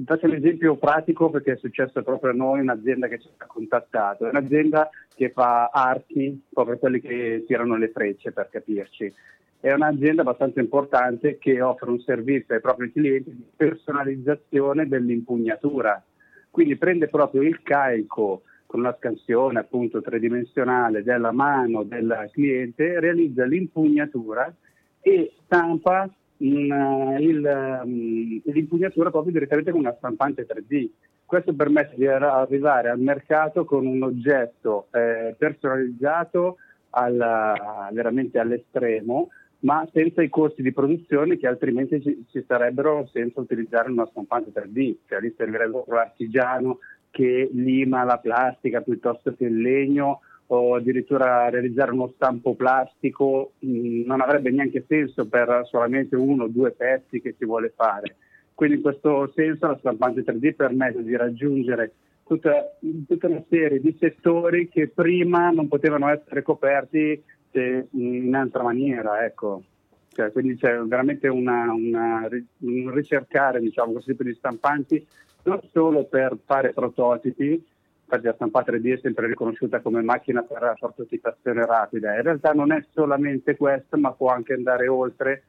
faccio 0.05 0.27
un 0.27 0.35
esempio 0.35 0.77
pratico 0.77 1.31
perché 1.31 1.53
è 1.53 1.57
successo 1.57 2.03
proprio 2.03 2.31
a 2.31 2.35
noi, 2.35 2.61
un'azienda 2.61 3.09
che 3.09 3.19
ci 3.19 3.29
ha 3.37 3.47
contattato, 3.47 4.27
è 4.27 4.31
un'azienda 4.31 4.91
che 5.15 5.31
fa 5.31 5.67
archi, 5.67 6.43
proprio 6.53 6.79
quelli 6.79 7.01
che 7.01 7.45
tirano 7.47 7.77
le 7.77 7.91
frecce 7.91 8.33
per 8.33 8.49
capirci. 8.51 9.13
È 9.61 9.73
un'azienda 9.73 10.23
abbastanza 10.23 10.61
importante 10.61 11.39
che 11.39 11.63
offre 11.63 11.91
un 11.91 12.01
servizio 12.01 12.55
ai 12.55 12.61
propri 12.61 12.93
clienti 12.93 13.31
di 13.31 13.45
personalizzazione 13.57 14.87
dell'impugnatura. 14.87 16.03
Quindi 16.51 16.77
prende 16.77 17.09
proprio 17.09 17.43
il 17.43 17.63
carico 17.63 18.43
con 18.67 18.81
una 18.81 18.95
scansione 18.99 19.61
appunto 19.61 20.03
tridimensionale 20.03 21.03
della 21.03 21.33
mano 21.33 21.83
del 21.85 22.29
cliente, 22.33 22.99
realizza 23.01 23.45
l'impugnatura 23.45 24.53
e 25.01 25.33
stampa 25.45 26.11
in, 26.45 26.71
uh, 26.71 27.21
il, 27.21 27.81
um, 27.83 28.41
l'impugnatura 28.45 29.11
proprio 29.11 29.33
direttamente 29.33 29.71
con 29.71 29.81
una 29.81 29.95
stampante 29.97 30.47
3D. 30.47 30.89
Questo 31.25 31.55
permette 31.55 31.97
di 31.97 32.07
arrivare 32.07 32.91
al 32.91 33.01
mercato 33.01 33.65
con 33.65 33.87
un 33.87 34.03
oggetto 34.03 34.89
eh, 34.93 35.35
personalizzato 35.39 36.59
alla, 36.91 37.89
veramente 37.93 38.39
all'estremo, 38.39 39.31
ma 39.61 39.89
senza 39.91 40.23
i 40.23 40.29
costi 40.29 40.63
di 40.63 40.73
produzione 40.73 41.39
che 41.39 41.47
altrimenti 41.47 42.01
ci, 42.03 42.27
ci 42.31 42.45
sarebbero 42.47 43.09
senza 43.11 43.41
utilizzare 43.41 43.91
una 43.91 44.07
stampante 44.07 44.53
3D, 44.53 44.97
cioè 45.09 45.21
lì 45.21 45.35
servirebbe 45.35 45.83
un 45.87 45.97
artigiano 45.97 46.79
che 47.11 47.49
lima 47.53 48.05
la 48.05 48.19
plastica 48.19 48.83
piuttosto 48.83 49.35
che 49.35 49.47
il 49.47 49.61
legno 49.61 50.21
o 50.55 50.75
addirittura 50.77 51.49
realizzare 51.49 51.93
uno 51.93 52.13
stampo 52.15 52.55
plastico 52.55 53.53
mh, 53.59 53.69
mm, 53.69 54.03
non 54.05 54.21
avrebbe 54.21 54.51
neanche 54.51 54.85
senso 54.87 55.27
per 55.27 55.63
solamente 55.65 56.17
uno 56.17 56.45
o 56.45 56.49
due 56.49 56.73
pezzi 56.73 57.21
che 57.21 57.35
si 57.39 57.45
vuole 57.45 57.73
fare. 57.75 58.17
Quindi 58.55 58.77
in 58.77 58.83
questo 58.83 59.31
senso 59.35 59.67
la 59.67 59.77
stampante 59.79 60.23
3D 60.23 60.55
permette 60.55 61.03
di 61.03 61.17
raggiungere 61.17 61.93
tutta, 62.27 62.77
tutta 63.07 63.27
una 63.27 63.43
serie 63.49 63.81
di 63.81 63.97
settori 63.99 64.69
che 64.69 64.89
prima 64.89 65.51
non 65.51 65.69
potevano 65.69 66.09
essere 66.09 66.43
coperti 66.43 67.23
in 67.53 68.35
altra 68.35 68.63
maniera. 68.63 69.25
Ecco. 69.25 69.63
Cioè, 70.09 70.31
quindi 70.31 70.57
c'è 70.57 70.79
veramente 70.79 71.27
una, 71.27 71.73
una, 71.73 72.29
un 72.59 72.91
ricercare 72.95 73.59
diciamo, 73.59 73.93
questo 73.93 74.13
tipo 74.13 74.23
di 74.23 74.35
stampanti 74.35 75.05
non 75.45 75.61
solo 75.73 76.05
per 76.05 76.39
fare 76.45 76.73
prototipi, 76.73 77.63
la 78.07 78.35
stampa 78.35 78.65
3D 78.65 78.97
è 78.97 79.01
sempre 79.03 79.27
riconosciuta 79.27 79.81
come 79.81 80.03
macchina 80.03 80.43
per 80.43 80.63
la 80.63 80.77
prototipazione 80.79 81.67
rapida. 81.67 82.15
In 82.15 82.23
realtà 82.23 82.53
non 82.53 82.73
è 82.73 82.85
solamente 82.93 83.57
questo, 83.57 83.97
ma 83.97 84.13
può 84.13 84.29
anche 84.31 84.53
andare 84.53 84.87
oltre, 84.89 85.45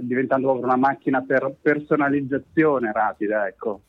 diventando 0.00 0.52
una 0.52 0.76
macchina 0.76 1.22
per 1.22 1.54
personalizzazione 1.60 2.92
rapida. 2.92 3.46
Ecco. 3.46 3.80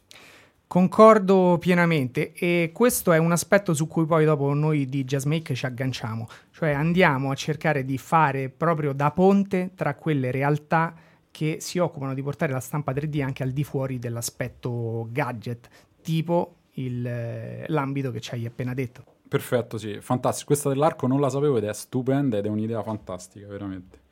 Concordo 0.67 1.57
pienamente 1.59 2.33
e 2.33 2.71
questo 2.73 3.13
è 3.13 3.17
un 3.17 3.31
aspetto 3.31 3.73
su 3.73 3.87
cui 3.87 4.05
poi 4.05 4.25
dopo 4.25 4.53
noi 4.53 4.85
di 4.85 5.05
Jazzmake 5.05 5.55
ci 5.55 5.65
agganciamo, 5.65 6.27
cioè 6.51 6.71
andiamo 6.71 7.31
a 7.31 7.35
cercare 7.35 7.85
di 7.85 7.97
fare 7.97 8.49
proprio 8.49 8.91
da 8.91 9.11
ponte 9.11 9.71
tra 9.75 9.95
quelle 9.95 10.29
realtà 10.29 10.93
che 11.31 11.57
si 11.61 11.77
occupano 11.77 12.13
di 12.13 12.21
portare 12.21 12.51
la 12.51 12.59
stampa 12.59 12.91
3D 12.91 13.23
anche 13.23 13.43
al 13.43 13.51
di 13.51 13.63
fuori 13.63 13.97
dell'aspetto 13.97 15.07
gadget, 15.09 15.69
tipo 16.01 16.56
il, 16.77 17.05
eh, 17.05 17.65
l'ambito 17.67 18.11
che 18.11 18.19
ci 18.19 18.33
hai 18.33 18.45
appena 18.45 18.73
detto. 18.73 19.03
Perfetto, 19.27 19.77
sì, 19.77 19.99
fantastico. 19.99 20.47
Questa 20.47 20.69
dell'arco 20.69 21.07
non 21.07 21.19
la 21.19 21.29
sapevo 21.29 21.57
ed 21.57 21.65
è 21.65 21.73
stupenda 21.73 22.37
ed 22.37 22.45
è 22.45 22.49
un'idea 22.49 22.81
fantastica, 22.81 23.47
veramente. 23.47 24.05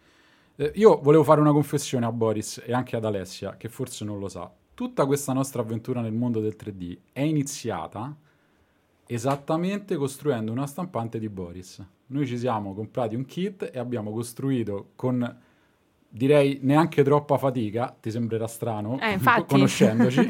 Eh, 0.58 0.72
io 0.76 1.00
volevo 1.02 1.24
fare 1.24 1.42
una 1.42 1.52
confessione 1.52 2.06
a 2.06 2.12
Boris 2.12 2.62
e 2.66 2.74
anche 2.74 2.96
ad 2.96 3.06
Alessia, 3.06 3.56
che 3.58 3.70
forse 3.70 4.04
non 4.06 4.20
lo 4.20 4.28
sa. 4.28 4.52
Tutta 4.74 5.06
questa 5.06 5.34
nostra 5.34 5.62
avventura 5.62 6.02
nel 6.02 6.14
mondo 6.14 6.42
del 6.42 6.56
3D 6.60 6.98
è 7.14 7.22
iniziata 7.22 8.16
esattamente 9.08 9.96
costruendo 9.96 10.52
una 10.52 10.68
stampante 10.68 11.20
di 11.20 11.30
Boris. 11.30 11.84
Noi 12.08 12.28
ci 12.28 12.38
siamo 12.38 12.74
comprati 12.74 13.16
un 13.16 13.26
kit 13.26 13.70
e 13.72 13.80
abbiamo 13.80 14.12
costruito 14.12 14.92
con 14.96 15.44
direi 16.16 16.60
neanche 16.62 17.04
troppa 17.04 17.38
fatica, 17.38 17.94
ti 18.00 18.10
sembrerà 18.10 18.48
strano, 18.48 18.98
eh, 19.02 19.20
conoscendoci, 19.46 20.30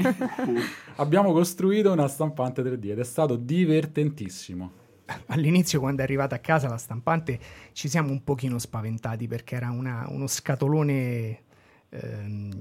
abbiamo 0.97 1.31
costruito 1.31 1.91
una 1.91 2.07
stampante 2.07 2.63
3D 2.63 2.89
ed 2.89 2.99
è 2.99 3.03
stato 3.03 3.35
divertentissimo. 3.35 4.83
All'inizio 5.27 5.79
quando 5.79 6.01
è 6.01 6.03
arrivata 6.03 6.33
a 6.33 6.39
casa 6.39 6.67
la 6.67 6.79
stampante 6.79 7.39
ci 7.73 7.87
siamo 7.87 8.09
un 8.09 8.23
pochino 8.23 8.57
spaventati 8.57 9.27
perché 9.27 9.53
era 9.53 9.69
una, 9.69 10.07
uno 10.09 10.25
scatolone 10.25 11.43
ehm, 11.89 12.51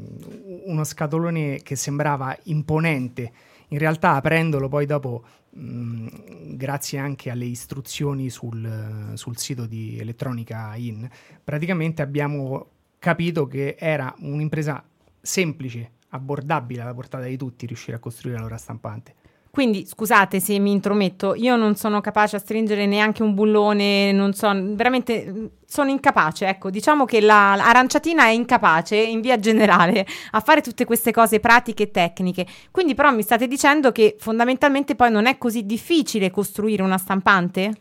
uno 0.67 0.85
scatolone 0.85 1.61
che 1.63 1.77
sembrava 1.77 2.37
imponente. 2.45 3.33
In 3.69 3.79
realtà 3.79 4.13
aprendolo 4.13 4.69
poi 4.69 4.85
dopo 4.85 5.25
mh, 5.49 6.57
grazie 6.57 6.99
anche 6.99 7.31
alle 7.31 7.47
istruzioni 7.47 8.29
sul, 8.29 9.13
sul, 9.15 9.39
sito 9.39 9.65
di 9.65 9.99
Elettronica 9.99 10.75
In 10.77 11.09
praticamente 11.43 12.03
abbiamo 12.03 12.73
capito 13.05 13.47
che 13.47 13.77
era 13.79 14.15
un'impresa 14.21 14.83
semplice, 15.21 15.91
abbordabile 16.09 16.81
alla 16.81 16.95
portata 16.95 17.27
di 17.27 17.37
tutti 17.37 17.67
riuscire 17.67 17.99
a 17.99 18.01
costruire 18.01 18.39
la 18.39 18.45
loro 18.45 18.57
stampante. 18.57 19.15
Quindi 19.51 19.85
scusate 19.85 20.41
se 20.41 20.59
mi 20.59 20.73
intrometto, 20.73 21.35
io 21.35 21.55
non 21.55 21.77
sono 21.77 22.01
capace 22.01 22.37
a 22.37 22.39
stringere 22.39 22.87
neanche 22.87 23.23
un 23.23 23.35
bullone, 23.35 24.11
non 24.11 24.33
so, 24.33 24.51
veramente 24.75 25.51
sono 25.67 25.91
incapace, 25.91 26.47
ecco, 26.47 26.71
diciamo 26.71 27.05
che 27.05 27.21
la, 27.21 27.55
l'aranciatina 27.57 28.25
è 28.25 28.31
incapace 28.31 28.97
in 28.97 29.21
via 29.21 29.39
generale 29.39 30.07
a 30.31 30.41
fare 30.41 30.63
tutte 30.63 30.87
queste 30.87 31.13
cose 31.13 31.41
pratiche 31.41 31.85
e 31.85 31.91
tecniche. 31.91 32.47
Quindi 32.71 32.95
però 32.95 33.13
mi 33.13 33.23
state 33.23 33.47
dicendo 33.47 33.93
che 33.93 34.17
fondamentalmente 34.19 34.95
poi 34.97 35.11
non 35.11 35.27
è 35.27 35.37
così 35.37 35.67
difficile 35.67 36.31
costruire 36.31 36.83
una 36.83 36.99
stampante? 36.99 37.75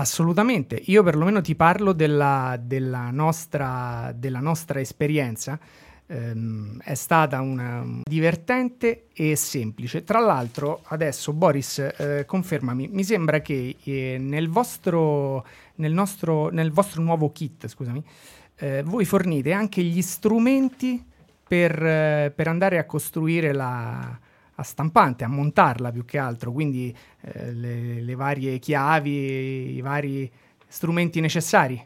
Assolutamente, 0.00 0.80
io 0.86 1.02
perlomeno 1.02 1.40
ti 1.40 1.56
parlo 1.56 1.92
della, 1.92 2.56
della, 2.62 3.10
nostra, 3.10 4.12
della 4.14 4.38
nostra, 4.38 4.78
esperienza. 4.78 5.58
Ehm, 6.06 6.80
è 6.84 6.94
stata 6.94 7.40
una, 7.40 7.84
divertente 8.04 9.06
e 9.12 9.34
semplice. 9.34 10.04
Tra 10.04 10.20
l'altro, 10.20 10.82
adesso 10.84 11.32
Boris, 11.32 11.80
eh, 11.80 12.24
confermami, 12.26 12.86
mi 12.92 13.02
sembra 13.02 13.40
che 13.40 13.74
eh, 13.82 14.18
nel, 14.20 14.48
vostro, 14.48 15.44
nel, 15.76 15.92
nostro, 15.92 16.48
nel, 16.50 16.70
vostro, 16.70 17.02
nuovo 17.02 17.32
kit, 17.32 17.66
scusami, 17.66 18.00
eh, 18.54 18.84
voi 18.84 19.04
fornite 19.04 19.50
anche 19.50 19.82
gli 19.82 20.00
strumenti 20.00 21.04
per, 21.48 21.72
eh, 21.84 22.32
per 22.32 22.46
andare 22.46 22.78
a 22.78 22.84
costruire 22.84 23.52
la, 23.52 24.16
a 24.60 24.62
stampante, 24.64 25.22
a 25.22 25.28
montarla 25.28 25.92
più 25.92 26.04
che 26.04 26.18
altro, 26.18 26.50
quindi 26.50 26.94
eh, 27.20 27.52
le, 27.52 28.00
le, 28.00 28.14
varie 28.16 28.58
chiavi, 28.58 29.76
i 29.76 29.80
vari 29.80 30.30
strumenti 30.66 31.20
necessari. 31.20 31.80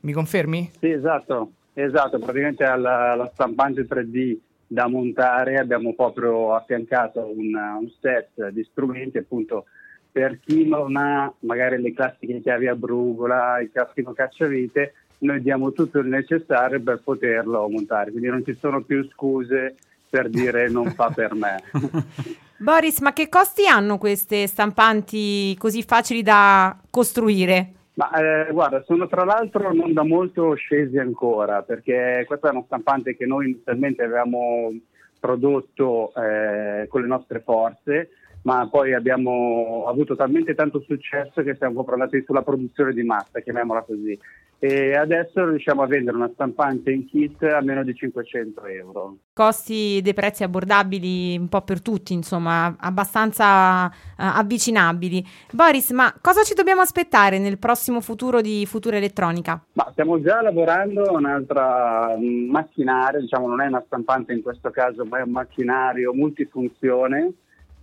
Mi 0.00 0.12
confermi? 0.12 0.70
Sì, 0.78 0.90
esatto, 0.90 1.52
esatto. 1.72 2.18
praticamente 2.18 2.64
alla, 2.64 3.12
alla 3.12 3.30
stampante 3.32 3.86
3D 3.86 4.36
da 4.66 4.86
montare, 4.88 5.56
abbiamo 5.56 5.94
proprio 5.94 6.54
affiancato 6.54 7.20
un, 7.20 7.54
un 7.54 7.90
set 7.98 8.50
di 8.50 8.62
strumenti 8.70 9.16
appunto 9.16 9.64
per 10.12 10.38
chi 10.40 10.68
non 10.68 10.96
ha 10.96 11.32
magari 11.40 11.80
le 11.80 11.94
classiche 11.94 12.40
chiavi 12.40 12.66
a 12.66 12.74
brugola, 12.74 13.60
il 13.60 13.70
classico 13.72 14.12
cacciavite, 14.12 14.92
noi 15.20 15.40
diamo 15.40 15.72
tutto 15.72 15.98
il 16.00 16.08
necessario 16.08 16.80
per 16.80 17.00
poterlo 17.02 17.68
montare, 17.68 18.10
quindi 18.10 18.28
non 18.28 18.44
ci 18.44 18.54
sono 18.54 18.82
più 18.82 19.08
scuse 19.08 19.76
per 20.08 20.28
dire 20.28 20.68
non 20.68 20.90
fa 20.90 21.10
per 21.10 21.34
me. 21.34 21.62
Boris, 22.60 23.00
ma 23.00 23.12
che 23.12 23.28
costi 23.28 23.66
hanno 23.66 23.98
queste 23.98 24.46
stampanti 24.46 25.56
così 25.58 25.82
facili 25.82 26.22
da 26.22 26.76
costruire? 26.90 27.72
Ma 27.94 28.10
eh, 28.12 28.52
guarda, 28.52 28.82
sono 28.84 29.08
tra 29.08 29.24
l'altro 29.24 29.72
non 29.72 29.92
da 29.92 30.04
molto 30.04 30.54
scesi 30.54 30.98
ancora, 30.98 31.62
perché 31.62 32.24
questa 32.26 32.48
è 32.48 32.52
una 32.52 32.62
stampante 32.64 33.16
che 33.16 33.26
noi 33.26 33.50
inizialmente 33.50 34.04
avevamo 34.04 34.72
prodotto 35.18 36.12
eh, 36.14 36.86
con 36.88 37.00
le 37.00 37.06
nostre 37.08 37.40
forze, 37.40 38.10
ma 38.42 38.68
poi 38.70 38.94
abbiamo 38.94 39.84
avuto 39.86 40.16
talmente 40.16 40.54
tanto 40.54 40.80
successo 40.80 41.42
che 41.42 41.54
siamo 41.56 41.84
proprio 41.84 42.22
sulla 42.24 42.42
produzione 42.42 42.92
di 42.92 43.02
massa, 43.02 43.40
chiamiamola 43.40 43.82
così 43.82 44.18
e 44.60 44.96
adesso 44.96 45.48
riusciamo 45.48 45.82
a 45.82 45.86
vendere 45.86 46.16
una 46.16 46.30
stampante 46.32 46.90
in 46.90 47.06
kit 47.06 47.40
a 47.44 47.60
meno 47.60 47.84
di 47.84 47.94
500 47.94 48.66
euro. 48.66 49.16
Costi 49.32 50.00
dei 50.02 50.14
prezzi 50.14 50.42
abbordabili 50.42 51.36
un 51.38 51.48
po' 51.48 51.60
per 51.62 51.80
tutti, 51.80 52.12
insomma, 52.12 52.74
abbastanza 52.80 53.84
uh, 53.86 53.90
avvicinabili. 54.16 55.24
Boris, 55.52 55.90
ma 55.92 56.12
cosa 56.20 56.42
ci 56.42 56.54
dobbiamo 56.54 56.80
aspettare 56.80 57.38
nel 57.38 57.58
prossimo 57.58 58.00
futuro 58.00 58.40
di 58.40 58.66
Futura 58.66 58.96
Elettronica? 58.96 59.62
Ma 59.74 59.88
stiamo 59.92 60.20
già 60.20 60.42
lavorando 60.42 61.04
a 61.04 61.12
un'altra 61.12 62.16
mm, 62.18 62.50
macchinario, 62.50 63.20
diciamo 63.20 63.46
non 63.46 63.60
è 63.60 63.66
una 63.68 63.84
stampante 63.86 64.32
in 64.32 64.42
questo 64.42 64.70
caso, 64.70 65.04
ma 65.04 65.18
è 65.18 65.22
un 65.22 65.30
macchinario 65.30 66.12
multifunzione 66.12 67.32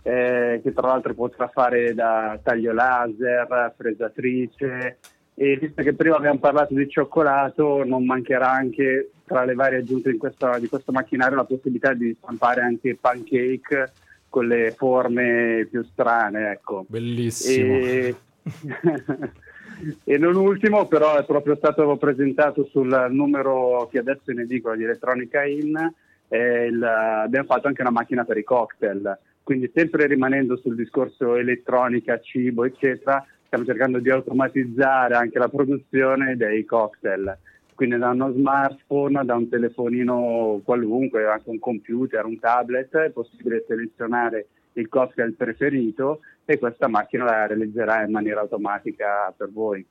eh, 0.06 0.60
che 0.62 0.72
tra 0.72 0.86
l'altro 0.86 1.14
potrà 1.14 1.48
fare 1.48 1.92
da 1.92 2.38
taglio 2.40 2.72
laser, 2.72 3.74
fresatrice, 3.76 4.98
e 5.34 5.56
visto 5.56 5.82
che 5.82 5.94
prima 5.94 6.14
abbiamo 6.14 6.38
parlato 6.38 6.74
di 6.74 6.88
cioccolato, 6.88 7.82
non 7.84 8.06
mancherà 8.06 8.48
anche 8.48 9.10
tra 9.24 9.44
le 9.44 9.54
varie 9.54 9.78
aggiunte 9.78 10.16
questa, 10.16 10.60
di 10.60 10.68
questo 10.68 10.92
macchinario 10.92 11.34
la 11.34 11.44
possibilità 11.44 11.92
di 11.92 12.16
stampare 12.22 12.60
anche 12.60 12.96
pancake 13.00 13.92
con 14.28 14.46
le 14.46 14.70
forme 14.76 15.66
più 15.68 15.82
strane. 15.82 16.52
Ecco. 16.52 16.84
Bellissimo. 16.88 17.74
E... 17.74 18.14
e 20.04 20.18
non 20.18 20.36
ultimo, 20.36 20.86
però, 20.86 21.18
è 21.18 21.24
proprio 21.24 21.56
stato 21.56 21.96
presentato 21.96 22.64
sul 22.70 23.08
numero 23.10 23.88
che 23.90 23.98
adesso 23.98 24.22
è 24.26 24.32
in 24.32 24.40
edicola 24.40 24.76
di 24.76 24.84
Elettronica 24.84 25.44
In. 25.44 25.92
Il, 26.28 26.82
abbiamo 26.82 27.46
fatto 27.46 27.66
anche 27.66 27.82
una 27.82 27.90
macchina 27.90 28.24
per 28.24 28.36
i 28.36 28.44
cocktail, 28.44 29.18
quindi 29.46 29.70
sempre 29.72 30.08
rimanendo 30.08 30.56
sul 30.56 30.74
discorso 30.74 31.36
elettronica, 31.36 32.18
cibo, 32.18 32.64
eccetera 32.64 33.24
stiamo 33.44 33.64
cercando 33.64 34.00
di 34.00 34.10
automatizzare 34.10 35.14
anche 35.14 35.38
la 35.38 35.48
produzione 35.48 36.36
dei 36.36 36.64
cocktail. 36.64 37.38
Quindi 37.72 37.96
da 37.96 38.08
uno 38.08 38.32
smartphone, 38.32 39.24
da 39.24 39.36
un 39.36 39.48
telefonino 39.48 40.60
qualunque, 40.64 41.26
anche 41.26 41.48
un 41.50 41.60
computer, 41.60 42.24
un 42.24 42.40
tablet, 42.40 42.96
è 42.96 43.10
possibile 43.10 43.64
selezionare 43.68 44.48
il 44.72 44.88
cocktail 44.88 45.34
preferito 45.34 46.22
e 46.44 46.58
questa 46.58 46.88
macchina 46.88 47.22
la 47.22 47.46
realizzerà 47.46 48.02
in 48.02 48.10
maniera 48.10 48.40
automatica 48.40 49.32
per 49.36 49.52
voi. 49.52 49.86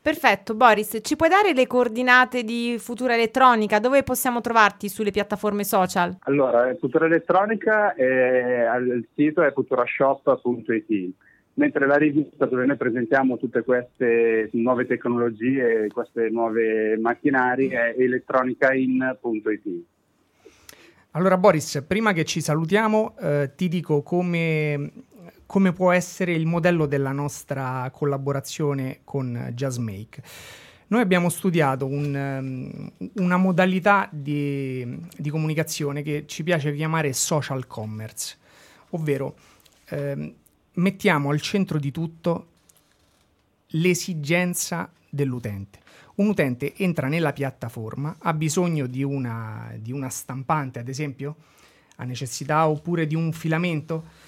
Perfetto, 0.00 0.54
Boris, 0.54 0.98
ci 1.02 1.16
puoi 1.16 1.28
dare 1.28 1.52
le 1.52 1.66
coordinate 1.66 2.42
di 2.42 2.76
Futura 2.78 3.14
Elettronica? 3.14 3.78
Dove 3.78 4.02
possiamo 4.02 4.40
trovarti 4.40 4.88
sulle 4.88 5.10
piattaforme 5.10 5.64
social? 5.64 6.16
Allora, 6.20 6.74
Futura 6.78 7.06
Elettronica, 7.06 7.94
è, 7.94 8.68
il 8.78 9.06
sito 9.14 9.42
è 9.42 9.52
futurashop.it 9.52 11.12
mentre 11.58 11.86
la 11.86 11.96
rivista 11.96 12.46
dove 12.46 12.64
noi 12.64 12.76
presentiamo 12.76 13.36
tutte 13.36 13.62
queste 13.62 14.48
nuove 14.52 14.86
tecnologie, 14.86 15.88
queste 15.92 16.30
nuove 16.30 16.96
macchinari 16.96 17.68
è 17.68 17.94
elettronicain.it. 17.98 19.62
Allora 21.12 21.36
Boris, 21.36 21.84
prima 21.86 22.12
che 22.12 22.24
ci 22.24 22.40
salutiamo 22.40 23.16
eh, 23.18 23.50
ti 23.56 23.68
dico 23.68 24.02
come, 24.02 24.92
come, 25.48 25.72
può 25.72 25.92
essere 25.92 26.32
il 26.34 26.44
modello 26.44 26.84
della 26.84 27.12
nostra 27.12 27.90
collaborazione 27.90 29.00
con 29.02 29.50
JazzMake. 29.54 30.22
Noi 30.88 31.00
abbiamo 31.00 31.30
studiato 31.30 31.86
un, 31.86 32.90
una 33.14 33.36
modalità 33.38 34.10
di, 34.12 35.06
di, 35.16 35.30
comunicazione 35.30 36.02
che 36.02 36.24
ci 36.26 36.42
piace 36.42 36.74
chiamare 36.74 37.14
social 37.14 37.66
commerce, 37.66 38.36
ovvero 38.90 39.36
ehm, 39.88 40.34
mettiamo 40.74 41.30
al 41.30 41.40
centro 41.40 41.78
di 41.78 41.90
tutto 41.92 42.46
l'esigenza 43.68 44.90
dell'utente. 45.08 45.78
Un 46.16 46.28
utente 46.28 46.74
entra 46.76 47.08
nella 47.08 47.32
piattaforma, 47.32 48.16
ha 48.18 48.34
bisogno 48.34 48.86
di 48.86 49.02
una, 49.02 49.72
di 49.78 49.92
una 49.92 50.10
stampante, 50.10 50.78
ad 50.78 50.88
esempio, 50.88 51.36
ha 51.96 52.04
necessità 52.04 52.68
oppure 52.68 53.06
di 53.06 53.14
un 53.14 53.32
filamento. 53.32 54.26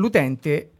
L'utente 0.00 0.70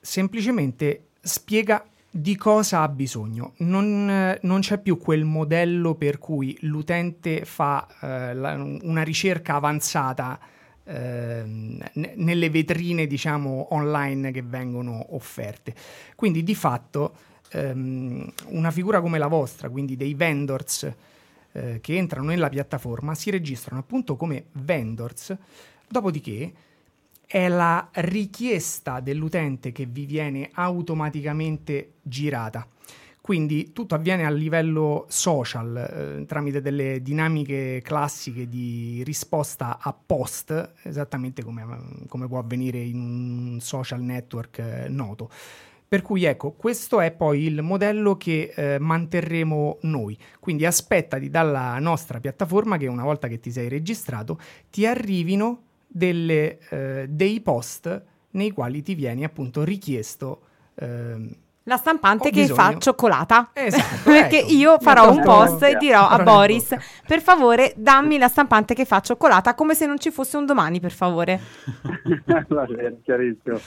semplicemente 0.00 1.08
spiega 1.20 1.84
di 2.10 2.36
cosa 2.36 2.82
ha 2.82 2.88
bisogno. 2.88 3.54
Non, 3.58 4.38
non, 4.40 4.60
c'è 4.60 4.78
più 4.78 4.98
quel 4.98 5.24
modello 5.24 5.94
per 5.94 6.18
cui 6.18 6.56
l'utente 6.62 7.44
fa 7.44 7.86
eh, 8.00 8.34
la, 8.34 8.54
una 8.82 9.02
ricerca 9.02 9.54
avanzata 9.54 10.38
Ehm, 10.90 11.78
nelle 12.16 12.50
vetrine 12.50 13.06
diciamo 13.06 13.68
online 13.74 14.32
che 14.32 14.42
vengono 14.42 15.14
offerte. 15.14 15.72
Quindi 16.16 16.42
di 16.42 16.54
fatto 16.56 17.14
ehm, 17.52 18.32
una 18.48 18.70
figura 18.72 19.00
come 19.00 19.18
la 19.18 19.28
vostra, 19.28 19.68
quindi 19.68 19.96
dei 19.96 20.14
vendors 20.14 20.92
eh, 21.52 21.78
che 21.80 21.96
entrano 21.96 22.26
nella 22.26 22.48
piattaforma, 22.48 23.14
si 23.14 23.30
registrano 23.30 23.80
appunto 23.80 24.16
come 24.16 24.46
vendors, 24.52 25.36
dopodiché 25.86 26.52
è 27.32 27.46
la 27.46 27.88
richiesta 27.92 28.98
dell'utente 28.98 29.70
che 29.70 29.86
vi 29.86 30.04
viene 30.04 30.50
automaticamente 30.52 31.92
girata. 32.02 32.66
Quindi 33.20 33.70
tutto 33.72 33.94
avviene 33.94 34.26
a 34.26 34.30
livello 34.30 35.06
social, 35.08 35.76
eh, 36.22 36.24
tramite 36.26 36.60
delle 36.60 37.00
dinamiche 37.02 37.82
classiche 37.84 38.48
di 38.48 39.04
risposta 39.04 39.78
a 39.80 39.92
post, 39.94 40.72
esattamente 40.82 41.44
come, 41.44 41.64
come 42.08 42.26
può 42.26 42.40
avvenire 42.40 42.80
in 42.80 42.98
un 42.98 43.60
social 43.60 44.00
network 44.00 44.58
eh, 44.58 44.88
noto. 44.88 45.30
Per 45.86 46.02
cui 46.02 46.24
ecco, 46.24 46.50
questo 46.50 47.00
è 47.00 47.12
poi 47.12 47.44
il 47.44 47.62
modello 47.62 48.16
che 48.16 48.52
eh, 48.56 48.80
manterremo 48.80 49.78
noi. 49.82 50.18
Quindi 50.40 50.66
aspettati 50.66 51.30
dalla 51.30 51.78
nostra 51.78 52.18
piattaforma 52.18 52.76
che 52.76 52.88
una 52.88 53.04
volta 53.04 53.28
che 53.28 53.38
ti 53.38 53.52
sei 53.52 53.68
registrato 53.68 54.40
ti 54.68 54.84
arrivino 54.84 55.66
delle, 55.92 56.58
eh, 56.68 57.06
dei 57.08 57.40
post 57.40 58.02
nei 58.32 58.52
quali 58.52 58.82
ti 58.82 58.94
viene 58.94 59.24
appunto 59.24 59.64
richiesto 59.64 60.42
eh, 60.76 61.36
la 61.64 61.76
stampante 61.76 62.30
che 62.30 62.42
bisogno. 62.42 62.60
fa 62.60 62.78
cioccolata. 62.78 63.50
Esatto. 63.52 64.02
Perché 64.10 64.40
ecco. 64.40 64.52
io 64.52 64.78
farò 64.80 65.10
un 65.10 65.22
post 65.22 65.62
e 65.62 65.76
dirò 65.76 66.06
a 66.08 66.22
Boris, 66.22 66.74
per 67.06 67.20
favore 67.20 67.74
dammi 67.76 68.18
la 68.18 68.28
stampante 68.28 68.74
che 68.74 68.84
fa 68.84 69.00
cioccolata, 69.00 69.54
come 69.54 69.74
se 69.74 69.86
non 69.86 69.98
ci 69.98 70.10
fosse 70.10 70.36
un 70.36 70.46
domani, 70.46 70.80
per 70.80 70.92
favore. 70.92 71.38
Va 72.48 72.64
bene, 72.64 72.98
chiarissimo. 73.02 73.60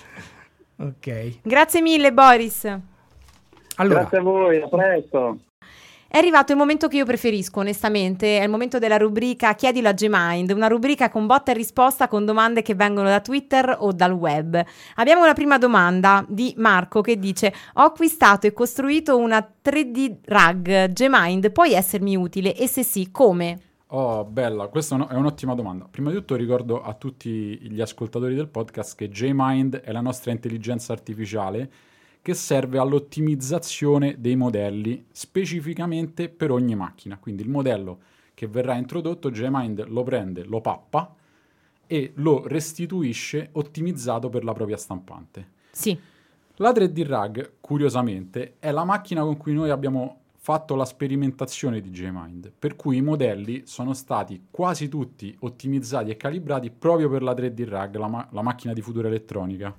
Ok. 0.77 1.39
Grazie 1.43 1.81
mille 1.81 2.11
Boris. 2.11 2.65
Allora. 3.75 3.99
Grazie 3.99 4.17
a 4.17 4.21
voi, 4.21 4.61
a 4.61 4.67
presto. 4.67 5.39
È 6.13 6.19
arrivato 6.19 6.51
il 6.51 6.59
momento 6.59 6.87
che 6.87 6.97
io 6.97 7.05
preferisco, 7.05 7.61
onestamente, 7.61 8.37
è 8.37 8.43
il 8.43 8.49
momento 8.51 8.77
della 8.77 8.97
rubrica 8.97 9.55
Chiedilo 9.55 9.87
a 9.87 9.93
Gmind, 9.93 10.51
una 10.51 10.67
rubrica 10.67 11.09
con 11.09 11.25
botta 11.25 11.49
e 11.49 11.55
risposta 11.55 12.07
con 12.07 12.23
domande 12.23 12.61
che 12.61 12.75
vengono 12.75 13.09
da 13.09 13.19
Twitter 13.19 13.77
o 13.79 13.91
dal 13.91 14.11
web. 14.11 14.63
Abbiamo 14.97 15.23
una 15.23 15.33
prima 15.33 15.57
domanda 15.57 16.23
di 16.29 16.53
Marco 16.57 17.01
che 17.01 17.17
dice: 17.17 17.51
Ho 17.73 17.81
acquistato 17.81 18.45
e 18.45 18.53
costruito 18.53 19.17
una 19.17 19.39
3D 19.39 20.17
rug 20.25 20.93
Gmind, 20.93 21.51
puoi 21.51 21.73
essermi 21.73 22.15
utile? 22.15 22.55
E 22.55 22.67
se 22.67 22.83
sì, 22.83 23.09
come? 23.09 23.61
Oh, 23.87 24.23
bella, 24.23 24.67
questa 24.67 25.07
è 25.07 25.15
un'ottima 25.15 25.55
domanda. 25.55 25.87
Prima 25.89 26.11
di 26.11 26.17
tutto 26.17 26.35
ricordo 26.35 26.83
a 26.83 26.93
tutti 26.93 27.57
gli 27.59 27.81
ascoltatori 27.81 28.35
del 28.35 28.49
podcast 28.49 28.95
che 28.95 29.09
JMind 29.09 29.77
è 29.77 29.91
la 29.91 30.01
nostra 30.01 30.31
intelligenza 30.31 30.93
artificiale 30.93 31.71
che 32.23 32.33
serve 32.33 32.77
all'ottimizzazione 32.77 34.15
dei 34.17 34.37
modelli 34.37 35.07
specificamente 35.11 36.29
per 36.29 36.51
ogni 36.51 36.73
macchina. 36.73 37.17
Quindi 37.17 37.43
il 37.43 37.49
modello 37.49 37.99
che 38.33 38.47
verrà 38.47 38.75
introdotto, 38.75 39.29
JMind 39.29 39.87
lo 39.89 40.03
prende, 40.03 40.45
lo 40.45 40.61
pappa 40.61 41.13
e 41.85 42.13
lo 42.15 42.47
restituisce 42.47 43.49
ottimizzato 43.51 44.29
per 44.29 44.45
la 44.45 44.53
propria 44.53 44.77
stampante. 44.77 45.49
Sì. 45.71 45.99
La 46.55 46.71
3D 46.71 47.05
Rag, 47.05 47.55
curiosamente, 47.59 48.55
è 48.57 48.71
la 48.71 48.85
macchina 48.85 49.21
con 49.21 49.35
cui 49.35 49.53
noi 49.53 49.69
abbiamo 49.69 50.19
fatto 50.37 50.75
la 50.75 50.85
sperimentazione 50.85 51.81
di 51.81 51.89
JMind, 51.89 52.53
per 52.57 52.77
cui 52.77 52.97
i 52.97 53.01
modelli 53.01 53.63
sono 53.65 53.93
stati 53.93 54.47
quasi 54.49 54.87
tutti 54.87 55.35
ottimizzati 55.41 56.09
e 56.09 56.15
calibrati 56.15 56.71
proprio 56.71 57.09
per 57.09 57.21
la 57.21 57.33
3D 57.33 57.67
RAG, 57.67 57.95
la, 57.95 58.07
ma- 58.07 58.27
la 58.31 58.41
macchina 58.41 58.71
di 58.71 58.81
futura 58.81 59.09
elettronica. 59.09 59.75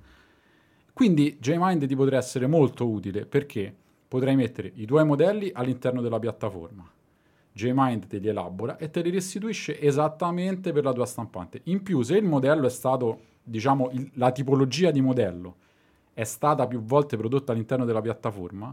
Quindi 0.94 1.38
JMind 1.40 1.88
ti 1.88 1.96
potrebbe 1.96 2.18
essere 2.18 2.46
molto 2.46 2.88
utile 2.88 3.26
perché 3.26 3.74
potrai 4.06 4.36
mettere 4.36 4.70
i 4.76 4.86
tuoi 4.86 5.04
modelli 5.04 5.50
all'interno 5.52 6.00
della 6.00 6.20
piattaforma. 6.20 6.88
JMind 7.52 8.06
te 8.06 8.18
li 8.18 8.28
elabora 8.28 8.76
e 8.76 8.90
te 8.90 9.02
li 9.02 9.10
restituisce 9.10 9.80
esattamente 9.80 10.70
per 10.70 10.84
la 10.84 10.92
tua 10.92 11.04
stampante. 11.04 11.62
In 11.64 11.82
più, 11.82 12.02
se 12.02 12.16
il 12.16 12.24
modello 12.24 12.66
è 12.66 12.70
stato, 12.70 13.22
diciamo, 13.42 13.90
il, 13.90 14.08
la 14.14 14.30
tipologia 14.30 14.92
di 14.92 15.00
modello 15.00 15.56
è 16.14 16.22
stata 16.22 16.68
più 16.68 16.80
volte 16.80 17.16
prodotta 17.16 17.50
all'interno 17.50 17.84
della 17.84 18.00
piattaforma, 18.00 18.72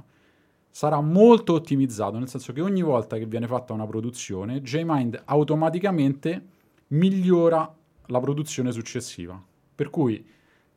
sarà 0.70 1.02
molto 1.02 1.54
ottimizzato, 1.54 2.20
nel 2.20 2.30
senso 2.30 2.54
che 2.54 2.62
ogni 2.62 2.84
volta 2.84 3.18
che 3.18 3.26
viene 3.26 3.48
fatta 3.48 3.74
una 3.74 3.88
produzione, 3.88 4.62
JMind 4.62 5.24
automaticamente 5.26 6.46
migliora 6.90 7.76
la 8.06 8.20
produzione 8.20 8.72
successiva. 8.72 9.44
Per 9.74 9.90
cui 9.90 10.24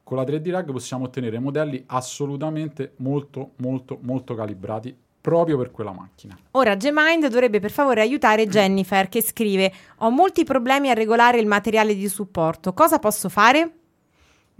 con 0.05 0.18
la 0.18 0.22
3D 0.22 0.50
Rag 0.50 0.70
possiamo 0.70 1.07
ottenere 1.07 1.38
modelli 1.38 1.82
assolutamente 1.86 2.92
molto, 2.96 3.52
molto, 3.57 3.98
molto 4.02 4.34
calibrati 4.34 4.94
proprio 5.20 5.57
per 5.57 5.70
quella 5.70 5.92
macchina. 5.92 6.38
Ora 6.52 6.76
Gmind 6.76 7.28
dovrebbe 7.28 7.59
per 7.59 7.70
favore 7.70 8.02
aiutare 8.02 8.46
Jennifer 8.46 9.09
che 9.09 9.22
scrive 9.22 9.72
ho 9.98 10.11
molti 10.11 10.44
problemi 10.44 10.90
a 10.90 10.92
regolare 10.92 11.38
il 11.40 11.46
materiale 11.46 11.94
di 11.94 12.09
supporto, 12.09 12.74
cosa 12.74 12.98
posso 12.98 13.30
fare? 13.30 13.72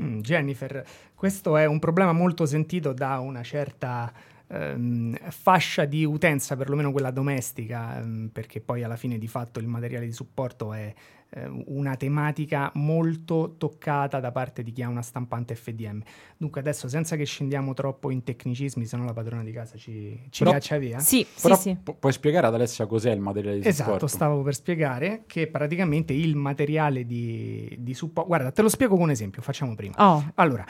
Mm, 0.01 0.21
Jennifer, 0.21 0.83
questo 1.15 1.59
è 1.59 1.67
un 1.67 1.79
problema 1.79 2.13
molto 2.13 2.47
sentito 2.47 2.95
da 2.95 3.19
una 3.19 3.43
certa 3.43 4.11
ehm, 4.49 5.17
fascia 5.29 5.85
di 5.85 6.05
utenza, 6.05 6.57
perlomeno 6.57 6.93
quella 6.93 7.11
domestica, 7.11 7.99
ehm, 7.99 8.31
perché 8.33 8.61
poi 8.61 8.83
alla 8.83 8.97
fine 8.97 9.19
di 9.19 9.29
fatto 9.29 9.61
il 9.61 9.69
materiale 9.69 10.07
di 10.07 10.13
supporto 10.13 10.73
è 10.73 10.93
eh, 11.35 11.47
una 11.67 11.97
tematica 11.97 12.71
molto 12.75 13.55
toccata 13.59 14.21
da 14.21 14.31
parte 14.31 14.63
di 14.63 14.71
chi 14.73 14.83
ha 14.83 14.89
una 14.89 15.03
stampante 15.03 15.55
FDM. 15.55 16.01
Dunque 16.37 16.61
adesso 16.61 16.89
senza 16.89 17.17
che 17.17 17.25
scendiamo 17.25 17.75
troppo 17.75 18.11
in 18.11 18.23
tecnicismi, 18.23 18.87
se 18.87 18.97
no 18.97 19.05
la 19.05 19.13
padrona 19.13 19.43
di 19.43 19.53
casa 19.53 19.77
ci, 19.77 20.19
ci 20.31 20.45
caccia 20.45 20.79
via. 20.79 20.99
Sì, 21.01 21.27
Però 21.43 21.55
sì, 21.57 21.63
sì. 21.71 21.77
pu- 21.83 21.99
puoi 21.99 22.13
spiegare 22.13 22.47
ad 22.47 22.55
Alessia 22.55 22.87
cos'è 22.87 23.11
il 23.11 23.21
materiale 23.21 23.61
di 23.61 23.67
Esatto, 23.67 23.85
supporto? 23.85 24.07
stavo 24.07 24.43
per 24.43 24.55
spiegare 24.55 25.23
che 25.27 25.47
praticamente 25.49 26.13
il 26.13 26.37
materiale 26.37 27.05
di, 27.07 27.75
di 27.79 27.95
supporto... 27.95 28.29
Guarda, 28.29 28.51
te 28.53 28.63
lo 28.63 28.69
spiego 28.69 28.95
con 28.95 29.05
un 29.05 29.11
esempio, 29.11 29.43
facciamo 29.43 29.75
prima. 29.75 29.95
Oh. 29.99 30.31
Allora, 30.37 30.65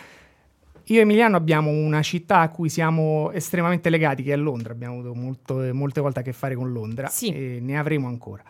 io 0.89 0.99
e 0.99 1.01
Emiliano 1.01 1.37
abbiamo 1.37 1.71
una 1.71 2.03
città 2.03 2.41
a 2.41 2.51
cui 2.51 2.69
siamo 2.69 3.31
estremamente 3.33 3.89
legati, 3.89 4.23
che 4.23 4.33
è 4.35 4.37
Londra. 4.37 4.73
Abbiamo 4.73 4.99
avuto 4.99 5.15
molto, 5.15 5.55
molte 5.73 6.01
volte 6.01 6.21
a 6.21 6.23
che 6.23 6.33
fare 6.35 6.55
con 6.55 6.73
Londra 6.73 7.09
Sì. 7.09 7.29
e 7.29 7.59
ne 7.61 7.79
avremo 7.79 8.07
ancora. 8.07 8.43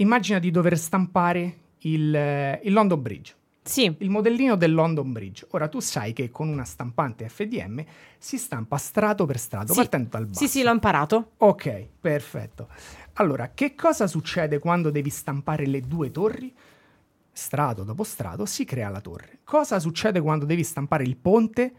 Immagina 0.00 0.38
di 0.38 0.50
dover 0.50 0.78
stampare 0.78 1.58
il, 1.80 2.14
eh, 2.14 2.60
il 2.64 2.72
London 2.72 3.02
Bridge, 3.02 3.34
Sì, 3.62 3.94
il 3.98 4.08
modellino 4.08 4.56
del 4.56 4.72
London 4.72 5.12
Bridge. 5.12 5.46
Ora 5.50 5.68
tu 5.68 5.80
sai 5.80 6.14
che 6.14 6.30
con 6.30 6.48
una 6.48 6.64
stampante 6.64 7.28
FDM 7.28 7.84
si 8.18 8.38
stampa 8.38 8.78
strato 8.78 9.26
per 9.26 9.38
strato, 9.38 9.72
Sì. 9.74 9.78
partendo 9.78 10.08
dal 10.10 10.26
basso. 10.26 10.40
sì, 10.40 10.48
sì, 10.48 10.62
l'ho 10.62 10.72
imparato. 10.72 11.32
Ok, 11.36 11.86
perfetto. 12.00 12.68
Allora, 13.14 13.50
che 13.50 13.74
cosa 13.74 14.06
succede 14.06 14.58
quando 14.58 14.90
devi 14.90 15.10
stampare 15.10 15.66
le 15.66 15.82
due 15.82 16.10
torri? 16.10 16.52
Strato 17.32 17.84
dopo 17.84 18.02
strato 18.02 18.46
si 18.46 18.64
crea 18.64 18.88
la 18.88 19.00
torre. 19.02 19.40
Cosa 19.44 19.78
succede 19.78 20.20
quando 20.20 20.46
devi 20.46 20.64
stampare 20.64 21.04
il 21.04 21.16
ponte? 21.18 21.72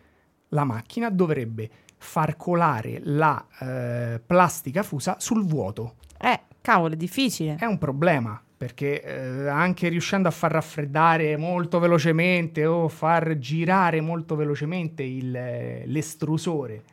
La 0.49 0.63
macchina 0.63 1.09
dovrebbe 1.09 1.69
far 1.97 2.37
colare 2.37 2.99
la 3.03 3.43
eh, 3.59 4.21
plastica 4.23 4.83
fusa 4.83 5.15
sul 5.19 5.43
vuoto. 5.43 5.95
Eh, 6.19 6.39
cavolo, 6.61 6.93
è 6.93 6.97
difficile. 6.97 7.57
È 7.59 7.65
un 7.65 7.77
problema 7.77 8.41
perché 8.61 9.01
eh, 9.01 9.47
anche 9.47 9.87
riuscendo 9.89 10.27
a 10.27 10.31
far 10.31 10.51
raffreddare 10.51 11.35
molto 11.35 11.79
velocemente 11.79 12.63
o 12.65 12.87
far 12.87 13.39
girare 13.39 14.01
molto 14.01 14.35
velocemente 14.35 15.01
il, 15.01 15.35
eh, 15.35 15.83
l'estrusore 15.87 16.83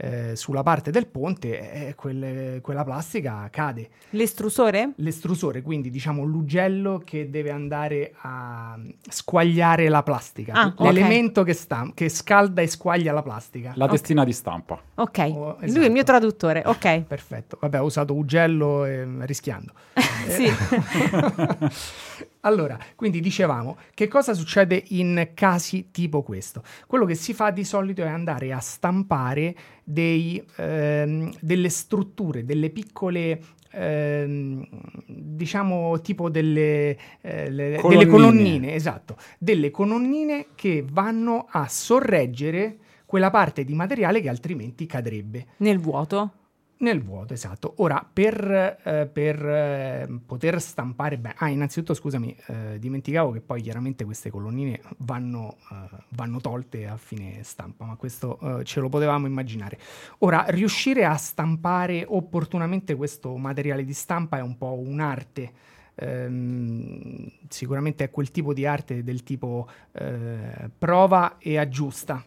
eh, 0.00 0.36
sulla 0.36 0.62
parte 0.62 0.92
del 0.92 1.08
ponte, 1.08 1.88
eh, 1.88 1.94
quelle- 1.96 2.60
quella 2.62 2.84
plastica 2.84 3.48
cade. 3.50 3.88
L'estrusore? 4.10 4.92
L'estrusore, 4.96 5.60
quindi 5.60 5.90
diciamo 5.90 6.22
l'ugello 6.22 7.02
che 7.04 7.28
deve 7.30 7.50
andare 7.50 8.14
a 8.20 8.78
squagliare 9.08 9.88
la 9.88 10.04
plastica, 10.04 10.52
Ah, 10.54 10.74
l'elemento 10.78 11.42
che, 11.42 11.52
sta- 11.52 11.90
che 11.94 12.08
scalda 12.08 12.62
e 12.62 12.68
squaglia 12.68 13.12
la 13.12 13.22
plastica. 13.22 13.72
La 13.74 13.88
testina 13.88 14.24
di 14.24 14.32
stampa. 14.32 14.80
Ok, 14.94 15.18
Oh, 15.18 15.56
lui 15.56 15.56
è 15.60 15.64
esatto. 15.64 15.84
il 15.86 15.90
mio 15.92 16.04
traduttore, 16.04 16.62
ok. 16.64 17.00
Perfetto, 17.08 17.58
vabbè 17.60 17.80
ho 17.80 17.84
usato 17.84 18.14
ugello 18.14 18.84
eh, 18.84 19.04
rischiando. 19.26 19.72
sì. 20.28 20.48
Allora, 22.48 22.78
quindi 22.96 23.20
dicevamo, 23.20 23.76
che 23.92 24.08
cosa 24.08 24.32
succede 24.32 24.82
in 24.88 25.32
casi 25.34 25.90
tipo 25.90 26.22
questo? 26.22 26.62
Quello 26.86 27.04
che 27.04 27.14
si 27.14 27.34
fa 27.34 27.50
di 27.50 27.62
solito 27.62 28.02
è 28.02 28.08
andare 28.08 28.52
a 28.54 28.58
stampare 28.58 29.54
dei, 29.84 30.42
ehm, 30.56 31.30
delle 31.40 31.68
strutture, 31.68 32.46
delle 32.46 32.70
piccole, 32.70 33.38
ehm, 33.72 34.66
diciamo 35.06 36.00
tipo 36.00 36.30
delle, 36.30 36.96
eh, 37.20 37.50
le- 37.50 37.50
delle 37.50 37.76
Colonnine. 37.76 38.06
colonnine, 38.06 38.74
esatto, 38.74 39.16
delle 39.38 39.70
colonnine 39.70 40.46
che 40.54 40.82
vanno 40.90 41.46
a 41.50 41.68
sorreggere 41.68 42.78
quella 43.04 43.30
parte 43.30 43.62
di 43.64 43.74
materiale 43.74 44.22
che 44.22 44.30
altrimenti 44.30 44.86
cadrebbe. 44.86 45.48
Nel 45.58 45.78
vuoto. 45.78 46.32
Nel 46.80 47.02
vuoto, 47.02 47.34
esatto. 47.34 47.74
Ora, 47.78 48.08
per, 48.10 48.78
eh, 48.84 49.10
per, 49.12 49.44
eh, 49.44 50.20
poter 50.24 50.60
stampare 50.60 51.18
bene... 51.18 51.34
Ah, 51.38 51.48
innanzitutto, 51.48 51.92
scusami, 51.92 52.36
eh, 52.46 52.78
dimenticavo 52.78 53.32
che 53.32 53.40
poi 53.40 53.60
chiaramente 53.60 54.04
queste 54.04 54.30
colonnine 54.30 54.80
vanno, 54.98 55.56
eh, 55.72 55.96
vanno 56.10 56.40
tolte 56.40 56.86
a 56.86 56.96
fine 56.96 57.42
stampa, 57.42 57.84
ma 57.84 57.96
questo 57.96 58.60
eh, 58.60 58.64
ce 58.64 58.78
lo 58.78 58.88
potevamo 58.88 59.26
immaginare. 59.26 59.76
Ora, 60.18 60.44
riuscire 60.48 61.04
a 61.04 61.16
stampare 61.16 62.04
opportunamente 62.06 62.94
questo 62.94 63.36
materiale 63.36 63.84
di 63.84 63.94
stampa 63.94 64.38
è 64.38 64.42
un 64.42 64.56
po' 64.56 64.78
un'arte. 64.78 65.52
Ehm, 65.96 67.28
sicuramente 67.48 68.04
è 68.04 68.10
quel 68.10 68.30
tipo 68.30 68.54
di 68.54 68.64
arte 68.64 69.02
del 69.02 69.24
tipo 69.24 69.68
eh, 69.92 70.70
prova 70.78 71.38
e 71.38 71.58
aggiusta. 71.58 72.24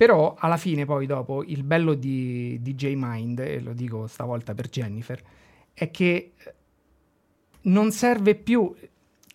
Però 0.00 0.34
alla 0.38 0.56
fine, 0.56 0.86
poi 0.86 1.04
dopo, 1.04 1.44
il 1.44 1.62
bello 1.62 1.92
di, 1.92 2.56
di 2.62 2.74
J-Mind, 2.74 3.38
e 3.40 3.60
lo 3.60 3.74
dico 3.74 4.06
stavolta 4.06 4.54
per 4.54 4.70
Jennifer, 4.70 5.20
è 5.74 5.90
che 5.90 6.32
eh, 6.38 6.54
non 7.64 7.92
serve 7.92 8.34
più 8.34 8.74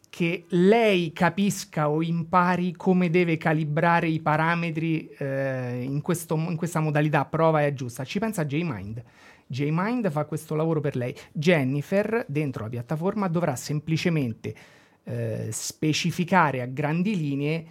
che 0.09 0.45
lei 0.47 1.13
capisca 1.13 1.87
o 1.87 2.01
impari 2.01 2.71
come 2.71 3.11
deve 3.11 3.37
calibrare 3.37 4.07
i 4.07 4.19
parametri 4.19 5.07
eh, 5.09 5.83
in, 5.83 6.01
questo- 6.01 6.33
in 6.33 6.55
questa 6.55 6.79
modalità 6.79 7.25
prova 7.25 7.61
e 7.61 7.65
aggiusta. 7.65 8.03
Ci 8.03 8.17
pensa 8.17 8.43
J-Mind. 8.43 9.03
J-Mind 9.45 10.09
fa 10.09 10.25
questo 10.25 10.55
lavoro 10.55 10.79
per 10.79 10.95
lei. 10.95 11.15
Jennifer, 11.31 12.25
dentro 12.27 12.63
la 12.63 12.69
piattaforma, 12.69 13.27
dovrà 13.27 13.55
semplicemente 13.55 14.55
eh, 15.03 15.49
specificare 15.51 16.63
a 16.63 16.65
grandi 16.65 17.15
linee 17.15 17.65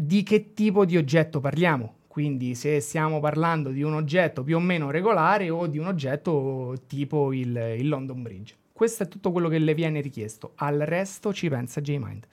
di 0.00 0.22
che 0.22 0.54
tipo 0.54 0.84
di 0.84 0.96
oggetto 0.96 1.40
parliamo. 1.40 1.94
Quindi 2.06 2.54
se 2.54 2.78
stiamo 2.78 3.18
parlando 3.18 3.70
di 3.70 3.82
un 3.82 3.94
oggetto 3.94 4.44
più 4.44 4.56
o 4.56 4.60
meno 4.60 4.92
regolare 4.92 5.50
o 5.50 5.66
di 5.66 5.78
un 5.78 5.86
oggetto 5.86 6.74
tipo 6.86 7.32
il, 7.32 7.76
il 7.78 7.88
London 7.88 8.22
Bridge. 8.22 8.54
Questo 8.72 9.02
è 9.02 9.08
tutto 9.08 9.32
quello 9.32 9.48
che 9.48 9.58
le 9.58 9.74
viene 9.74 10.00
richiesto. 10.00 10.52
Al 10.56 10.78
resto 10.78 11.32
ci 11.32 11.48
pensa 11.48 11.80
J-Mind. 11.80 12.28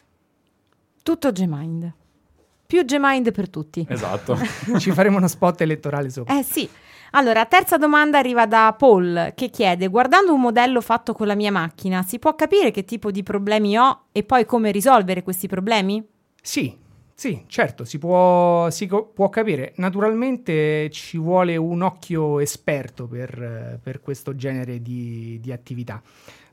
Tutto 1.01 1.31
Gmind. 1.31 1.91
Più 2.67 2.83
Gmind 2.83 3.31
per 3.31 3.49
tutti. 3.49 3.85
Esatto. 3.89 4.37
Ci 4.77 4.91
faremo 4.91 5.17
uno 5.17 5.27
spot 5.27 5.61
elettorale 5.61 6.09
sopra. 6.09 6.37
Eh 6.37 6.43
sì. 6.43 6.67
Allora, 7.11 7.45
terza 7.45 7.77
domanda 7.77 8.17
arriva 8.17 8.45
da 8.47 8.75
Paul 8.77 9.33
che 9.35 9.49
chiede: 9.49 9.87
Guardando 9.87 10.33
un 10.33 10.41
modello 10.41 10.81
fatto 10.81 11.13
con 11.13 11.27
la 11.27 11.35
mia 11.35 11.51
macchina, 11.51 12.01
si 12.01 12.17
può 12.17 12.33
capire 12.35 12.71
che 12.71 12.85
tipo 12.85 13.11
di 13.11 13.21
problemi 13.21 13.77
ho 13.77 14.05
e 14.11 14.23
poi 14.23 14.45
come 14.45 14.71
risolvere 14.71 15.21
questi 15.21 15.47
problemi? 15.47 16.03
Sì, 16.41 16.75
sì, 17.17 17.45
certo, 17.47 17.85
si 17.85 17.97
può, 17.97 18.69
si 18.69 18.87
può 18.87 19.29
capire. 19.29 19.71
Naturalmente 19.77 20.89
ci 20.91 21.17
vuole 21.17 21.55
un 21.55 21.81
occhio 21.81 22.41
esperto 22.41 23.07
per, 23.07 23.79
per 23.81 24.01
questo 24.01 24.35
genere 24.35 24.81
di, 24.81 25.39
di 25.41 25.53
attività. 25.53 26.01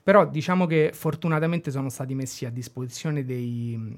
Però 0.01 0.25
diciamo 0.25 0.67
che 0.67 0.91
fortunatamente 0.95 1.73
sono 1.73 1.89
stati 1.89 2.15
messi 2.15 2.45
a 2.45 2.51
disposizione 2.51 3.25
dei, 3.25 3.77
mm, 3.77 3.93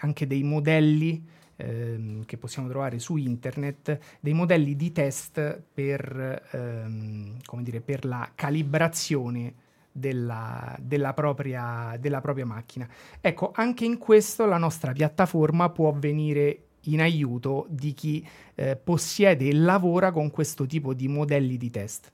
anche 0.00 0.26
dei 0.26 0.42
modelli 0.42 1.24
ehm, 1.56 2.24
che 2.24 2.36
possiamo 2.38 2.68
trovare 2.68 2.98
su 2.98 3.16
internet, 3.16 3.98
dei 4.18 4.32
modelli 4.32 4.74
di 4.74 4.90
test 4.90 5.62
per, 5.72 6.48
ehm, 6.52 7.36
dire, 7.60 7.80
per 7.80 8.04
la 8.04 8.30
calibrazione 8.34 9.54
della, 9.98 10.76
della 10.80 11.12
propria, 11.12 11.96
della 11.98 12.20
propria 12.20 12.46
macchina. 12.46 12.88
Ecco, 13.20 13.50
anche 13.54 13.84
in 13.84 13.98
questo 13.98 14.46
la 14.46 14.58
nostra 14.58 14.92
piattaforma 14.92 15.70
può 15.70 15.92
venire 15.92 16.62
in 16.82 17.00
aiuto 17.00 17.66
di 17.68 17.92
chi 17.92 18.26
eh, 18.54 18.76
possiede 18.76 19.48
e 19.48 19.54
lavora 19.54 20.10
con 20.10 20.30
questo 20.30 20.66
tipo 20.66 20.94
di 20.94 21.08
modelli 21.08 21.56
di 21.56 21.70
test. 21.70 22.12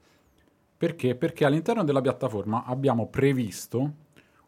Perché? 0.77 1.15
Perché 1.15 1.45
all'interno 1.45 1.85
della 1.85 2.01
piattaforma 2.01 2.65
abbiamo 2.65 3.07
previsto 3.07 3.93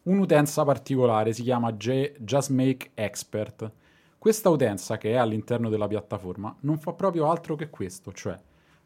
un'utenza 0.02 0.64
particolare, 0.64 1.32
si 1.32 1.42
chiama 1.42 1.72
J- 1.72 2.12
JustMake 2.18 2.90
Expert. 2.94 3.70
Questa 4.18 4.48
utenza 4.48 4.98
che 4.98 5.12
è 5.12 5.16
all'interno 5.16 5.68
della 5.68 5.86
piattaforma 5.86 6.54
non 6.60 6.78
fa 6.78 6.92
proprio 6.92 7.30
altro 7.30 7.54
che 7.54 7.70
questo, 7.70 8.12
cioè 8.12 8.36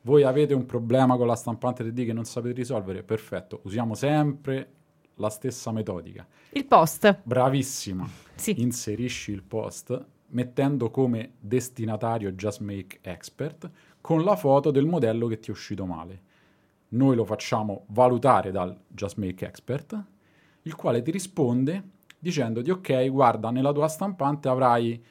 voi 0.02 0.22
avete 0.22 0.54
un 0.54 0.64
problema 0.64 1.16
con 1.16 1.26
la 1.26 1.34
stampante 1.34 1.84
3D 1.84 2.06
che 2.06 2.12
non 2.12 2.24
sapete 2.24 2.54
risolvere, 2.54 3.02
perfetto, 3.02 3.60
usiamo 3.64 3.94
sempre 3.94 4.72
la 5.16 5.28
stessa 5.28 5.72
metodica. 5.72 6.26
Il 6.50 6.64
post. 6.64 7.20
Bravissima. 7.22 8.08
Sì. 8.34 8.60
Inserisci 8.62 9.32
il 9.32 9.42
post 9.42 10.06
mettendo 10.28 10.90
come 10.90 11.32
destinatario 11.38 12.32
JustMake 12.32 13.00
Expert 13.02 13.70
con 14.00 14.22
la 14.22 14.36
foto 14.36 14.70
del 14.70 14.86
modello 14.86 15.26
che 15.26 15.38
ti 15.38 15.48
è 15.48 15.52
uscito 15.52 15.84
male. 15.84 16.28
Noi 16.90 17.14
lo 17.14 17.24
facciamo 17.24 17.84
valutare 17.88 18.50
dal 18.50 18.76
JustMake 18.88 19.46
Expert, 19.46 20.04
il 20.62 20.74
quale 20.74 21.02
ti 21.02 21.10
risponde 21.10 21.82
dicendoti 22.18 22.70
ok, 22.70 23.08
guarda, 23.10 23.50
nella 23.50 23.72
tua 23.72 23.88
stampante 23.88 24.48
avrai, 24.48 25.02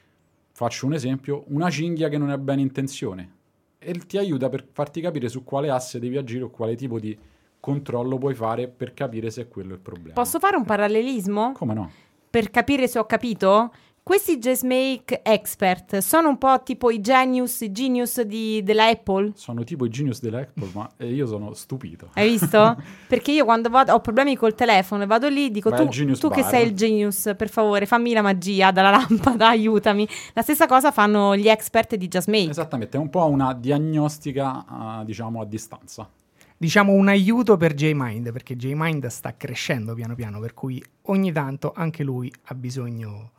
faccio 0.51 0.85
un 0.85 0.93
esempio, 0.93 1.43
una 1.47 1.69
cinghia 1.69 2.09
che 2.09 2.17
non 2.17 2.31
è 2.31 2.37
bene 2.37 2.61
in 2.61 2.71
tensione 2.71 3.37
e 3.79 3.93
ti 3.93 4.17
aiuta 4.17 4.49
per 4.49 4.67
farti 4.71 4.99
capire 4.99 5.29
su 5.29 5.43
quale 5.43 5.69
asse 5.69 5.99
devi 5.99 6.17
agire 6.17 6.43
o 6.43 6.49
quale 6.49 6.75
tipo 6.75 6.99
di 6.99 7.17
controllo 7.59 8.17
puoi 8.17 8.35
fare 8.35 8.67
per 8.67 8.93
capire 8.93 9.31
se 9.31 9.43
è 9.43 9.47
quello 9.47 9.73
il 9.73 9.79
problema. 9.79 10.13
Posso 10.13 10.37
fare 10.39 10.57
un 10.57 10.65
parallelismo? 10.65 11.53
Come 11.53 11.73
no? 11.73 11.91
Per 12.29 12.51
capire 12.51 12.87
se 12.87 12.99
ho 12.99 13.05
capito? 13.05 13.71
Questi 14.09 14.39
Jazzmake 14.39 15.21
Expert 15.21 15.99
sono 15.99 16.29
un 16.29 16.39
po' 16.39 16.63
tipo 16.63 16.89
i 16.89 16.99
Genius, 16.99 17.61
i 17.61 17.71
Genius 17.71 18.21
di, 18.21 18.63
della 18.63 18.87
Apple? 18.87 19.33
Sono 19.35 19.63
tipo 19.63 19.85
i 19.85 19.89
Genius 19.89 20.19
della 20.19 20.39
Apple, 20.39 20.67
ma 20.73 20.89
eh, 20.97 21.13
io 21.13 21.27
sono 21.27 21.53
stupito. 21.53 22.09
Hai 22.13 22.29
visto? 22.31 22.75
Perché 23.07 23.33
io 23.33 23.45
quando 23.45 23.69
vado, 23.69 23.93
ho 23.93 23.99
problemi 23.99 24.35
col 24.35 24.55
telefono 24.55 25.03
e 25.03 25.05
vado 25.05 25.29
lì 25.29 25.51
dico 25.51 25.69
tu, 25.69 25.87
tu 25.87 26.29
che 26.31 26.41
sei 26.41 26.65
il 26.65 26.73
Genius, 26.73 27.35
per 27.37 27.49
favore 27.49 27.85
fammi 27.85 28.11
la 28.13 28.23
magia 28.23 28.71
dalla 28.71 28.89
lampada, 28.89 29.49
aiutami. 29.53 30.07
La 30.33 30.41
stessa 30.41 30.65
cosa 30.65 30.89
fanno 30.91 31.35
gli 31.35 31.47
expert 31.47 31.93
di 31.93 32.07
Jazzmake. 32.07 32.49
Esattamente, 32.49 32.97
è 32.97 32.99
un 32.99 33.11
po' 33.11 33.27
una 33.27 33.53
diagnostica, 33.53 34.65
uh, 35.01 35.05
diciamo, 35.05 35.39
a 35.39 35.45
distanza 35.45 36.09
diciamo 36.57 36.91
un 36.91 37.07
aiuto 37.07 37.55
per 37.57 37.73
JMind 37.73 38.33
perché 38.33 38.57
JMind 38.57 39.05
sta 39.05 39.37
crescendo 39.37 39.93
piano 39.93 40.13
piano 40.13 40.41
per 40.41 40.53
cui 40.53 40.83
ogni 41.03 41.31
tanto 41.31 41.71
anche 41.73 42.03
lui 42.03 42.29
ha 42.47 42.53
bisogno 42.53 43.31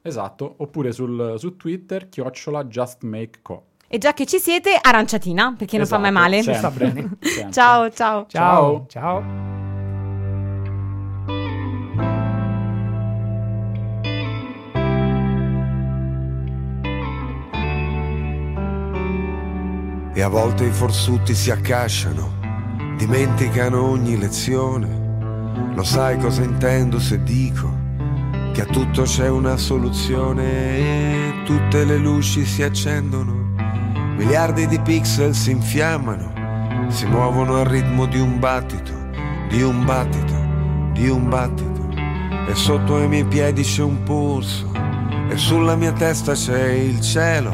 Esatto, 0.02 0.54
oppure 0.58 0.92
sul, 0.92 1.34
su 1.38 1.56
Twitter 1.56 2.08
chiocciola 2.08 2.66
JustMakeCo. 2.66 3.64
E 3.92 3.98
già 3.98 4.12
che 4.12 4.24
ci 4.24 4.38
siete, 4.38 4.78
aranciatina, 4.80 5.56
perché 5.58 5.76
non 5.76 5.84
esatto, 5.84 6.00
fa 6.00 6.10
mai 6.10 6.12
male. 6.12 6.42
Sta 6.42 6.70
bene. 6.70 7.16
ciao, 7.50 7.90
ciao. 7.90 8.24
Ciao. 8.28 8.86
Ciao. 8.88 9.24
E 20.14 20.22
a 20.22 20.28
volte 20.28 20.66
i 20.66 20.70
forsuti 20.70 21.34
si 21.34 21.50
accasciano, 21.50 22.94
dimenticano 22.96 23.90
ogni 23.90 24.16
lezione. 24.16 25.72
Lo 25.74 25.82
sai 25.82 26.16
cosa 26.18 26.44
intendo 26.44 27.00
se 27.00 27.20
dico 27.24 27.76
che 28.52 28.60
a 28.60 28.66
tutto 28.66 29.02
c'è 29.02 29.28
una 29.28 29.56
soluzione 29.56 30.78
e 30.78 31.42
tutte 31.44 31.84
le 31.84 31.96
luci 31.96 32.44
si 32.44 32.62
accendono 32.62 33.49
Miliardi 34.20 34.66
di 34.66 34.78
pixel 34.80 35.34
si 35.34 35.50
infiammano, 35.50 36.88
si 36.90 37.06
muovono 37.06 37.56
al 37.56 37.64
ritmo 37.64 38.04
di 38.04 38.20
un 38.20 38.38
battito, 38.38 38.92
di 39.48 39.62
un 39.62 39.82
battito, 39.86 40.34
di 40.92 41.08
un 41.08 41.30
battito. 41.30 41.88
E 42.46 42.54
sotto 42.54 42.96
ai 42.96 43.08
miei 43.08 43.24
piedi 43.24 43.62
c'è 43.62 43.82
un 43.82 44.02
polso, 44.02 44.70
e 45.30 45.38
sulla 45.38 45.74
mia 45.74 45.92
testa 45.92 46.34
c'è 46.34 46.68
il 46.68 47.00
cielo, 47.00 47.50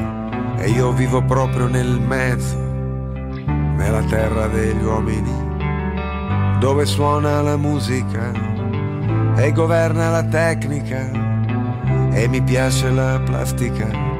e 0.56 0.68
io 0.70 0.90
vivo 0.90 1.22
proprio 1.22 1.68
nel 1.68 2.00
mezzo, 2.00 2.56
nella 2.56 4.02
terra 4.02 4.48
degli 4.48 4.82
uomini, 4.82 6.58
dove 6.58 6.84
suona 6.84 7.42
la 7.42 7.56
musica 7.56 8.32
e 9.36 9.52
governa 9.52 10.10
la 10.10 10.24
tecnica, 10.24 11.10
e 12.10 12.26
mi 12.26 12.42
piace 12.42 12.90
la 12.90 13.20
plastica 13.24 14.15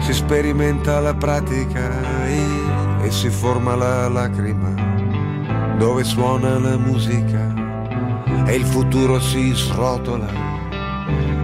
si 0.00 0.12
sperimenta 0.12 1.00
la 1.00 1.14
pratica 1.14 2.24
e, 2.26 3.06
e 3.06 3.10
si 3.10 3.30
forma 3.30 3.74
la 3.74 4.08
lacrima 4.08 4.92
dove 5.82 6.04
suona 6.04 6.58
la 6.58 6.76
musica 6.76 7.52
e 8.46 8.54
il 8.54 8.64
futuro 8.64 9.18
si 9.18 9.52
srotola 9.52 10.28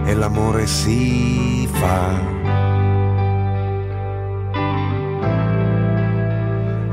e 0.05 0.13
l'amore 0.15 0.65
si 0.65 1.67
fa. 1.71 2.37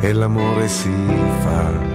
E 0.01 0.13
l'amore 0.13 0.69
si 0.69 0.93
fa. 1.41 1.95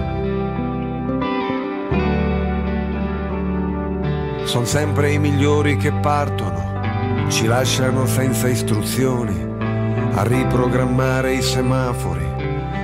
Sono 4.44 4.64
sempre 4.64 5.12
i 5.12 5.18
migliori 5.18 5.76
che 5.76 5.92
partono, 5.92 6.80
ci 7.28 7.46
lasciano 7.46 8.06
senza 8.06 8.48
istruzioni 8.48 9.51
a 10.14 10.22
riprogrammare 10.24 11.34
i 11.34 11.42
semafori 11.42 12.26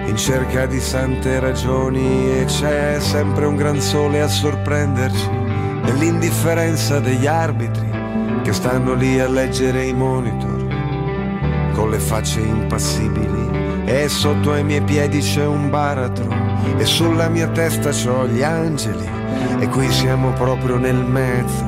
in 0.06 0.16
cerca 0.16 0.64
di 0.64 0.80
sante 0.80 1.38
ragioni 1.38 2.30
e 2.30 2.44
c'è 2.46 2.98
sempre 3.00 3.44
un 3.44 3.54
gran 3.54 3.80
sole 3.80 4.22
a 4.22 4.28
sorprenderci 4.28 5.28
nell'indifferenza 5.82 7.00
degli 7.00 7.26
arbitri 7.26 7.86
che 8.42 8.52
stanno 8.54 8.94
lì 8.94 9.20
a 9.20 9.28
leggere 9.28 9.84
i 9.84 9.92
monitor 9.92 10.66
con 11.74 11.90
le 11.90 11.98
facce 11.98 12.40
impassibili 12.40 13.84
e 13.84 14.08
sotto 14.08 14.52
ai 14.52 14.64
miei 14.64 14.82
piedi 14.82 15.20
c'è 15.20 15.44
un 15.44 15.68
baratro 15.68 16.28
e 16.78 16.84
sulla 16.86 17.28
mia 17.28 17.48
testa 17.48 17.90
c'ho 17.90 18.26
gli 18.26 18.42
angeli 18.42 19.08
e 19.60 19.68
qui 19.68 19.90
siamo 19.90 20.32
proprio 20.32 20.78
nel 20.78 21.04
mezzo 21.04 21.64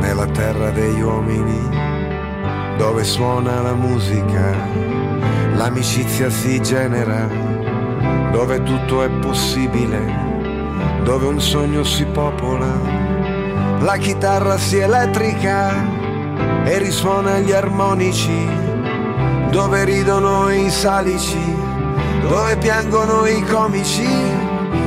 nella 0.00 0.26
terra 0.26 0.70
degli 0.70 1.00
uomini 1.00 1.83
dove 2.76 3.04
suona 3.04 3.60
la 3.60 3.74
musica, 3.74 4.54
l'amicizia 5.54 6.28
si 6.30 6.60
genera, 6.60 7.28
dove 8.32 8.62
tutto 8.62 9.02
è 9.02 9.10
possibile, 9.10 11.02
dove 11.04 11.26
un 11.26 11.40
sogno 11.40 11.84
si 11.84 12.04
popola, 12.06 12.72
la 13.80 13.96
chitarra 13.96 14.58
si 14.58 14.78
elettrica 14.78 15.72
e 16.64 16.78
risuona 16.78 17.38
gli 17.38 17.52
armonici, 17.52 18.48
dove 19.50 19.84
ridono 19.84 20.50
i 20.50 20.68
salici, 20.70 21.56
dove 22.22 22.56
piangono 22.56 23.26
i 23.26 23.40
comici 23.42 24.08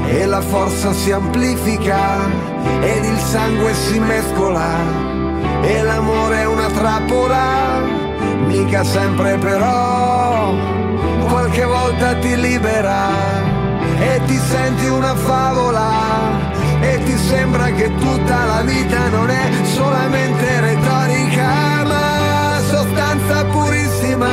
e 0.07 0.25
la 0.25 0.41
forza 0.41 0.91
si 0.91 1.11
amplifica 1.11 2.25
ed 2.81 3.05
il 3.05 3.17
sangue 3.17 3.73
si 3.73 3.99
mescola 3.99 5.06
e 5.61 5.81
l'amore 5.81 6.41
è 6.41 6.45
una 6.45 6.67
trappola, 6.67 7.81
mica 8.45 8.83
sempre 8.83 9.37
però, 9.37 10.53
qualche 11.27 11.63
volta 11.65 12.15
ti 12.15 12.35
libera 12.39 13.09
e 13.99 14.21
ti 14.25 14.37
senti 14.37 14.85
una 14.87 15.15
favola. 15.15 16.55
E 16.79 17.03
ti 17.03 17.17
sembra 17.17 17.65
che 17.71 17.93
tutta 17.95 18.45
la 18.45 18.61
vita 18.61 19.09
non 19.09 19.29
è 19.29 19.49
solamente 19.63 20.59
retorica, 20.61 21.83
ma 21.83 22.59
sostanza 22.69 23.43
purissima 23.45 24.29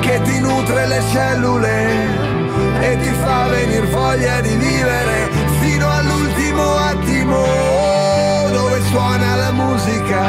che 0.00 0.20
ti 0.22 0.38
nutre 0.38 0.86
le 0.86 1.02
cellule 1.10 2.34
e 2.80 2.98
ti 3.00 3.10
fa 3.22 3.46
venire 3.48 3.86
voglia 3.86 4.40
di 4.40 4.54
vivere 4.54 5.30
fino 5.60 5.90
all'ultimo 5.90 6.76
attimo 6.76 7.75
suona 8.90 9.34
la 9.36 9.52
musica 9.52 10.22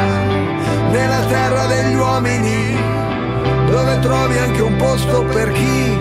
nella 0.90 1.24
terra 1.26 1.66
degli 1.66 1.94
uomini 1.94 2.76
dove 3.70 3.98
trovi 4.00 4.38
anche 4.38 4.62
un 4.62 4.76
posto 4.76 5.24
per 5.24 5.52
chi 5.52 5.98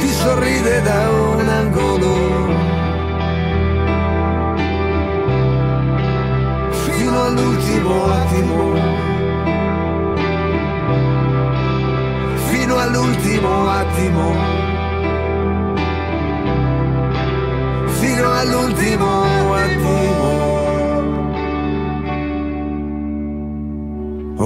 ti 0.00 0.08
sorride 0.08 0.82
da 0.82 1.10
un 1.10 1.48
angolo 1.48 2.44
fino 7.04 7.22
all'ultimo 7.26 8.12
attimo. 8.12 8.74
Fino 12.48 12.76
all'ultimo 12.76 13.68
attimo. 13.70 14.34
Fino 17.86 18.32
all'ultimo 18.32 19.54
attimo. 19.54 20.23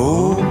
Oh. 0.01 0.48